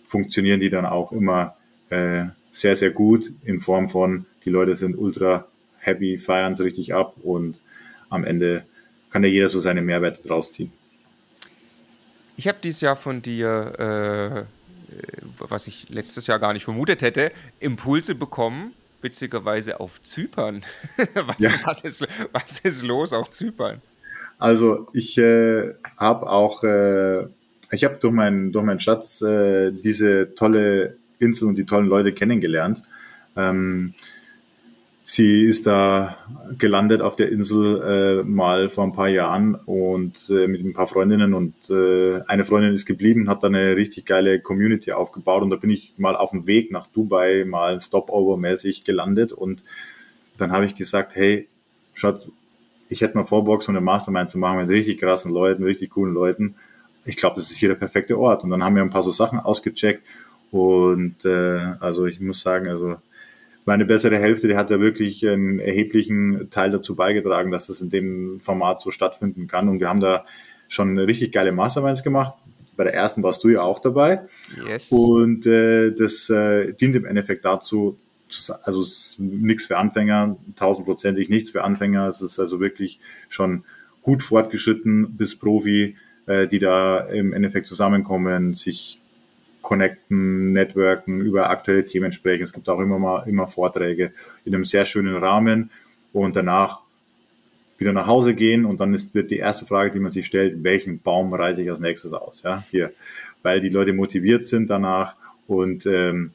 funktionieren 0.07 0.59
die 0.59 0.71
dann 0.71 0.87
auch 0.87 1.13
immer 1.13 1.55
äh, 1.89 2.25
sehr, 2.51 2.75
sehr 2.75 2.91
gut 2.91 3.33
in 3.45 3.61
Form 3.61 3.89
von, 3.89 4.27
die 4.45 4.51
Leute 4.51 4.75
sind 4.75 4.97
ultra 4.99 5.47
happy, 5.79 6.19
feiern 6.19 6.53
es 6.55 6.61
richtig 6.61 6.95
ab 6.95 7.15
und 7.23 7.61
am 8.09 8.25
Ende 8.25 8.65
kann 9.11 9.23
ja 9.23 9.29
jeder 9.29 9.49
so 9.49 9.61
seine 9.61 9.83
Mehrwerte 9.83 10.27
draus 10.27 10.51
ziehen. 10.51 10.73
Ich 12.37 12.49
habe 12.49 12.59
dieses 12.63 12.81
Jahr 12.81 12.97
von 12.97 13.23
dir, 13.23 14.47
äh, 14.49 14.60
was 15.39 15.67
ich 15.67 15.89
letztes 15.89 16.27
Jahr 16.27 16.39
gar 16.39 16.53
nicht 16.53 16.65
vermutet 16.65 17.03
hätte, 17.03 17.33
Impulse 17.61 18.15
bekommen, 18.15 18.75
witzigerweise 19.03 19.81
auf 19.81 20.01
Zypern. 20.03 20.63
was, 21.15 21.37
ja. 21.39 21.51
was, 21.65 21.83
ist, 21.83 22.07
was 22.33 22.61
ist 22.61 22.83
los 22.83 23.13
auf 23.13 23.31
Zypern? 23.31 23.81
Also 24.39 24.89
ich 24.93 25.19
äh, 25.19 25.75
habe 25.97 26.31
auch, 26.31 26.65
äh, 26.65 27.27
ich 27.71 27.85
habe 27.85 27.99
durch 28.01 28.13
meinen 28.13 28.53
durch 28.53 28.65
meinen 28.65 28.81
Schatz 28.81 29.21
äh, 29.21 29.71
diese 29.71 30.35
tolle 30.35 30.97
Insel 31.19 31.49
und 31.49 31.57
die 31.57 31.67
tollen 31.67 31.87
Leute 31.87 32.13
kennengelernt. 32.13 32.83
Ähm, 33.37 33.95
Sie 35.13 35.43
ist 35.43 35.67
da 35.67 36.19
gelandet 36.57 37.03
auf 37.03 37.17
der 37.17 37.31
Insel 37.31 37.83
äh, 37.83 38.23
mal 38.23 38.69
vor 38.69 38.85
ein 38.85 38.93
paar 38.93 39.09
Jahren 39.09 39.57
und 39.57 40.31
äh, 40.31 40.47
mit 40.47 40.65
ein 40.65 40.73
paar 40.73 40.87
Freundinnen 40.87 41.35
und 41.35 41.69
äh, 41.69 42.21
eine 42.29 42.45
Freundin 42.45 42.73
ist 42.73 42.87
geblieben, 42.87 43.29
hat 43.29 43.43
da 43.43 43.49
eine 43.49 43.75
richtig 43.75 44.07
geile 44.07 44.39
Community 44.39 44.93
aufgebaut 44.93 45.43
und 45.43 45.51
da 45.51 45.57
bin 45.57 45.71
ich 45.71 45.95
mal 45.97 46.15
auf 46.15 46.31
dem 46.31 46.47
Weg 46.47 46.71
nach 46.71 46.87
Dubai 46.87 47.45
mal 47.45 47.81
Stopover-mäßig 47.81 48.85
gelandet 48.85 49.33
und 49.33 49.65
dann 50.39 50.53
habe 50.53 50.65
ich 50.65 50.77
gesagt, 50.77 51.17
hey, 51.17 51.49
Schatz, 51.93 52.29
ich 52.89 53.01
hätte 53.01 53.17
mal 53.17 53.25
vor, 53.25 53.43
Bock, 53.43 53.65
so 53.65 53.73
eine 53.73 53.81
Mastermind 53.81 54.31
zu 54.31 54.39
machen 54.39 54.59
mit 54.61 54.69
richtig 54.69 55.01
krassen 55.01 55.33
Leuten, 55.33 55.65
richtig 55.65 55.91
coolen 55.91 56.15
Leuten. 56.15 56.55
Ich 57.05 57.17
glaube, 57.17 57.35
das 57.35 57.51
ist 57.51 57.57
hier 57.57 57.71
der 57.71 57.75
perfekte 57.75 58.17
Ort. 58.17 58.45
Und 58.45 58.51
dann 58.51 58.63
haben 58.63 58.77
wir 58.77 58.83
ein 58.85 58.91
paar 58.91 59.03
so 59.03 59.11
Sachen 59.11 59.41
ausgecheckt 59.41 60.05
und 60.53 61.25
äh, 61.25 61.75
also 61.81 62.07
ich 62.07 62.21
muss 62.21 62.43
sagen, 62.43 62.69
also 62.69 62.99
meine 63.71 63.85
bessere 63.85 64.19
Hälfte, 64.19 64.49
die 64.49 64.57
hat 64.57 64.69
ja 64.73 64.81
wirklich 64.81 65.25
einen 65.25 65.61
erheblichen 65.61 66.51
Teil 66.51 66.73
dazu 66.73 66.97
beigetragen, 66.97 67.53
dass 67.53 67.69
es 67.69 67.81
in 67.81 67.89
dem 67.89 68.41
Format 68.41 68.81
so 68.81 68.91
stattfinden 68.91 69.47
kann. 69.47 69.69
Und 69.69 69.79
wir 69.79 69.89
haben 69.89 70.01
da 70.01 70.25
schon 70.67 70.99
richtig 70.99 71.31
geile 71.31 71.53
Masterminds 71.53 72.03
gemacht. 72.03 72.35
Bei 72.77 72.83
der 72.83 72.95
ersten 72.95 73.23
warst 73.23 73.45
du 73.45 73.49
ja 73.49 73.63
auch 73.63 73.79
dabei. 73.79 74.23
Yes. 74.67 74.91
Und 74.91 75.47
äh, 75.47 75.93
das 75.93 76.29
äh, 76.31 76.73
dient 76.73 76.97
im 76.97 77.05
Endeffekt 77.05 77.45
dazu, 77.45 77.97
also 78.65 78.81
es 78.81 78.89
ist 78.89 79.21
nichts 79.21 79.67
für 79.67 79.79
Anfänger, 79.79 80.37
tausendprozentig 80.57 81.29
nichts 81.29 81.53
für 81.53 81.63
Anfänger. 81.63 82.09
Es 82.09 82.23
ist 82.23 82.41
also 82.41 82.59
wirklich 82.59 82.99
schon 83.29 83.63
gut 84.03 84.25
fortgeschritten 84.25 85.17
bis 85.17 85.39
Profi, 85.39 85.95
äh, 86.27 86.49
die 86.49 86.59
da 86.59 86.99
im 86.99 87.33
Endeffekt 87.33 87.69
zusammenkommen, 87.69 88.55
sich 88.55 89.00
connecten, 89.63 90.53
networken, 90.53 91.21
über 91.21 91.51
aktuelle 91.51 91.85
Themen 91.85 92.13
sprechen. 92.13 92.43
Es 92.43 92.53
gibt 92.53 92.69
auch 92.69 92.81
immer 92.81 92.99
mal 92.99 93.29
immer 93.29 93.47
Vorträge 93.47 94.13
in 94.45 94.55
einem 94.55 94.65
sehr 94.65 94.85
schönen 94.85 95.17
Rahmen 95.17 95.71
und 96.13 96.37
danach 96.37 96.81
wieder 97.79 97.93
nach 97.93 98.07
Hause 98.07 98.35
gehen 98.35 98.67
und 98.67 98.79
dann 98.81 98.93
ist, 98.93 99.15
wird 99.15 99.31
die 99.31 99.39
erste 99.39 99.65
Frage, 99.65 99.91
die 99.91 100.01
man 100.01 100.11
sich 100.11 100.27
stellt, 100.27 100.63
welchen 100.63 101.01
Baum 101.01 101.33
reiße 101.33 101.63
ich 101.63 101.71
als 101.71 101.81
nächstes 101.81 102.13
aus? 102.13 102.43
Ja, 102.43 102.63
hier, 102.71 102.93
weil 103.43 103.61
die 103.61 103.71
Leute 103.71 103.93
motiviert 103.95 104.47
sind 104.47 104.69
danach 104.69 105.17
und 105.47 105.87
ähm, 105.87 106.33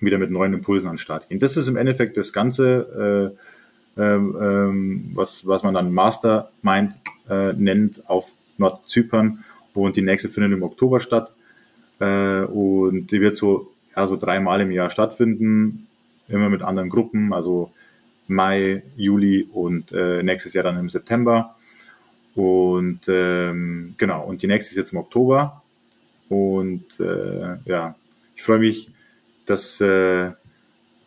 wieder 0.00 0.16
mit 0.16 0.30
neuen 0.30 0.54
Impulsen 0.54 0.88
an 0.88 0.94
den 0.94 0.98
Start 0.98 1.28
gehen. 1.28 1.38
Das 1.38 1.56
ist 1.58 1.68
im 1.68 1.76
Endeffekt 1.76 2.16
das 2.16 2.32
Ganze, 2.32 3.36
äh, 3.96 4.02
ähm, 4.02 4.36
ähm 4.40 5.10
was, 5.14 5.46
was 5.46 5.62
man 5.62 5.74
dann 5.74 5.92
Mastermind 5.92 6.94
äh, 7.28 7.52
nennt 7.52 8.08
auf 8.08 8.34
Nordzypern 8.56 9.44
und 9.74 9.96
die 9.96 10.02
nächste 10.02 10.28
findet 10.30 10.52
im 10.52 10.62
Oktober 10.62 11.00
statt. 11.00 11.34
Äh, 12.00 12.42
und 12.44 13.12
die 13.12 13.20
wird 13.20 13.36
so, 13.36 13.70
ja, 13.94 14.06
so 14.06 14.16
dreimal 14.16 14.60
im 14.60 14.72
Jahr 14.72 14.90
stattfinden, 14.90 15.86
immer 16.28 16.48
mit 16.48 16.62
anderen 16.62 16.88
Gruppen, 16.88 17.32
also 17.32 17.70
Mai, 18.26 18.82
Juli 18.96 19.48
und 19.52 19.92
äh, 19.92 20.22
nächstes 20.22 20.54
Jahr 20.54 20.64
dann 20.64 20.78
im 20.78 20.88
September. 20.88 21.56
Und 22.34 23.00
ähm, 23.08 23.94
genau, 23.98 24.24
und 24.24 24.42
die 24.42 24.46
nächste 24.46 24.70
ist 24.70 24.76
jetzt 24.76 24.92
im 24.92 24.98
Oktober. 24.98 25.62
Und 26.28 27.00
äh, 27.00 27.56
ja, 27.64 27.96
ich 28.36 28.42
freue 28.42 28.60
mich, 28.60 28.90
dass 29.46 29.80
äh, 29.80 30.30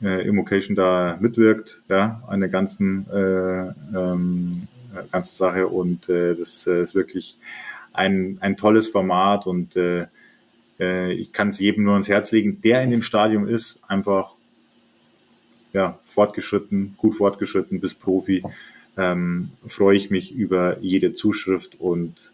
äh, 0.01 0.27
Immocation 0.27 0.75
da 0.75 1.17
mitwirkt, 1.19 1.81
ja, 1.89 2.21
an 2.27 2.41
der 2.41 2.49
ganzen, 2.49 3.09
äh, 3.09 3.69
ähm, 3.97 4.67
ganzen 5.11 5.35
Sache. 5.35 5.67
Und 5.67 6.09
äh, 6.09 6.35
das 6.35 6.67
äh, 6.67 6.81
ist 6.81 6.93
wirklich 6.93 7.37
ein, 7.93 8.37
ein 8.41 8.57
tolles 8.57 8.89
Format 8.89 9.47
und 9.47 9.77
äh, 9.77 10.07
äh, 10.80 11.13
ich 11.13 11.32
kann 11.32 11.49
es 11.49 11.59
jedem 11.59 11.84
nur 11.84 11.93
ans 11.93 12.09
Herz 12.09 12.32
legen, 12.32 12.61
der 12.61 12.84
in 12.84 12.91
dem 12.91 13.01
Stadium 13.01 13.47
ist, 13.47 13.82
einfach 13.88 14.36
ja, 15.74 15.99
fortgeschritten, 16.03 16.95
gut 16.97 17.15
fortgeschritten 17.15 17.80
bis 17.80 17.93
Profi, 17.93 18.43
ähm, 18.95 19.49
freue 19.65 19.97
ich 19.97 20.11
mich 20.11 20.34
über 20.34 20.80
jede 20.80 21.13
Zuschrift 21.13 21.80
und 21.80 22.32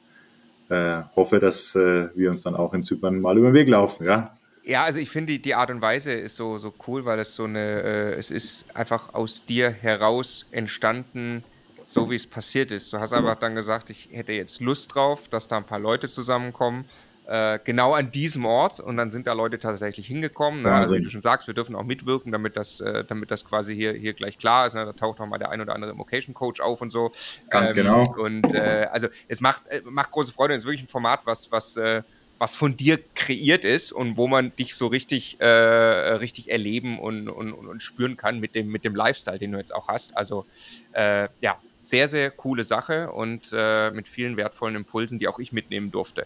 äh, 0.70 1.02
hoffe, 1.16 1.40
dass 1.40 1.74
äh, 1.76 2.10
wir 2.16 2.32
uns 2.32 2.44
dann 2.44 2.56
auch 2.56 2.74
in 2.74 2.84
Zypern 2.84 3.22
mal 3.22 3.38
über 3.38 3.52
den 3.52 3.54
Weg 3.56 3.70
laufen, 3.70 4.06
ja. 4.06 4.36
Ja, 4.64 4.84
also 4.84 5.00
ich 5.00 5.10
finde 5.10 5.34
die, 5.34 5.42
die 5.42 5.56
Art 5.56 5.72
und 5.72 5.82
Weise 5.82 6.12
ist 6.12 6.36
so, 6.36 6.58
so 6.58 6.74
cool, 6.86 7.06
weil 7.06 7.18
es 7.20 7.34
so 7.34 7.46
eine, 7.46 7.82
äh, 7.82 8.14
es 8.16 8.30
ist 8.30 8.66
einfach 8.76 9.14
aus 9.14 9.46
dir 9.46 9.72
heraus 9.72 10.46
entstanden, 10.52 11.44
so 11.88 12.12
wie 12.12 12.16
es 12.16 12.28
passiert 12.28 12.72
ist. 12.72 12.94
Du 12.94 13.00
hast 13.00 13.14
einfach 13.14 13.40
dann 13.40 13.56
gesagt, 13.56 13.90
ich 13.90 14.10
hätte 14.12 14.34
jetzt 14.34 14.60
Lust 14.60 14.94
drauf, 14.94 15.28
dass 15.30 15.48
da 15.48 15.58
ein 15.58 15.64
paar 15.64 15.80
Leute 15.80 16.08
zusammenkommen 16.08 16.86
äh, 17.30 17.60
genau 17.64 17.94
an 17.94 18.10
diesem 18.10 18.44
Ort 18.46 18.80
und 18.80 18.98
dann 18.98 19.12
sind 19.12 19.28
da 19.28 19.34
Leute 19.34 19.60
tatsächlich 19.60 20.08
hingekommen. 20.08 20.64
Ne? 20.64 20.72
Also 20.72 20.96
wie 20.96 21.02
du 21.02 21.10
schon 21.10 21.22
sagst, 21.22 21.46
wir 21.46 21.54
dürfen 21.54 21.76
auch 21.76 21.84
mitwirken, 21.84 22.32
damit 22.32 22.58
das, 22.58 22.80
äh, 22.80 23.04
damit 23.06 23.30
das 23.30 23.46
quasi 23.46 23.76
hier, 23.76 23.94
hier 23.94 24.14
gleich 24.14 24.40
klar 24.40 24.66
ist. 24.66 24.74
Ne? 24.74 24.84
Da 24.84 24.94
taucht 24.94 25.20
auch 25.20 25.28
mal 25.28 25.38
der 25.38 25.52
ein 25.52 25.62
oder 25.62 25.76
andere 25.76 25.94
Mocation 25.94 26.34
Coach 26.34 26.60
auf 26.60 26.82
und 26.82 26.90
so. 26.90 27.12
Ganz 27.52 27.70
ähm, 27.70 27.76
genau. 27.76 28.16
Und 28.18 28.52
äh, 28.56 28.88
also 28.92 29.10
es 29.28 29.42
macht, 29.42 29.68
äh, 29.68 29.82
macht 29.86 30.10
große 30.10 30.34
Freude. 30.34 30.56
Es 30.56 30.64
ist 30.64 30.66
wirklich 30.66 30.84
ein 30.84 30.88
Format, 30.88 31.22
was, 31.26 31.52
was 31.52 31.78
äh, 31.78 32.02
was 32.40 32.56
von 32.56 32.78
dir 32.78 33.00
kreiert 33.16 33.66
ist 33.66 33.92
und 33.92 34.16
wo 34.16 34.28
man 34.28 34.56
dich 34.56 34.74
so 34.74 34.88
richtig, 34.88 35.42
äh, 35.42 35.46
richtig 35.46 36.50
erleben 36.50 36.98
und, 36.98 37.28
und, 37.28 37.52
und 37.52 37.82
spüren 37.82 38.16
kann 38.16 38.40
mit 38.40 38.56
dem, 38.56 38.70
mit 38.70 38.86
dem 38.86 38.96
Lifestyle, 38.96 39.38
den 39.38 39.52
du 39.52 39.58
jetzt 39.58 39.76
auch 39.76 39.90
hast. 39.90 40.16
Also 40.16 40.46
äh, 40.94 41.28
ja, 41.42 41.60
sehr, 41.82 42.08
sehr 42.08 42.32
coole 42.32 42.64
Sache 42.64 43.12
und 43.12 43.52
äh, 43.54 43.92
mit 43.92 44.08
vielen 44.08 44.38
wertvollen 44.38 44.76
Impulsen, 44.78 45.20
die 45.20 45.28
auch 45.28 45.38
ich 45.38 45.52
mitnehmen 45.52 45.92
durfte. 45.92 46.26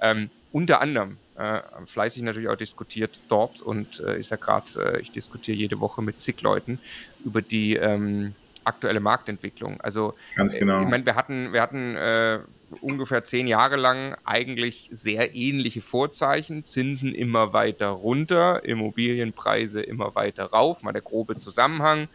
Ähm, 0.00 0.30
unter 0.52 0.80
anderem 0.80 1.18
äh, 1.36 1.60
fleißig 1.86 2.22
natürlich 2.22 2.48
auch 2.48 2.56
diskutiert 2.56 3.20
dort 3.28 3.60
und 3.60 4.00
äh, 4.00 4.16
ich 4.16 4.28
sage 4.28 4.42
gerade, 4.42 4.94
äh, 4.94 5.00
ich 5.00 5.10
diskutiere 5.10 5.56
jede 5.56 5.80
Woche 5.80 6.02
mit 6.02 6.20
zig 6.20 6.40
Leuten 6.40 6.80
über 7.24 7.42
die 7.42 7.76
ähm, 7.76 8.34
aktuelle 8.64 9.00
Marktentwicklung. 9.00 9.80
Also 9.80 10.14
Ganz 10.34 10.54
äh, 10.54 10.60
genau. 10.60 10.82
ich 10.82 10.88
meine, 10.88 11.06
wir 11.06 11.14
hatten, 11.14 11.52
wir 11.52 11.62
hatten 11.62 11.96
äh, 11.96 12.40
ungefähr 12.80 13.24
zehn 13.24 13.46
Jahre 13.46 13.76
lang 13.76 14.16
eigentlich 14.24 14.90
sehr 14.92 15.34
ähnliche 15.34 15.80
Vorzeichen. 15.80 16.64
Zinsen 16.64 17.14
immer 17.14 17.52
weiter 17.52 17.88
runter, 17.88 18.64
Immobilienpreise 18.64 19.80
immer 19.80 20.14
weiter 20.14 20.44
rauf, 20.44 20.82
mal 20.82 20.92
der 20.92 21.02
grobe 21.02 21.36
Zusammenhang. 21.36 22.08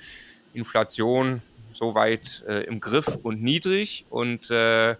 Inflation 0.53 1.41
soweit 1.71 2.43
äh, 2.47 2.65
im 2.65 2.79
Griff 2.79 3.17
und 3.23 3.41
niedrig 3.41 4.05
und 4.09 4.51
äh, 4.51 4.95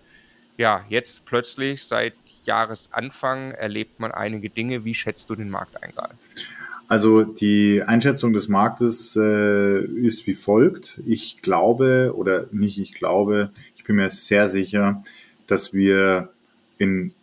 ja, 0.58 0.86
jetzt 0.90 1.26
plötzlich 1.26 1.84
seit 1.84 2.14
Jahresanfang 2.46 3.52
erlebt 3.52 4.00
man 4.00 4.12
einige 4.12 4.50
Dinge. 4.50 4.86
Wie 4.86 4.94
schätzt 4.94 5.30
du 5.30 5.36
den 5.36 5.50
Markt 5.50 5.82
ein 5.82 5.92
gerade? 5.92 6.16
Also 6.88 7.24
die 7.24 7.82
Einschätzung 7.82 8.34
des 8.34 8.50
Marktes 8.50 9.16
äh, 9.16 9.84
ist 9.84 10.28
wie 10.28 10.34
folgt. 10.34 11.02
Ich 11.06 11.42
glaube 11.42 12.14
oder 12.16 12.46
nicht 12.52 12.78
ich 12.78 12.94
glaube, 12.94 13.52
ich 13.76 13.84
bin 13.84 13.96
mir 13.96 14.10
sehr 14.10 14.50
sicher, 14.50 15.04
dass 15.48 15.74
wir 15.74 16.30
in 16.78 17.14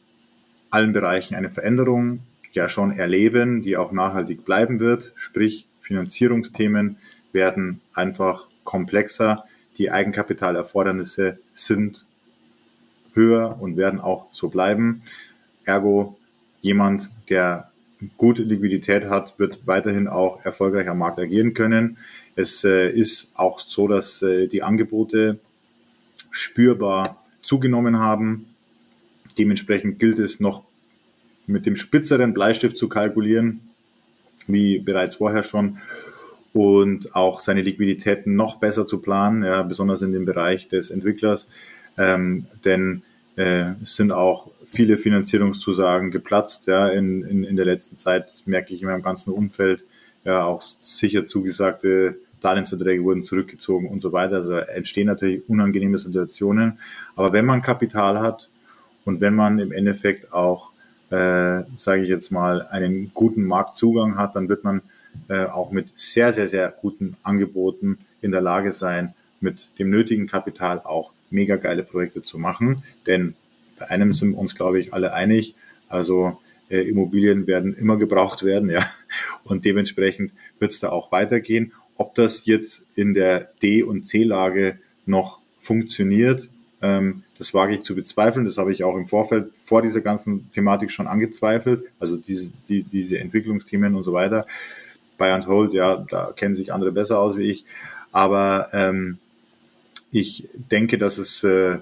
allen 0.71 0.93
Bereichen 0.93 1.35
eine 1.35 1.51
Veränderung 1.51 2.21
ja 2.53 2.69
schon 2.69 2.93
erleben, 2.93 3.63
die 3.63 3.77
auch 3.77 3.93
nachhaltig 3.93 4.45
bleiben 4.45 4.81
wird. 4.81 5.13
Sprich, 5.15 5.67
Finanzierungsthemen 5.81 6.97
werden 7.33 7.81
einfach 7.95 8.49
komplexer. 8.65 9.45
Die 9.79 9.91
Eigenkapitalerfordernisse 9.91 11.39
sind 11.53 12.05
höher 13.15 13.59
und 13.61 13.77
werden 13.77 14.01
auch 14.01 14.27
so 14.31 14.49
bleiben. 14.49 15.03
Ergo, 15.65 16.19
jemand, 16.61 17.11
der 17.29 17.71
gute 18.17 18.43
Liquidität 18.43 19.05
hat, 19.05 19.39
wird 19.39 19.67
weiterhin 19.67 20.09
auch 20.09 20.45
erfolgreich 20.45 20.89
am 20.89 20.99
Markt 20.99 21.19
agieren 21.19 21.55
können. 21.55 21.99
Es 22.37 22.65
äh, 22.65 22.91
ist 22.91 23.33
auch 23.35 23.61
so, 23.61 23.89
dass 23.89 24.23
äh, 24.23 24.47
die 24.47 24.63
Angebote 24.63 25.39
spürbar 26.31 27.19
zugenommen 27.43 27.99
haben. 27.99 28.47
Dementsprechend 29.39 29.99
gilt 29.99 30.19
es 30.19 30.41
noch 30.41 30.65
mit 31.47 31.67
dem 31.67 31.77
spitzeren 31.77 32.33
Bleistift 32.33 32.79
zu 32.79 32.89
kalkulieren, 32.89 33.61
wie 34.47 34.79
bereits 34.79 35.17
vorher 35.17 35.43
schon, 35.43 35.79
und 36.53 37.15
auch 37.15 37.41
seine 37.41 37.63
Liquiditäten 37.63 38.35
noch 38.35 38.57
besser 38.57 38.87
zu 38.87 39.01
planen, 39.01 39.45
ja, 39.45 39.63
besonders 39.63 40.03
in 40.03 40.13
dem 40.13 40.25
Bereich 40.25 40.69
des 40.69 40.91
Entwicklers. 40.91 41.49
Ähm, 41.99 42.47
denn 42.65 43.03
äh, 43.37 43.73
es 43.83 43.97
sind 43.97 44.13
auch 44.13 44.51
viele 44.67 44.97
Finanzierungszusagen 44.97 46.11
geplatzt. 46.11 46.67
Ja, 46.67 46.89
in, 46.89 47.23
in, 47.23 47.45
in 47.45 47.57
der 47.57 47.67
letzten 47.67 47.97
Zeit 47.97 48.43
merke 48.47 48.75
ich 48.75 48.83
in 48.83 48.89
meinem 48.89 49.03
ganzen 49.03 49.33
Umfeld, 49.33 49.85
ja, 50.25 50.45
auch 50.45 50.63
sicher 50.63 51.25
zugesagte 51.25 52.17
Darlehensverträge 52.41 53.03
wurden 53.03 53.23
zurückgezogen 53.23 53.89
und 53.89 54.01
so 54.01 54.13
weiter. 54.13 54.37
Also 54.37 54.55
entstehen 54.55 55.07
natürlich 55.07 55.49
unangenehme 55.49 55.99
Situationen. 55.99 56.79
Aber 57.17 57.33
wenn 57.33 57.47
man 57.47 57.63
Kapital 57.63 58.21
hat 58.21 58.49
und 59.05 59.21
wenn 59.21 59.35
man 59.35 59.59
im 59.59 59.73
Endeffekt 59.73 60.33
auch, 60.33 60.73
äh, 61.11 61.63
sage 61.77 62.03
ich 62.03 62.09
jetzt 62.09 62.31
mal, 62.31 62.67
einen 62.67 63.13
guten 63.15 63.45
Marktzugang 63.45 64.17
hat, 64.17 64.37
dann 64.37 64.49
wird 64.49 64.65
man 64.65 64.83
äh, 65.29 65.45
auch 65.45 65.71
mit 65.71 65.99
sehr, 65.99 66.33
sehr, 66.33 66.49
sehr 66.49 66.71
guten 66.71 67.17
Angeboten 67.23 67.99
in 68.23 68.31
der 68.31 68.41
Lage 68.41 68.73
sein, 68.73 69.15
mit 69.41 69.69
dem 69.79 69.91
nötigen 69.91 70.27
Kapital 70.27 70.81
auch 70.81 71.13
mega 71.31 71.57
geile 71.57 71.83
Projekte 71.83 72.23
zu 72.23 72.39
machen. 72.39 72.83
Denn 73.07 73.35
bei 73.79 73.89
einem 73.89 74.13
sind 74.13 74.33
wir 74.33 74.39
uns, 74.39 74.55
glaube 74.55 74.79
ich, 74.81 74.93
alle 74.93 75.15
einig. 75.15 75.55
Also 75.89 76.39
äh, 76.69 76.83
Immobilien 76.83 77.47
werden 77.47 77.75
immer 77.75 77.97
gebraucht 77.97 78.43
werden, 78.43 78.71
ja. 78.71 78.87
Und 79.45 79.65
dementsprechend 79.65 80.33
wird 80.59 80.73
es 80.73 80.81
da 80.81 80.91
auch 80.91 81.13
weitergehen. 81.13 81.73
Ob 81.97 82.15
das 82.15 82.47
jetzt 82.47 82.87
in 82.95 83.15
der 83.15 83.51
D- 83.63 83.83
und 83.83 84.07
C-Lage 84.07 84.79
noch 85.07 85.41
funktioniert, 85.59 86.49
ähm, 86.83 87.25
das 87.37 87.53
wage 87.55 87.75
ich 87.75 87.83
zu 87.83 87.95
bezweifeln. 87.95 88.45
Das 88.45 88.59
habe 88.59 88.73
ich 88.73 88.85
auch 88.85 88.97
im 88.97 89.07
Vorfeld 89.07 89.51
vor 89.55 89.83
dieser 89.83 90.01
ganzen 90.01 90.51
Thematik 90.53 90.91
schon 90.91 91.07
angezweifelt. 91.07 91.85
Also 91.99 92.17
diese, 92.17 92.53
die, 92.69 92.83
diese 92.83 93.19
Entwicklungsthemen 93.19 93.95
und 93.95 94.03
so 94.03 94.13
weiter. 94.13 94.47
Buy 95.19 95.31
and 95.31 95.47
Hold, 95.47 95.75
ja, 95.75 96.05
da 96.09 96.33
kennen 96.35 96.55
sich 96.55 96.73
andere 96.73 96.93
besser 96.93 97.19
aus 97.19 97.37
wie 97.37 97.51
ich. 97.51 97.65
Aber 98.13 98.69
ähm, 98.73 99.19
ich 100.11 100.49
denke, 100.55 100.99
dass 100.99 101.19
es 101.19 101.45
äh, 101.45 101.79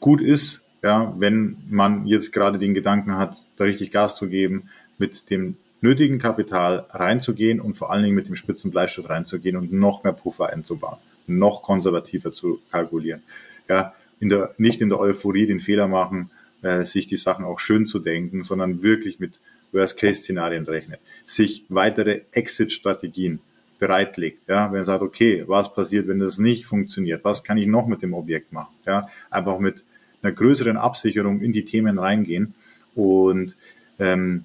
gut 0.00 0.20
ist, 0.20 0.64
ja, 0.82 1.14
wenn 1.16 1.56
man 1.70 2.06
jetzt 2.06 2.32
gerade 2.32 2.58
den 2.58 2.74
Gedanken 2.74 3.16
hat, 3.16 3.44
da 3.56 3.64
richtig 3.64 3.92
Gas 3.92 4.16
zu 4.16 4.28
geben, 4.28 4.68
mit 4.98 5.30
dem 5.30 5.56
nötigen 5.80 6.18
Kapital 6.18 6.86
reinzugehen 6.90 7.60
und 7.60 7.74
vor 7.74 7.92
allen 7.92 8.02
Dingen 8.02 8.16
mit 8.16 8.28
dem 8.28 8.36
spitzen 8.36 8.70
Bleistift 8.70 9.08
reinzugehen 9.08 9.56
und 9.56 9.72
noch 9.72 10.04
mehr 10.04 10.12
Puffer 10.12 10.50
einzubauen, 10.50 10.98
noch 11.26 11.62
konservativer 11.62 12.32
zu 12.32 12.60
kalkulieren. 12.70 13.22
Ja, 13.68 13.94
in 14.20 14.28
der, 14.28 14.54
nicht 14.58 14.80
in 14.80 14.88
der 14.88 15.00
Euphorie 15.00 15.46
den 15.46 15.60
Fehler 15.60 15.88
machen, 15.88 16.30
äh, 16.62 16.84
sich 16.84 17.06
die 17.06 17.16
Sachen 17.16 17.44
auch 17.44 17.58
schön 17.58 17.86
zu 17.86 17.98
denken, 17.98 18.44
sondern 18.44 18.82
wirklich 18.82 19.18
mit 19.18 19.40
Worst-Case-Szenarien 19.72 20.64
rechnen, 20.64 20.98
sich 21.24 21.64
weitere 21.68 22.22
Exit-Strategien 22.32 23.40
bereitlegt. 23.82 24.48
Ja, 24.48 24.70
wenn 24.70 24.82
er 24.82 24.84
sagt, 24.84 25.02
okay, 25.02 25.42
was 25.48 25.74
passiert, 25.74 26.06
wenn 26.06 26.20
das 26.20 26.38
nicht 26.38 26.66
funktioniert? 26.66 27.24
Was 27.24 27.42
kann 27.42 27.58
ich 27.58 27.66
noch 27.66 27.88
mit 27.88 28.00
dem 28.00 28.14
Objekt 28.14 28.52
machen? 28.52 28.72
Ja, 28.86 29.08
einfach 29.28 29.58
mit 29.58 29.84
einer 30.22 30.30
größeren 30.30 30.76
Absicherung 30.76 31.40
in 31.40 31.50
die 31.50 31.64
Themen 31.64 31.98
reingehen 31.98 32.54
und 32.94 33.56
ähm, 33.98 34.44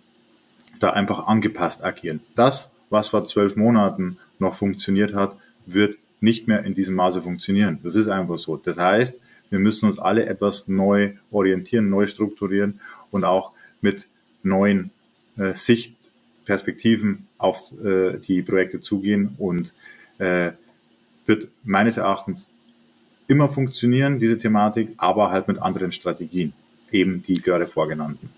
da 0.79 0.89
einfach 0.89 1.27
angepasst 1.27 1.83
agieren. 1.83 2.19
Das, 2.33 2.71
was 2.89 3.09
vor 3.09 3.25
zwölf 3.25 3.55
Monaten 3.55 4.17
noch 4.39 4.55
funktioniert 4.55 5.13
hat, 5.13 5.37
wird 5.67 5.99
nicht 6.19 6.47
mehr 6.47 6.63
in 6.63 6.73
diesem 6.73 6.95
Maße 6.95 7.21
funktionieren. 7.21 7.77
Das 7.83 7.93
ist 7.93 8.07
einfach 8.07 8.39
so. 8.39 8.57
Das 8.57 8.79
heißt, 8.79 9.21
wir 9.51 9.59
müssen 9.59 9.85
uns 9.85 9.99
alle 9.99 10.25
etwas 10.25 10.67
neu 10.67 11.13
orientieren, 11.29 11.91
neu 11.91 12.07
strukturieren 12.07 12.79
und 13.11 13.23
auch 13.23 13.51
mit 13.81 14.07
neuen 14.41 14.89
äh, 15.37 15.53
Sichtperspektiven 16.47 17.27
auf 17.37 17.71
äh, 17.83 18.17
die 18.19 18.41
Projekte 18.41 18.79
zugehen 18.79 19.35
und 19.37 19.73
äh, 20.17 20.51
wird 21.25 21.49
meines 21.63 21.97
Erachtens 21.97 22.49
immer 23.27 23.49
funktionieren, 23.49 24.19
diese 24.19 24.37
Thematik, 24.37 24.93
aber 24.97 25.29
halt 25.29 25.49
mit 25.49 25.61
anderen 25.61 25.91
Strategien, 25.91 26.53
eben 26.91 27.21
die 27.21 27.41
gerade 27.41 27.67
vorgenannten. 27.67 28.29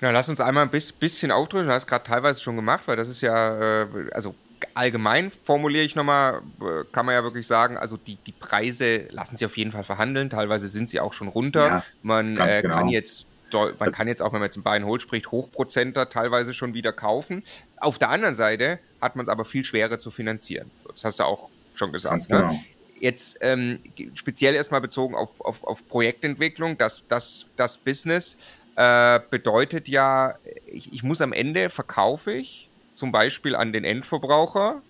Ja, 0.00 0.12
lass 0.12 0.28
uns 0.28 0.40
einmal 0.40 0.64
ein 0.64 0.70
bisschen 0.70 1.32
aufdrücken. 1.32 1.66
Du 1.66 1.72
hast 1.74 1.88
gerade 1.88 2.04
teilweise 2.04 2.40
schon 2.40 2.54
gemacht, 2.54 2.84
weil 2.86 2.96
das 2.96 3.08
ist 3.08 3.20
ja, 3.20 3.82
äh, 3.82 3.86
also 4.12 4.36
allgemein 4.74 5.32
formuliere 5.42 5.84
ich 5.84 5.96
nochmal, 5.96 6.42
äh, 6.60 6.84
kann 6.92 7.04
man 7.04 7.16
ja 7.16 7.24
wirklich 7.24 7.48
sagen, 7.48 7.76
also 7.76 7.96
die, 7.96 8.16
die 8.24 8.32
Preise 8.32 9.08
lassen 9.10 9.34
sich 9.34 9.44
auf 9.44 9.56
jeden 9.56 9.72
Fall 9.72 9.82
verhandeln. 9.82 10.30
Teilweise 10.30 10.68
sind 10.68 10.88
sie 10.88 11.00
auch 11.00 11.12
schon 11.12 11.26
runter. 11.26 11.66
Ja, 11.66 11.84
man 12.04 12.36
äh, 12.36 12.62
genau. 12.62 12.76
kann 12.76 12.88
jetzt 12.88 13.26
man 13.52 13.92
kann 13.92 14.08
jetzt 14.08 14.22
auch, 14.22 14.32
wenn 14.32 14.40
man 14.40 14.46
jetzt 14.46 14.56
ein 14.56 14.62
Buy 14.62 14.76
and 14.76 14.86
Hold 14.86 15.02
spricht, 15.02 15.30
Hochprozenter 15.30 16.08
teilweise 16.08 16.54
schon 16.54 16.74
wieder 16.74 16.92
kaufen. 16.92 17.42
Auf 17.78 17.98
der 17.98 18.10
anderen 18.10 18.34
Seite 18.34 18.78
hat 19.00 19.16
man 19.16 19.26
es 19.26 19.30
aber 19.30 19.44
viel 19.44 19.64
schwerer 19.64 19.98
zu 19.98 20.10
finanzieren. 20.10 20.70
Das 20.88 21.04
hast 21.04 21.20
du 21.20 21.24
auch 21.24 21.48
schon 21.74 21.92
gesagt. 21.92 22.28
Ne? 22.30 22.38
Genau. 22.38 22.54
Jetzt 23.00 23.38
ähm, 23.42 23.78
speziell 24.14 24.54
erstmal 24.54 24.80
bezogen 24.80 25.14
auf, 25.14 25.40
auf, 25.40 25.62
auf 25.64 25.86
Projektentwicklung, 25.86 26.76
das, 26.78 27.04
das, 27.08 27.46
das 27.56 27.78
Business 27.78 28.36
äh, 28.74 29.20
bedeutet 29.30 29.88
ja, 29.88 30.36
ich, 30.66 30.92
ich 30.92 31.02
muss 31.02 31.20
am 31.20 31.32
Ende 31.32 31.70
verkaufe 31.70 32.32
ich 32.32 32.68
zum 32.94 33.12
Beispiel 33.12 33.54
an 33.54 33.72
den 33.72 33.84
Endverbraucher, 33.84 34.82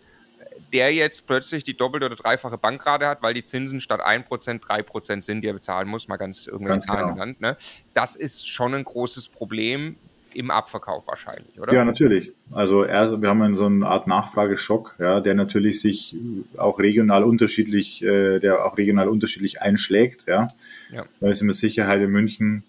der 0.72 0.92
jetzt 0.92 1.26
plötzlich 1.26 1.64
die 1.64 1.76
doppelte 1.76 2.06
oder 2.06 2.16
dreifache 2.16 2.58
Bankrate 2.58 3.06
hat, 3.06 3.22
weil 3.22 3.34
die 3.34 3.44
Zinsen 3.44 3.80
statt 3.80 4.00
1% 4.00 4.60
3% 4.60 5.22
sind, 5.22 5.42
die 5.42 5.48
er 5.48 5.54
bezahlen 5.54 5.88
muss, 5.88 6.08
mal 6.08 6.16
ganz 6.16 6.46
irgendwelche 6.46 6.80
Zahlen 6.80 7.00
genau. 7.00 7.12
genannt. 7.14 7.40
Ne? 7.40 7.56
Das 7.94 8.16
ist 8.16 8.48
schon 8.48 8.74
ein 8.74 8.84
großes 8.84 9.28
Problem 9.28 9.96
im 10.34 10.50
Abverkauf 10.50 11.06
wahrscheinlich, 11.06 11.58
oder? 11.60 11.72
Ja, 11.72 11.84
natürlich. 11.84 12.32
Also 12.50 12.84
erst, 12.84 13.20
wir 13.20 13.28
haben 13.28 13.56
so 13.56 13.64
eine 13.64 13.86
Art 13.86 14.06
Nachfrageschock, 14.06 14.94
ja, 14.98 15.20
der 15.20 15.34
natürlich 15.34 15.80
sich 15.80 16.14
auch 16.56 16.78
regional 16.78 17.24
unterschiedlich, 17.24 18.02
äh, 18.02 18.38
der 18.38 18.64
auch 18.64 18.76
regional 18.76 19.08
unterschiedlich 19.08 19.62
einschlägt, 19.62 20.26
ja. 20.26 20.48
ja. 20.92 21.04
Da 21.20 21.28
ist 21.28 21.42
mit 21.42 21.56
Sicherheit 21.56 22.02
in 22.02 22.10
München 22.10 22.62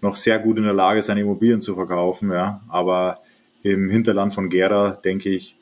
noch 0.00 0.16
sehr 0.16 0.38
gut 0.38 0.56
in 0.56 0.64
der 0.64 0.72
Lage, 0.72 1.02
seine 1.02 1.22
Immobilien 1.22 1.60
zu 1.60 1.74
verkaufen, 1.74 2.30
ja. 2.30 2.62
Aber 2.68 3.20
im 3.62 3.90
Hinterland 3.90 4.32
von 4.32 4.48
Gera, 4.48 4.92
denke 4.92 5.30
ich, 5.30 5.58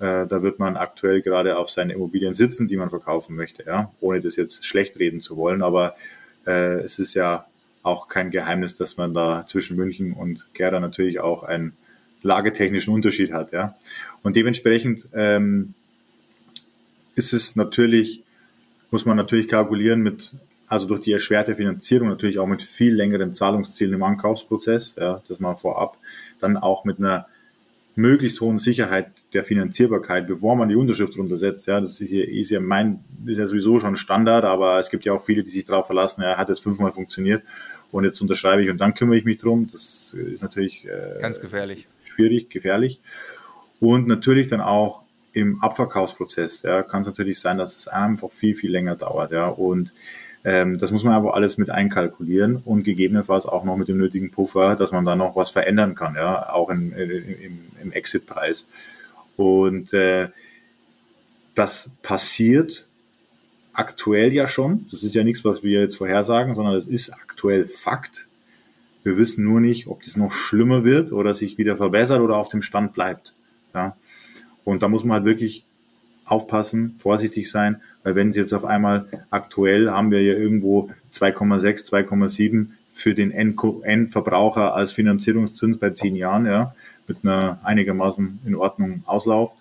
äh, 0.00 0.26
da 0.26 0.42
wird 0.42 0.58
man 0.58 0.76
aktuell 0.76 1.22
gerade 1.22 1.56
auf 1.58 1.70
seinen 1.70 1.90
Immobilien 1.90 2.34
sitzen, 2.34 2.66
die 2.68 2.76
man 2.76 2.90
verkaufen 2.90 3.36
möchte, 3.36 3.64
ja. 3.64 3.92
Ohne 4.00 4.20
das 4.20 4.36
jetzt 4.36 4.66
schlecht 4.66 4.98
reden 4.98 5.20
zu 5.20 5.36
wollen, 5.36 5.62
aber 5.62 5.94
äh, 6.46 6.80
es 6.80 6.98
ist 6.98 7.14
ja 7.14 7.46
auch 7.82 8.08
kein 8.08 8.30
Geheimnis, 8.30 8.76
dass 8.76 8.96
man 8.96 9.14
da 9.14 9.44
zwischen 9.46 9.76
München 9.76 10.12
und 10.12 10.48
Gera 10.54 10.80
natürlich 10.80 11.20
auch 11.20 11.42
einen 11.42 11.74
lagetechnischen 12.22 12.92
Unterschied 12.92 13.32
hat, 13.32 13.52
ja. 13.52 13.76
Und 14.22 14.36
dementsprechend 14.36 15.06
ähm, 15.14 15.74
ist 17.14 17.32
es 17.32 17.54
natürlich, 17.54 18.22
muss 18.90 19.04
man 19.04 19.16
natürlich 19.16 19.48
kalkulieren 19.48 20.00
mit 20.00 20.32
also 20.70 20.86
durch 20.86 21.00
die 21.00 21.12
erschwerte 21.12 21.56
Finanzierung 21.56 22.08
natürlich 22.08 22.38
auch 22.38 22.46
mit 22.46 22.62
viel 22.62 22.94
längeren 22.94 23.34
Zahlungszielen 23.34 23.92
im 23.92 24.04
Ankaufsprozess, 24.04 24.94
ja, 24.96 25.20
dass 25.26 25.40
man 25.40 25.56
vorab 25.56 25.98
dann 26.38 26.56
auch 26.56 26.84
mit 26.84 27.00
einer 27.00 27.26
möglichst 27.94 28.40
hohen 28.40 28.58
Sicherheit 28.58 29.12
der 29.32 29.44
Finanzierbarkeit, 29.44 30.26
bevor 30.26 30.56
man 30.56 30.68
die 30.68 30.76
Unterschrift 30.76 31.16
runtersetzt. 31.18 31.66
Ja, 31.66 31.80
das 31.80 32.00
ist, 32.00 32.08
hier, 32.08 32.28
ist 32.28 32.50
ja 32.50 32.60
mein, 32.60 33.04
ist 33.26 33.38
ja 33.38 33.46
sowieso 33.46 33.78
schon 33.78 33.96
Standard, 33.96 34.44
aber 34.44 34.78
es 34.78 34.90
gibt 34.90 35.04
ja 35.04 35.12
auch 35.12 35.22
viele, 35.22 35.42
die 35.42 35.50
sich 35.50 35.64
darauf 35.64 35.86
verlassen, 35.86 36.22
ja, 36.22 36.36
hat 36.36 36.48
jetzt 36.48 36.62
fünfmal 36.62 36.92
funktioniert 36.92 37.42
und 37.90 38.04
jetzt 38.04 38.20
unterschreibe 38.20 38.62
ich 38.62 38.70
und 38.70 38.80
dann 38.80 38.94
kümmere 38.94 39.18
ich 39.18 39.24
mich 39.24 39.38
drum. 39.38 39.66
Das 39.70 40.14
ist 40.14 40.42
natürlich 40.42 40.86
äh, 40.86 41.20
ganz 41.20 41.40
gefährlich. 41.40 41.88
Schwierig, 42.04 42.50
gefährlich. 42.50 43.00
Und 43.80 44.06
natürlich 44.06 44.48
dann 44.48 44.60
auch 44.60 45.02
im 45.32 45.62
Abverkaufsprozess, 45.62 46.62
ja, 46.62 46.82
kann 46.82 47.02
es 47.02 47.06
natürlich 47.06 47.40
sein, 47.40 47.58
dass 47.58 47.76
es 47.76 47.88
einfach 47.88 48.30
viel, 48.30 48.54
viel 48.54 48.70
länger 48.70 48.96
dauert, 48.96 49.32
ja, 49.32 49.48
und 49.48 49.92
Ähm, 50.44 50.78
das 50.78 50.90
muss 50.90 51.04
man 51.04 51.14
einfach 51.14 51.34
alles 51.34 51.58
mit 51.58 51.70
einkalkulieren 51.70 52.56
und 52.64 52.82
gegebenenfalls 52.82 53.46
auch 53.46 53.64
noch 53.64 53.76
mit 53.76 53.88
dem 53.88 53.98
nötigen 53.98 54.30
Puffer, 54.30 54.74
dass 54.74 54.92
man 54.92 55.04
da 55.04 55.14
noch 55.14 55.36
was 55.36 55.50
verändern 55.50 55.94
kann, 55.94 56.14
ja, 56.14 56.50
auch 56.50 56.70
im, 56.70 56.92
im, 56.92 57.58
im 57.82 57.92
Exit-Preis. 57.92 58.66
Und 59.36 59.92
äh, 59.92 60.28
das 61.54 61.90
passiert 62.02 62.86
aktuell 63.72 64.32
ja 64.32 64.46
schon. 64.48 64.86
Das 64.90 65.02
ist 65.02 65.14
ja 65.14 65.24
nichts, 65.24 65.44
was 65.44 65.62
wir 65.62 65.80
jetzt 65.80 65.96
vorhersagen, 65.96 66.54
sondern 66.54 66.74
das 66.74 66.86
ist 66.86 67.10
aktuell 67.10 67.66
Fakt. 67.66 68.26
Wir 69.02 69.16
wissen 69.16 69.44
nur 69.44 69.60
nicht, 69.60 69.86
ob 69.86 70.02
das 70.02 70.16
noch 70.16 70.32
schlimmer 70.32 70.84
wird 70.84 71.12
oder 71.12 71.34
sich 71.34 71.58
wieder 71.58 71.76
verbessert 71.76 72.20
oder 72.20 72.36
auf 72.36 72.48
dem 72.48 72.62
Stand 72.62 72.92
bleibt. 72.92 73.34
Ja. 73.74 73.96
Und 74.64 74.82
da 74.82 74.88
muss 74.88 75.04
man 75.04 75.16
halt 75.16 75.24
wirklich 75.24 75.64
aufpassen, 76.30 76.94
vorsichtig 76.96 77.50
sein, 77.50 77.80
weil 78.02 78.14
wenn 78.14 78.30
es 78.30 78.36
jetzt 78.36 78.52
auf 78.52 78.64
einmal 78.64 79.06
aktuell 79.30 79.90
haben 79.90 80.10
wir 80.10 80.22
ja 80.22 80.34
irgendwo 80.34 80.90
2,6, 81.12 81.90
2,7 81.90 82.66
für 82.92 83.14
den 83.14 83.30
Endverbraucher 83.30 84.74
als 84.74 84.92
Finanzierungszins 84.92 85.78
bei 85.78 85.90
zehn 85.90 86.16
Jahren, 86.16 86.46
ja, 86.46 86.74
mit 87.06 87.18
einer 87.22 87.58
einigermaßen 87.64 88.40
in 88.46 88.54
Ordnung 88.54 89.02
Auslauf. 89.06 89.54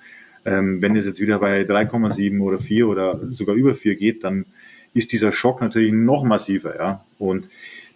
Ähm, 0.46 0.82
wenn 0.82 0.96
es 0.96 1.06
jetzt 1.06 1.20
wieder 1.20 1.40
bei 1.40 1.64
3,7 1.64 2.40
oder 2.42 2.60
4 2.60 2.88
oder 2.88 3.20
sogar 3.32 3.56
über 3.56 3.76
4 3.76 3.96
geht, 3.96 4.24
dann 4.24 4.46
ist 4.94 5.12
dieser 5.12 5.32
Schock 5.32 5.62
natürlich 5.62 5.94
noch 5.94 6.24
massiver, 6.24 6.76
ja. 6.76 7.04
Und 7.18 7.50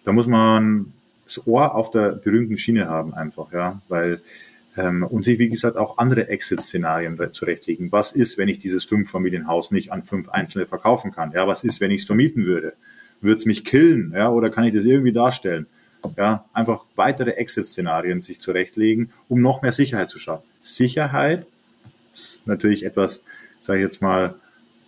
da 0.04 0.12
muss 0.12 0.26
man 0.26 0.92
das 1.24 1.46
Ohr 1.46 1.74
auf 1.74 1.90
der 1.90 2.12
berühmten 2.12 2.58
Schiene 2.58 2.88
haben 2.88 3.14
einfach, 3.14 3.52
ja, 3.52 3.80
weil 3.88 4.20
und 4.76 5.24
sich, 5.24 5.38
wie 5.38 5.48
gesagt, 5.48 5.76
auch 5.76 5.98
andere 5.98 6.28
Exit-Szenarien 6.28 7.18
zurechtlegen. 7.32 7.92
Was 7.92 8.12
ist, 8.12 8.38
wenn 8.38 8.48
ich 8.48 8.58
dieses 8.58 8.84
Fünf-Familienhaus 8.84 9.70
nicht 9.70 9.92
an 9.92 10.02
fünf 10.02 10.28
Einzelne 10.28 10.66
verkaufen 10.66 11.12
kann? 11.12 11.32
Ja, 11.32 11.46
was 11.46 11.62
ist, 11.62 11.80
wenn 11.80 11.92
ich 11.92 12.00
es 12.00 12.06
vermieten 12.06 12.44
würde? 12.44 12.74
Würde 13.20 13.36
es 13.36 13.46
mich 13.46 13.64
killen? 13.64 14.12
Ja, 14.14 14.30
oder 14.30 14.50
kann 14.50 14.64
ich 14.64 14.74
das 14.74 14.84
irgendwie 14.84 15.12
darstellen? 15.12 15.66
Ja, 16.16 16.44
einfach 16.52 16.84
weitere 16.96 17.30
Exit-Szenarien 17.30 18.20
sich 18.20 18.40
zurechtlegen, 18.40 19.10
um 19.28 19.40
noch 19.40 19.62
mehr 19.62 19.72
Sicherheit 19.72 20.10
zu 20.10 20.18
schaffen. 20.18 20.44
Sicherheit 20.60 21.46
ist 22.12 22.46
natürlich 22.46 22.84
etwas, 22.84 23.22
sage 23.60 23.78
ich 23.78 23.84
jetzt 23.84 24.02
mal, 24.02 24.34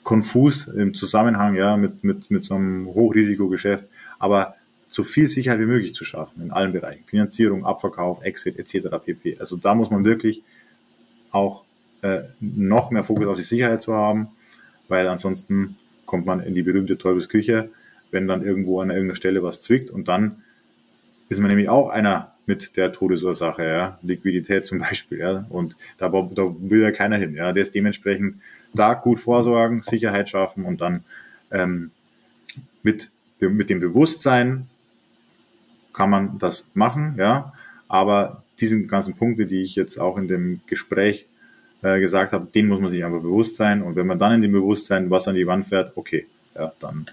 konfus 0.03 0.69
im 0.69 0.95
Zusammenhang 0.95 1.55
ja, 1.57 1.77
mit, 1.77 2.05
mit, 2.05 2.31
mit 2.31 2.45
so 2.45 2.55
einem 2.55 2.87
Hochrisikogeschäft. 2.87 3.87
Aber 4.19 4.57
so 4.97 5.05
viel 5.05 5.27
Sicherheit 5.27 5.61
wie 5.61 5.67
möglich 5.67 5.95
zu 5.95 6.05
schaffen 6.05 6.41
in 6.41 6.51
allen 6.51 6.73
Bereichen. 6.73 7.05
Finanzierung, 7.05 7.67
Abverkauf, 7.67 8.23
Exit 8.23 8.59
etc. 8.59 8.89
pp. 9.05 9.37
Also 9.39 9.59
da 9.59 9.75
muss 9.75 9.91
man 9.91 10.07
wirklich 10.07 10.43
auch 11.33 11.65
äh, 12.01 12.23
noch 12.41 12.91
mehr 12.91 13.05
Fokus 13.05 13.27
auf 13.27 13.37
die 13.37 13.43
Sicherheit 13.43 13.83
zu 13.83 13.93
haben, 13.93 14.29
weil 14.89 15.07
ansonsten 15.07 15.77
kommt 16.07 16.25
man 16.25 16.41
in 16.41 16.55
die 16.55 16.63
berühmte 16.63 16.97
Teufelsküche, 16.97 17.69
wenn 18.11 18.27
dann 18.27 18.43
irgendwo 18.43 18.81
an 18.81 18.89
irgendeiner 18.89 19.17
Stelle 19.17 19.43
was 19.43 19.61
zwickt 19.61 19.91
und 19.91 20.09
dann 20.09 20.43
ist 21.29 21.41
man 21.41 21.51
nämlich 21.51 21.69
auch 21.69 21.91
einer 21.91 22.33
mit 22.47 22.79
der 22.79 22.91
Todesursache, 22.91 23.65
ja, 23.65 23.99
Liquidität 24.03 24.67
zum 24.67 24.79
Beispiel, 24.87 25.19
ja, 25.19 25.45
und 25.51 25.77
da, 25.99 26.09
da 26.09 26.55
will 26.59 26.81
ja 26.81 26.91
keiner 26.91 27.19
hin, 27.19 27.35
ja, 27.35 27.53
das 27.53 27.71
dementsprechend 27.71 28.37
da 28.73 28.95
gut 28.95 29.21
vorsorgen, 29.21 29.83
Sicherheit 29.83 30.31
schaffen 30.31 30.65
und 30.65 30.81
dann 30.81 31.05
ähm, 31.51 31.91
mit, 32.83 33.11
mit 33.41 33.69
dem 33.69 33.81
Bewusstsein, 33.81 34.71
kann 35.97 36.11
man 36.11 36.39
das 36.39 36.69
machen, 36.75 37.17
ja. 37.19 37.53
Aber 37.89 38.43
diesen 38.61 38.87
ganzen 38.87 39.15
Punkte, 39.15 39.47
die 39.47 39.63
ich 39.63 39.77
jetzt 39.77 39.99
auch 39.99 40.19
in 40.19 40.29
dem 40.29 40.61
Gespräch 40.67 41.27
äh, 41.83 42.01
gesagt 42.01 42.33
habe, 42.33 42.47
den 42.55 42.69
muss 42.69 42.81
man 42.81 42.91
sich 42.91 43.05
einfach 43.05 43.23
bewusst 43.23 43.57
sein. 43.57 43.83
Und 43.83 43.97
wenn 43.97 44.07
man 44.07 44.19
dann 44.19 44.33
in 44.33 44.43
dem 44.43 44.53
Bewusstsein 44.53 45.11
was 45.11 45.27
an 45.27 45.35
die 45.35 45.47
Wand 45.47 45.67
fährt, 45.67 45.97
okay, 45.97 46.27
ja, 46.55 46.73
dann 46.81 47.07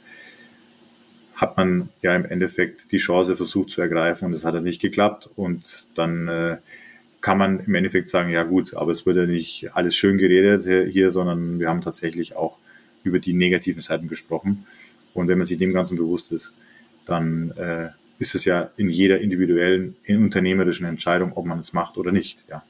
hat 1.35 1.57
man 1.57 1.89
ja 2.01 2.15
im 2.15 2.25
Endeffekt 2.25 2.91
die 2.91 2.97
Chance 2.97 3.35
versucht 3.35 3.69
zu 3.71 3.81
ergreifen 3.81 4.25
und 4.25 4.33
es 4.33 4.45
hat 4.45 4.53
ja 4.53 4.61
nicht 4.61 4.81
geklappt. 4.81 5.29
Und 5.35 5.87
dann 5.95 6.27
äh, 6.27 6.57
kann 7.21 7.37
man 7.37 7.61
im 7.61 7.75
Endeffekt 7.75 8.09
sagen, 8.09 8.29
ja 8.29 8.43
gut, 8.43 8.75
aber 8.75 8.91
es 8.91 9.05
wird 9.05 9.15
ja 9.15 9.25
nicht 9.25 9.73
alles 9.73 9.95
schön 9.95 10.17
geredet 10.17 10.91
hier, 10.91 11.11
sondern 11.11 11.59
wir 11.59 11.69
haben 11.69 11.81
tatsächlich 11.81 12.35
auch 12.35 12.57
über 13.03 13.19
die 13.19 13.33
negativen 13.33 13.81
Seiten 13.81 14.09
gesprochen. 14.09 14.65
Und 15.13 15.27
wenn 15.29 15.37
man 15.37 15.47
sich 15.47 15.57
dem 15.57 15.73
Ganzen 15.73 15.97
bewusst 15.97 16.31
ist, 16.31 16.53
dann 17.05 17.51
äh, 17.51 17.89
ist 18.19 18.35
es 18.35 18.45
ja 18.45 18.69
in 18.77 18.89
jeder 18.89 19.19
individuellen, 19.19 19.95
in 20.03 20.23
unternehmerischen 20.23 20.85
Entscheidung, 20.85 21.33
ob 21.35 21.45
man 21.45 21.59
es 21.59 21.73
macht 21.73 21.97
oder 21.97 22.11
nicht. 22.11 22.43
Ja. 22.49 22.63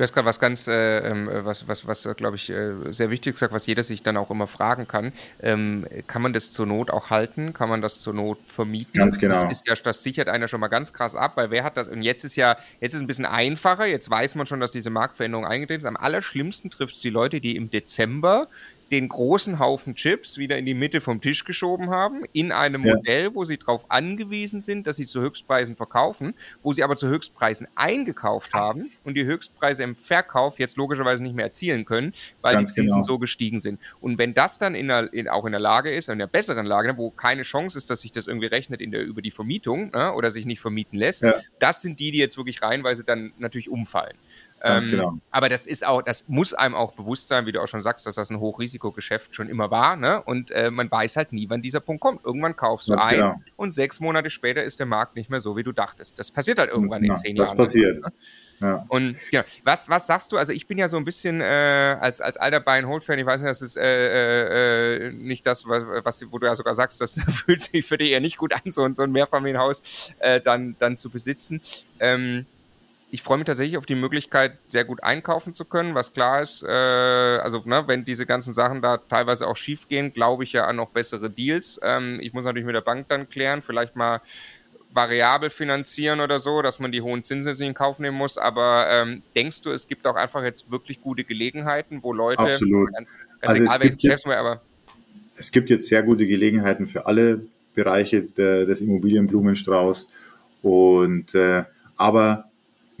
Du 0.00 0.04
hast 0.04 0.14
gerade 0.14 0.24
was 0.24 0.40
ganz, 0.40 0.66
äh, 0.66 1.00
ähm, 1.00 1.28
was, 1.30 1.68
was, 1.68 1.86
was 1.86 2.08
glaube 2.16 2.36
ich, 2.36 2.48
äh, 2.48 2.72
sehr 2.90 3.10
wichtig 3.10 3.34
gesagt, 3.34 3.52
was 3.52 3.66
jeder 3.66 3.84
sich 3.84 4.02
dann 4.02 4.16
auch 4.16 4.30
immer 4.30 4.46
fragen 4.46 4.88
kann. 4.88 5.12
Ähm, 5.42 5.84
kann 6.06 6.22
man 6.22 6.32
das 6.32 6.52
zur 6.52 6.64
Not 6.64 6.90
auch 6.90 7.10
halten? 7.10 7.52
Kann 7.52 7.68
man 7.68 7.82
das 7.82 8.00
zur 8.00 8.14
Not 8.14 8.38
vermieten? 8.46 8.94
Ganz 8.94 9.18
genau. 9.18 9.42
Das, 9.42 9.52
ist 9.52 9.68
ja, 9.68 9.74
das 9.74 10.02
sichert 10.02 10.30
einer 10.30 10.48
schon 10.48 10.58
mal 10.58 10.68
ganz 10.68 10.94
krass 10.94 11.14
ab, 11.14 11.32
weil 11.34 11.50
wer 11.50 11.64
hat 11.64 11.76
das? 11.76 11.86
Und 11.86 12.00
jetzt 12.00 12.24
ist 12.24 12.34
ja, 12.36 12.56
jetzt 12.80 12.94
ist 12.94 13.02
ein 13.02 13.08
bisschen 13.08 13.26
einfacher. 13.26 13.84
Jetzt 13.84 14.08
weiß 14.08 14.36
man 14.36 14.46
schon, 14.46 14.58
dass 14.58 14.70
diese 14.70 14.88
Marktveränderung 14.88 15.44
eingetreten 15.44 15.80
ist. 15.80 15.86
Am 15.86 15.98
allerschlimmsten 15.98 16.70
trifft 16.70 16.94
es 16.94 17.02
die 17.02 17.10
Leute, 17.10 17.42
die 17.42 17.54
im 17.56 17.68
Dezember 17.68 18.48
den 18.90 19.08
großen 19.08 19.58
Haufen 19.58 19.94
Chips 19.94 20.38
wieder 20.38 20.58
in 20.58 20.66
die 20.66 20.74
Mitte 20.74 21.00
vom 21.00 21.20
Tisch 21.20 21.44
geschoben 21.44 21.90
haben, 21.90 22.24
in 22.32 22.50
einem 22.50 22.84
ja. 22.84 22.96
Modell, 22.96 23.34
wo 23.34 23.44
sie 23.44 23.56
darauf 23.56 23.90
angewiesen 23.90 24.60
sind, 24.60 24.86
dass 24.86 24.96
sie 24.96 25.06
zu 25.06 25.20
Höchstpreisen 25.20 25.76
verkaufen, 25.76 26.34
wo 26.62 26.72
sie 26.72 26.82
aber 26.82 26.96
zu 26.96 27.08
Höchstpreisen 27.08 27.68
eingekauft 27.76 28.52
haben 28.52 28.90
und 29.04 29.14
die 29.14 29.24
Höchstpreise 29.24 29.82
im 29.82 29.94
Verkauf 29.94 30.58
jetzt 30.58 30.76
logischerweise 30.76 31.22
nicht 31.22 31.36
mehr 31.36 31.44
erzielen 31.44 31.84
können, 31.84 32.12
weil 32.42 32.54
Ganz 32.54 32.68
die 32.68 32.80
Zinsen 32.80 32.96
genau. 32.96 33.06
so 33.06 33.18
gestiegen 33.18 33.60
sind. 33.60 33.80
Und 34.00 34.18
wenn 34.18 34.34
das 34.34 34.58
dann 34.58 34.74
in 34.74 34.88
der, 34.88 35.12
in, 35.12 35.28
auch 35.28 35.44
in 35.44 35.52
der 35.52 35.60
Lage 35.60 35.92
ist, 35.92 36.08
in 36.08 36.18
der 36.18 36.26
besseren 36.26 36.66
Lage, 36.66 36.96
wo 36.96 37.10
keine 37.10 37.42
Chance 37.42 37.78
ist, 37.78 37.90
dass 37.90 38.00
sich 38.00 38.12
das 38.12 38.26
irgendwie 38.26 38.46
rechnet 38.46 38.80
in 38.80 38.90
der, 38.90 39.02
über 39.04 39.22
die 39.22 39.30
Vermietung 39.30 39.90
ne, 39.90 40.12
oder 40.14 40.30
sich 40.30 40.46
nicht 40.46 40.60
vermieten 40.60 40.98
lässt, 40.98 41.22
ja. 41.22 41.34
das 41.60 41.82
sind 41.82 42.00
die, 42.00 42.10
die 42.10 42.18
jetzt 42.18 42.36
wirklich 42.36 42.62
reihenweise 42.62 43.04
dann 43.04 43.32
natürlich 43.38 43.68
umfallen. 43.68 44.16
Ganz 44.60 44.84
ähm, 44.84 44.90
genau. 44.90 45.18
Aber 45.30 45.48
das 45.48 45.66
ist 45.66 45.86
auch, 45.86 46.02
das 46.02 46.28
muss 46.28 46.52
einem 46.52 46.74
auch 46.74 46.92
bewusst 46.92 47.28
sein, 47.28 47.46
wie 47.46 47.52
du 47.52 47.62
auch 47.62 47.68
schon 47.68 47.80
sagst, 47.80 48.06
dass 48.06 48.16
das 48.16 48.30
ein 48.30 48.40
Hochrisikogeschäft 48.40 49.34
schon 49.34 49.48
immer 49.48 49.70
war. 49.70 49.96
Ne? 49.96 50.22
Und 50.22 50.50
äh, 50.50 50.70
man 50.70 50.90
weiß 50.90 51.16
halt 51.16 51.32
nie, 51.32 51.48
wann 51.48 51.62
dieser 51.62 51.80
Punkt 51.80 52.02
kommt. 52.02 52.24
Irgendwann 52.24 52.54
kaufst 52.56 52.88
du 52.88 52.92
Ganz 52.92 53.04
ein 53.06 53.16
genau. 53.16 53.34
und 53.56 53.70
sechs 53.70 54.00
Monate 54.00 54.28
später 54.28 54.62
ist 54.62 54.78
der 54.78 54.86
Markt 54.86 55.16
nicht 55.16 55.30
mehr 55.30 55.40
so, 55.40 55.56
wie 55.56 55.62
du 55.62 55.72
dachtest. 55.72 56.18
Das 56.18 56.30
passiert 56.30 56.58
halt 56.58 56.70
irgendwann 56.70 57.00
genau. 57.00 57.14
in 57.14 57.16
zehn 57.16 57.36
das 57.36 57.48
Jahren. 57.48 57.58
Das 57.58 57.66
passiert. 57.66 58.02
Ne? 58.02 58.12
Ja. 58.60 58.84
Und 58.88 59.16
ja, 59.30 59.44
was, 59.64 59.88
was 59.88 60.06
sagst 60.06 60.30
du? 60.32 60.36
Also 60.36 60.52
ich 60.52 60.66
bin 60.66 60.76
ja 60.76 60.88
so 60.88 60.98
ein 60.98 61.06
bisschen 61.06 61.40
äh, 61.40 61.96
als, 61.98 62.20
als 62.20 62.36
alter 62.36 62.60
Buy 62.60 62.80
and 62.80 62.88
Hold 62.88 63.02
Fan, 63.02 63.18
ich 63.18 63.24
weiß 63.24 63.40
nicht, 63.40 63.50
das 63.50 63.62
ist 63.62 63.78
äh, 63.78 65.06
äh, 65.06 65.12
nicht 65.12 65.46
das, 65.46 65.66
was, 65.66 65.84
was, 66.04 66.30
wo 66.30 66.38
du 66.38 66.46
ja 66.46 66.54
sogar 66.54 66.74
sagst, 66.74 67.00
das 67.00 67.18
fühlt 67.28 67.62
sich 67.62 67.86
für 67.86 67.96
dich 67.96 68.10
eher 68.10 68.20
nicht 68.20 68.36
gut 68.36 68.52
an, 68.52 68.70
so, 68.70 68.86
so 68.92 69.02
ein 69.02 69.12
Mehrfamilienhaus 69.12 70.12
äh, 70.18 70.38
dann, 70.38 70.76
dann 70.78 70.98
zu 70.98 71.08
besitzen. 71.08 71.62
Ähm, 71.98 72.44
ich 73.10 73.22
freue 73.22 73.38
mich 73.38 73.46
tatsächlich 73.46 73.76
auf 73.76 73.86
die 73.86 73.94
Möglichkeit, 73.94 74.58
sehr 74.62 74.84
gut 74.84 75.02
einkaufen 75.02 75.52
zu 75.54 75.64
können, 75.64 75.94
was 75.94 76.12
klar 76.12 76.42
ist, 76.42 76.62
äh, 76.62 76.68
also 76.68 77.62
ne, 77.64 77.84
wenn 77.86 78.04
diese 78.04 78.26
ganzen 78.26 78.52
Sachen 78.52 78.82
da 78.82 78.98
teilweise 78.98 79.46
auch 79.46 79.56
schief 79.56 79.88
gehen, 79.88 80.12
glaube 80.12 80.44
ich 80.44 80.52
ja 80.52 80.66
an 80.66 80.76
noch 80.76 80.90
bessere 80.90 81.28
Deals. 81.28 81.80
Ähm, 81.82 82.18
ich 82.20 82.32
muss 82.32 82.44
natürlich 82.44 82.66
mit 82.66 82.74
der 82.74 82.80
Bank 82.80 83.08
dann 83.08 83.28
klären, 83.28 83.62
vielleicht 83.62 83.96
mal 83.96 84.20
variabel 84.92 85.50
finanzieren 85.50 86.20
oder 86.20 86.38
so, 86.38 86.62
dass 86.62 86.80
man 86.80 86.92
die 86.92 87.00
hohen 87.00 87.22
Zinsen 87.22 87.52
nicht 87.52 87.60
in 87.60 87.74
Kauf 87.74 87.98
nehmen 87.98 88.16
muss. 88.16 88.38
Aber 88.38 88.86
ähm, 88.88 89.22
denkst 89.36 89.62
du, 89.62 89.70
es 89.70 89.86
gibt 89.86 90.06
auch 90.06 90.16
einfach 90.16 90.42
jetzt 90.42 90.70
wirklich 90.70 91.00
gute 91.00 91.24
Gelegenheiten, 91.24 92.02
wo 92.02 92.12
Leute, 92.12 92.40
Absolut. 92.40 92.92
ganz, 92.94 93.16
ganz 93.40 93.54
also 93.54 93.62
egal 93.62 93.80
welches 93.80 93.98
Geschäft, 93.98 94.26
aber 94.26 94.60
es 95.36 95.50
gibt 95.50 95.70
jetzt 95.70 95.88
sehr 95.88 96.02
gute 96.02 96.26
Gelegenheiten 96.26 96.86
für 96.86 97.06
alle 97.06 97.42
Bereiche 97.74 98.22
der, 98.22 98.66
des 98.66 98.80
Immobilienblumenstrauß 98.80 100.08
und 100.62 101.34
äh, 101.34 101.64
aber 101.96 102.49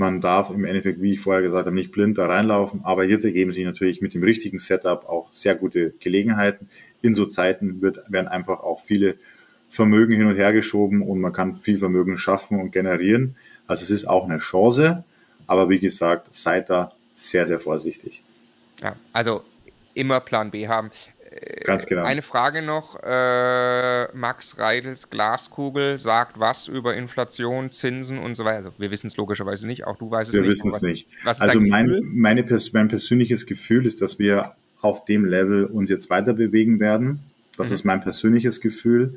man 0.00 0.22
darf 0.22 0.48
im 0.48 0.64
Endeffekt, 0.64 1.02
wie 1.02 1.12
ich 1.12 1.20
vorher 1.20 1.42
gesagt 1.42 1.66
habe, 1.66 1.76
nicht 1.76 1.92
blind 1.92 2.16
da 2.16 2.24
reinlaufen, 2.24 2.80
aber 2.84 3.04
jetzt 3.04 3.26
ergeben 3.26 3.52
sich 3.52 3.66
natürlich 3.66 4.00
mit 4.00 4.14
dem 4.14 4.22
richtigen 4.22 4.58
Setup 4.58 5.06
auch 5.06 5.30
sehr 5.30 5.54
gute 5.54 5.90
Gelegenheiten. 6.00 6.70
In 7.02 7.14
so 7.14 7.26
Zeiten 7.26 7.82
wird, 7.82 7.98
werden 8.08 8.26
einfach 8.26 8.60
auch 8.60 8.80
viele 8.80 9.16
Vermögen 9.68 10.14
hin 10.14 10.26
und 10.26 10.36
her 10.36 10.54
geschoben 10.54 11.02
und 11.02 11.20
man 11.20 11.34
kann 11.34 11.52
viel 11.52 11.76
Vermögen 11.76 12.16
schaffen 12.16 12.58
und 12.58 12.72
generieren. 12.72 13.36
Also 13.66 13.82
es 13.84 13.90
ist 13.90 14.08
auch 14.08 14.24
eine 14.24 14.38
Chance, 14.38 15.04
aber 15.46 15.68
wie 15.68 15.78
gesagt, 15.78 16.34
seid 16.34 16.70
da 16.70 16.92
sehr, 17.12 17.44
sehr 17.44 17.60
vorsichtig. 17.60 18.22
Ja, 18.82 18.96
also 19.12 19.42
immer 19.92 20.20
Plan 20.20 20.50
B 20.50 20.66
haben. 20.66 20.90
Ganz 21.64 21.86
genau. 21.86 22.02
Eine 22.02 22.22
Frage 22.22 22.62
noch. 22.62 23.00
Äh, 23.02 24.08
Max 24.16 24.58
Reidels 24.58 25.10
Glaskugel 25.10 26.00
sagt 26.00 26.40
was 26.40 26.66
über 26.66 26.94
Inflation, 26.94 27.70
Zinsen 27.70 28.18
und 28.18 28.34
so 28.34 28.44
weiter. 28.44 28.56
Also 28.56 28.72
wir 28.78 28.90
wissen 28.90 29.06
es 29.06 29.16
logischerweise 29.16 29.66
nicht, 29.66 29.86
auch 29.86 29.96
du 29.96 30.10
weißt 30.10 30.30
es 30.30 30.34
wir 30.34 30.42
nicht. 30.42 30.48
Wir 30.48 30.52
wissen 30.52 30.74
es 30.74 30.82
nicht. 30.82 31.08
also 31.24 31.60
mein, 31.60 32.00
meine, 32.12 32.44
mein 32.72 32.88
persönliches 32.88 33.46
Gefühl 33.46 33.86
ist, 33.86 34.02
dass 34.02 34.18
wir 34.18 34.56
auf 34.80 35.04
dem 35.04 35.24
Level 35.24 35.66
uns 35.66 35.88
jetzt 35.90 36.10
weiter 36.10 36.32
bewegen 36.32 36.80
werden. 36.80 37.20
Das 37.56 37.68
mhm. 37.68 37.74
ist 37.74 37.84
mein 37.84 38.00
persönliches 38.00 38.60
Gefühl. 38.60 39.16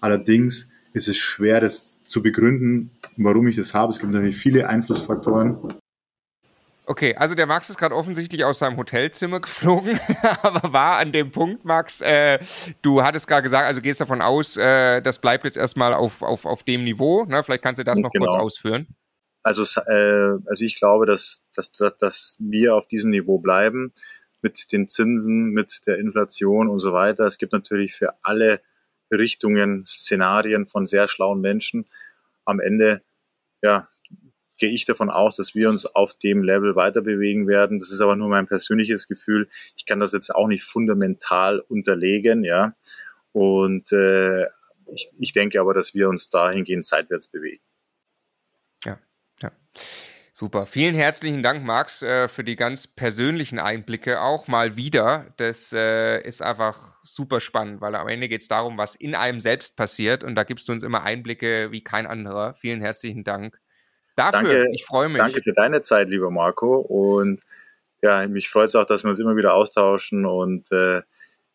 Allerdings 0.00 0.70
ist 0.92 1.08
es 1.08 1.16
schwer, 1.16 1.60
das 1.60 2.00
zu 2.04 2.22
begründen, 2.22 2.90
warum 3.16 3.48
ich 3.48 3.56
das 3.56 3.74
habe. 3.74 3.92
Es 3.92 3.98
gibt 3.98 4.12
natürlich 4.12 4.36
viele 4.36 4.68
Einflussfaktoren. 4.68 5.58
Okay, 6.88 7.14
also 7.16 7.34
der 7.34 7.44
Max 7.44 7.68
ist 7.68 7.76
gerade 7.76 7.94
offensichtlich 7.94 8.44
aus 8.44 8.60
seinem 8.60 8.78
Hotelzimmer 8.78 9.40
geflogen, 9.42 10.00
aber 10.42 10.72
war 10.72 10.96
an 10.96 11.12
dem 11.12 11.30
Punkt, 11.30 11.62
Max, 11.66 12.00
äh, 12.00 12.38
du 12.80 13.02
hattest 13.02 13.28
gerade 13.28 13.42
gesagt, 13.42 13.66
also 13.66 13.82
gehst 13.82 14.00
davon 14.00 14.22
aus, 14.22 14.56
äh, 14.56 15.02
das 15.02 15.18
bleibt 15.18 15.44
jetzt 15.44 15.58
erstmal 15.58 15.92
auf, 15.92 16.22
auf, 16.22 16.46
auf 16.46 16.62
dem 16.62 16.84
Niveau. 16.84 17.26
Ne? 17.26 17.42
Vielleicht 17.44 17.62
kannst 17.62 17.78
du 17.78 17.84
das 17.84 17.96
Ganz 17.96 18.06
noch 18.06 18.12
genau. 18.12 18.24
kurz 18.24 18.40
ausführen. 18.40 18.86
Also, 19.42 19.62
äh, 19.82 20.38
also 20.46 20.64
ich 20.64 20.76
glaube, 20.76 21.04
dass, 21.04 21.44
dass, 21.54 21.72
dass 21.72 22.36
wir 22.40 22.74
auf 22.74 22.88
diesem 22.88 23.10
Niveau 23.10 23.38
bleiben 23.38 23.92
mit 24.40 24.72
den 24.72 24.88
Zinsen, 24.88 25.50
mit 25.50 25.86
der 25.86 25.98
Inflation 25.98 26.70
und 26.70 26.80
so 26.80 26.94
weiter. 26.94 27.26
Es 27.26 27.36
gibt 27.36 27.52
natürlich 27.52 27.92
für 27.94 28.14
alle 28.22 28.62
Richtungen 29.12 29.84
Szenarien 29.84 30.66
von 30.66 30.86
sehr 30.86 31.06
schlauen 31.06 31.42
Menschen. 31.42 31.86
Am 32.46 32.60
Ende, 32.60 33.02
ja, 33.60 33.88
gehe 34.58 34.70
ich 34.70 34.84
davon 34.84 35.10
aus, 35.10 35.36
dass 35.36 35.54
wir 35.54 35.68
uns 35.68 35.86
auf 35.86 36.14
dem 36.14 36.42
Level 36.42 36.76
weiter 36.76 37.00
bewegen 37.00 37.46
werden. 37.48 37.78
Das 37.78 37.90
ist 37.90 38.00
aber 38.00 38.16
nur 38.16 38.28
mein 38.28 38.46
persönliches 38.46 39.08
Gefühl. 39.08 39.48
Ich 39.76 39.86
kann 39.86 40.00
das 40.00 40.12
jetzt 40.12 40.34
auch 40.34 40.48
nicht 40.48 40.64
fundamental 40.64 41.60
unterlegen, 41.60 42.44
ja. 42.44 42.74
Und 43.32 43.92
äh, 43.92 44.44
ich, 44.92 45.10
ich 45.18 45.32
denke 45.32 45.60
aber, 45.60 45.74
dass 45.74 45.94
wir 45.94 46.08
uns 46.08 46.30
dahingehend 46.30 46.84
seitwärts 46.84 47.28
bewegen. 47.28 47.62
Ja, 48.84 48.98
ja. 49.42 49.52
Super. 50.32 50.66
Vielen 50.66 50.94
herzlichen 50.94 51.42
Dank, 51.42 51.64
Max, 51.64 52.02
äh, 52.02 52.28
für 52.28 52.44
die 52.44 52.56
ganz 52.56 52.86
persönlichen 52.86 53.58
Einblicke 53.58 54.20
auch 54.20 54.46
mal 54.46 54.76
wieder. 54.76 55.34
Das 55.36 55.72
äh, 55.72 56.20
ist 56.22 56.42
einfach 56.42 56.98
super 57.02 57.40
spannend, 57.40 57.80
weil 57.80 57.94
am 57.96 58.08
Ende 58.08 58.28
geht 58.28 58.42
es 58.42 58.48
darum, 58.48 58.78
was 58.78 58.94
in 58.94 59.14
einem 59.14 59.40
selbst 59.40 59.76
passiert 59.76 60.22
und 60.22 60.36
da 60.36 60.44
gibst 60.44 60.68
du 60.68 60.72
uns 60.72 60.84
immer 60.84 61.02
Einblicke 61.02 61.72
wie 61.72 61.82
kein 61.82 62.06
anderer. 62.06 62.54
Vielen 62.54 62.80
herzlichen 62.80 63.24
Dank 63.24 63.58
dafür. 64.18 64.42
Danke, 64.42 64.70
ich 64.72 64.84
freue 64.84 65.08
mich. 65.08 65.18
Danke 65.18 65.42
für 65.42 65.52
deine 65.52 65.82
Zeit, 65.82 66.08
lieber 66.08 66.30
Marco. 66.30 66.76
Und 66.76 67.40
ja, 68.02 68.26
mich 68.26 68.48
freut 68.48 68.68
es 68.68 68.74
auch, 68.74 68.84
dass 68.84 69.04
wir 69.04 69.10
uns 69.10 69.20
immer 69.20 69.36
wieder 69.36 69.54
austauschen. 69.54 70.26
Und 70.26 70.70
äh, 70.72 71.02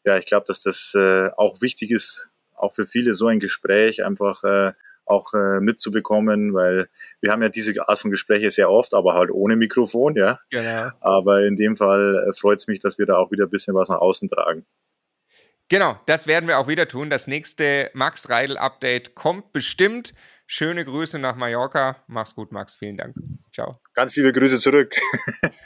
ja, 0.06 0.18
ich 0.18 0.26
glaube, 0.26 0.46
dass 0.48 0.62
das 0.62 0.94
äh, 0.96 1.30
auch 1.38 1.62
wichtig 1.62 1.92
ist, 1.92 2.30
auch 2.56 2.74
für 2.74 2.86
viele 2.86 3.14
so 3.14 3.28
ein 3.28 3.40
Gespräch 3.40 4.04
einfach 4.04 4.44
äh, 4.44 4.74
auch 5.06 5.34
äh, 5.34 5.60
mitzubekommen, 5.60 6.54
weil 6.54 6.90
wir 7.20 7.32
haben 7.32 7.42
ja 7.42 7.50
diese 7.50 7.74
Art 7.88 8.00
von 8.00 8.12
Gespräche 8.12 8.52
sehr 8.52 8.72
oft, 8.72 8.94
aber 8.94 9.16
halt 9.16 9.32
ohne 9.32 9.56
Mikrofon, 9.56 10.16
ja. 10.16 10.40
Genau. 10.50 10.92
Aber 11.02 11.44
in 11.44 11.58
dem 11.58 11.76
Fall 11.76 12.26
äh, 12.28 12.34
freut 12.34 12.60
es 12.60 12.68
mich, 12.68 12.80
dass 12.80 12.98
wir 12.98 13.06
da 13.06 13.18
auch 13.18 13.32
wieder 13.32 13.46
ein 13.46 13.50
bisschen 13.50 13.76
was 13.76 13.90
nach 13.90 14.00
außen 14.00 14.30
tragen. 14.30 14.66
Genau, 15.70 16.00
das 16.06 16.28
werden 16.28 16.48
wir 16.48 16.60
auch 16.60 16.68
wieder 16.68 16.88
tun. 16.88 17.10
Das 17.10 17.28
nächste 17.28 17.90
Max 17.94 18.30
Reidel 18.30 18.58
Update 18.58 19.16
kommt 19.16 19.54
bestimmt. 19.54 20.14
Schöne 20.46 20.86
Grüße 20.86 21.20
nach 21.20 21.36
Mallorca. 21.36 22.04
Mach's 22.08 22.36
gut, 22.36 22.52
Max. 22.52 22.74
Vielen 22.74 22.96
Dank. 22.96 23.16
Ciao. 23.54 23.80
Ganz 23.94 24.16
liebe 24.16 24.34
Grüße 24.34 24.60
zurück. 24.60 24.96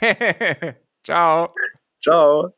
Ciao. 1.04 1.54
Ciao. 2.00 2.57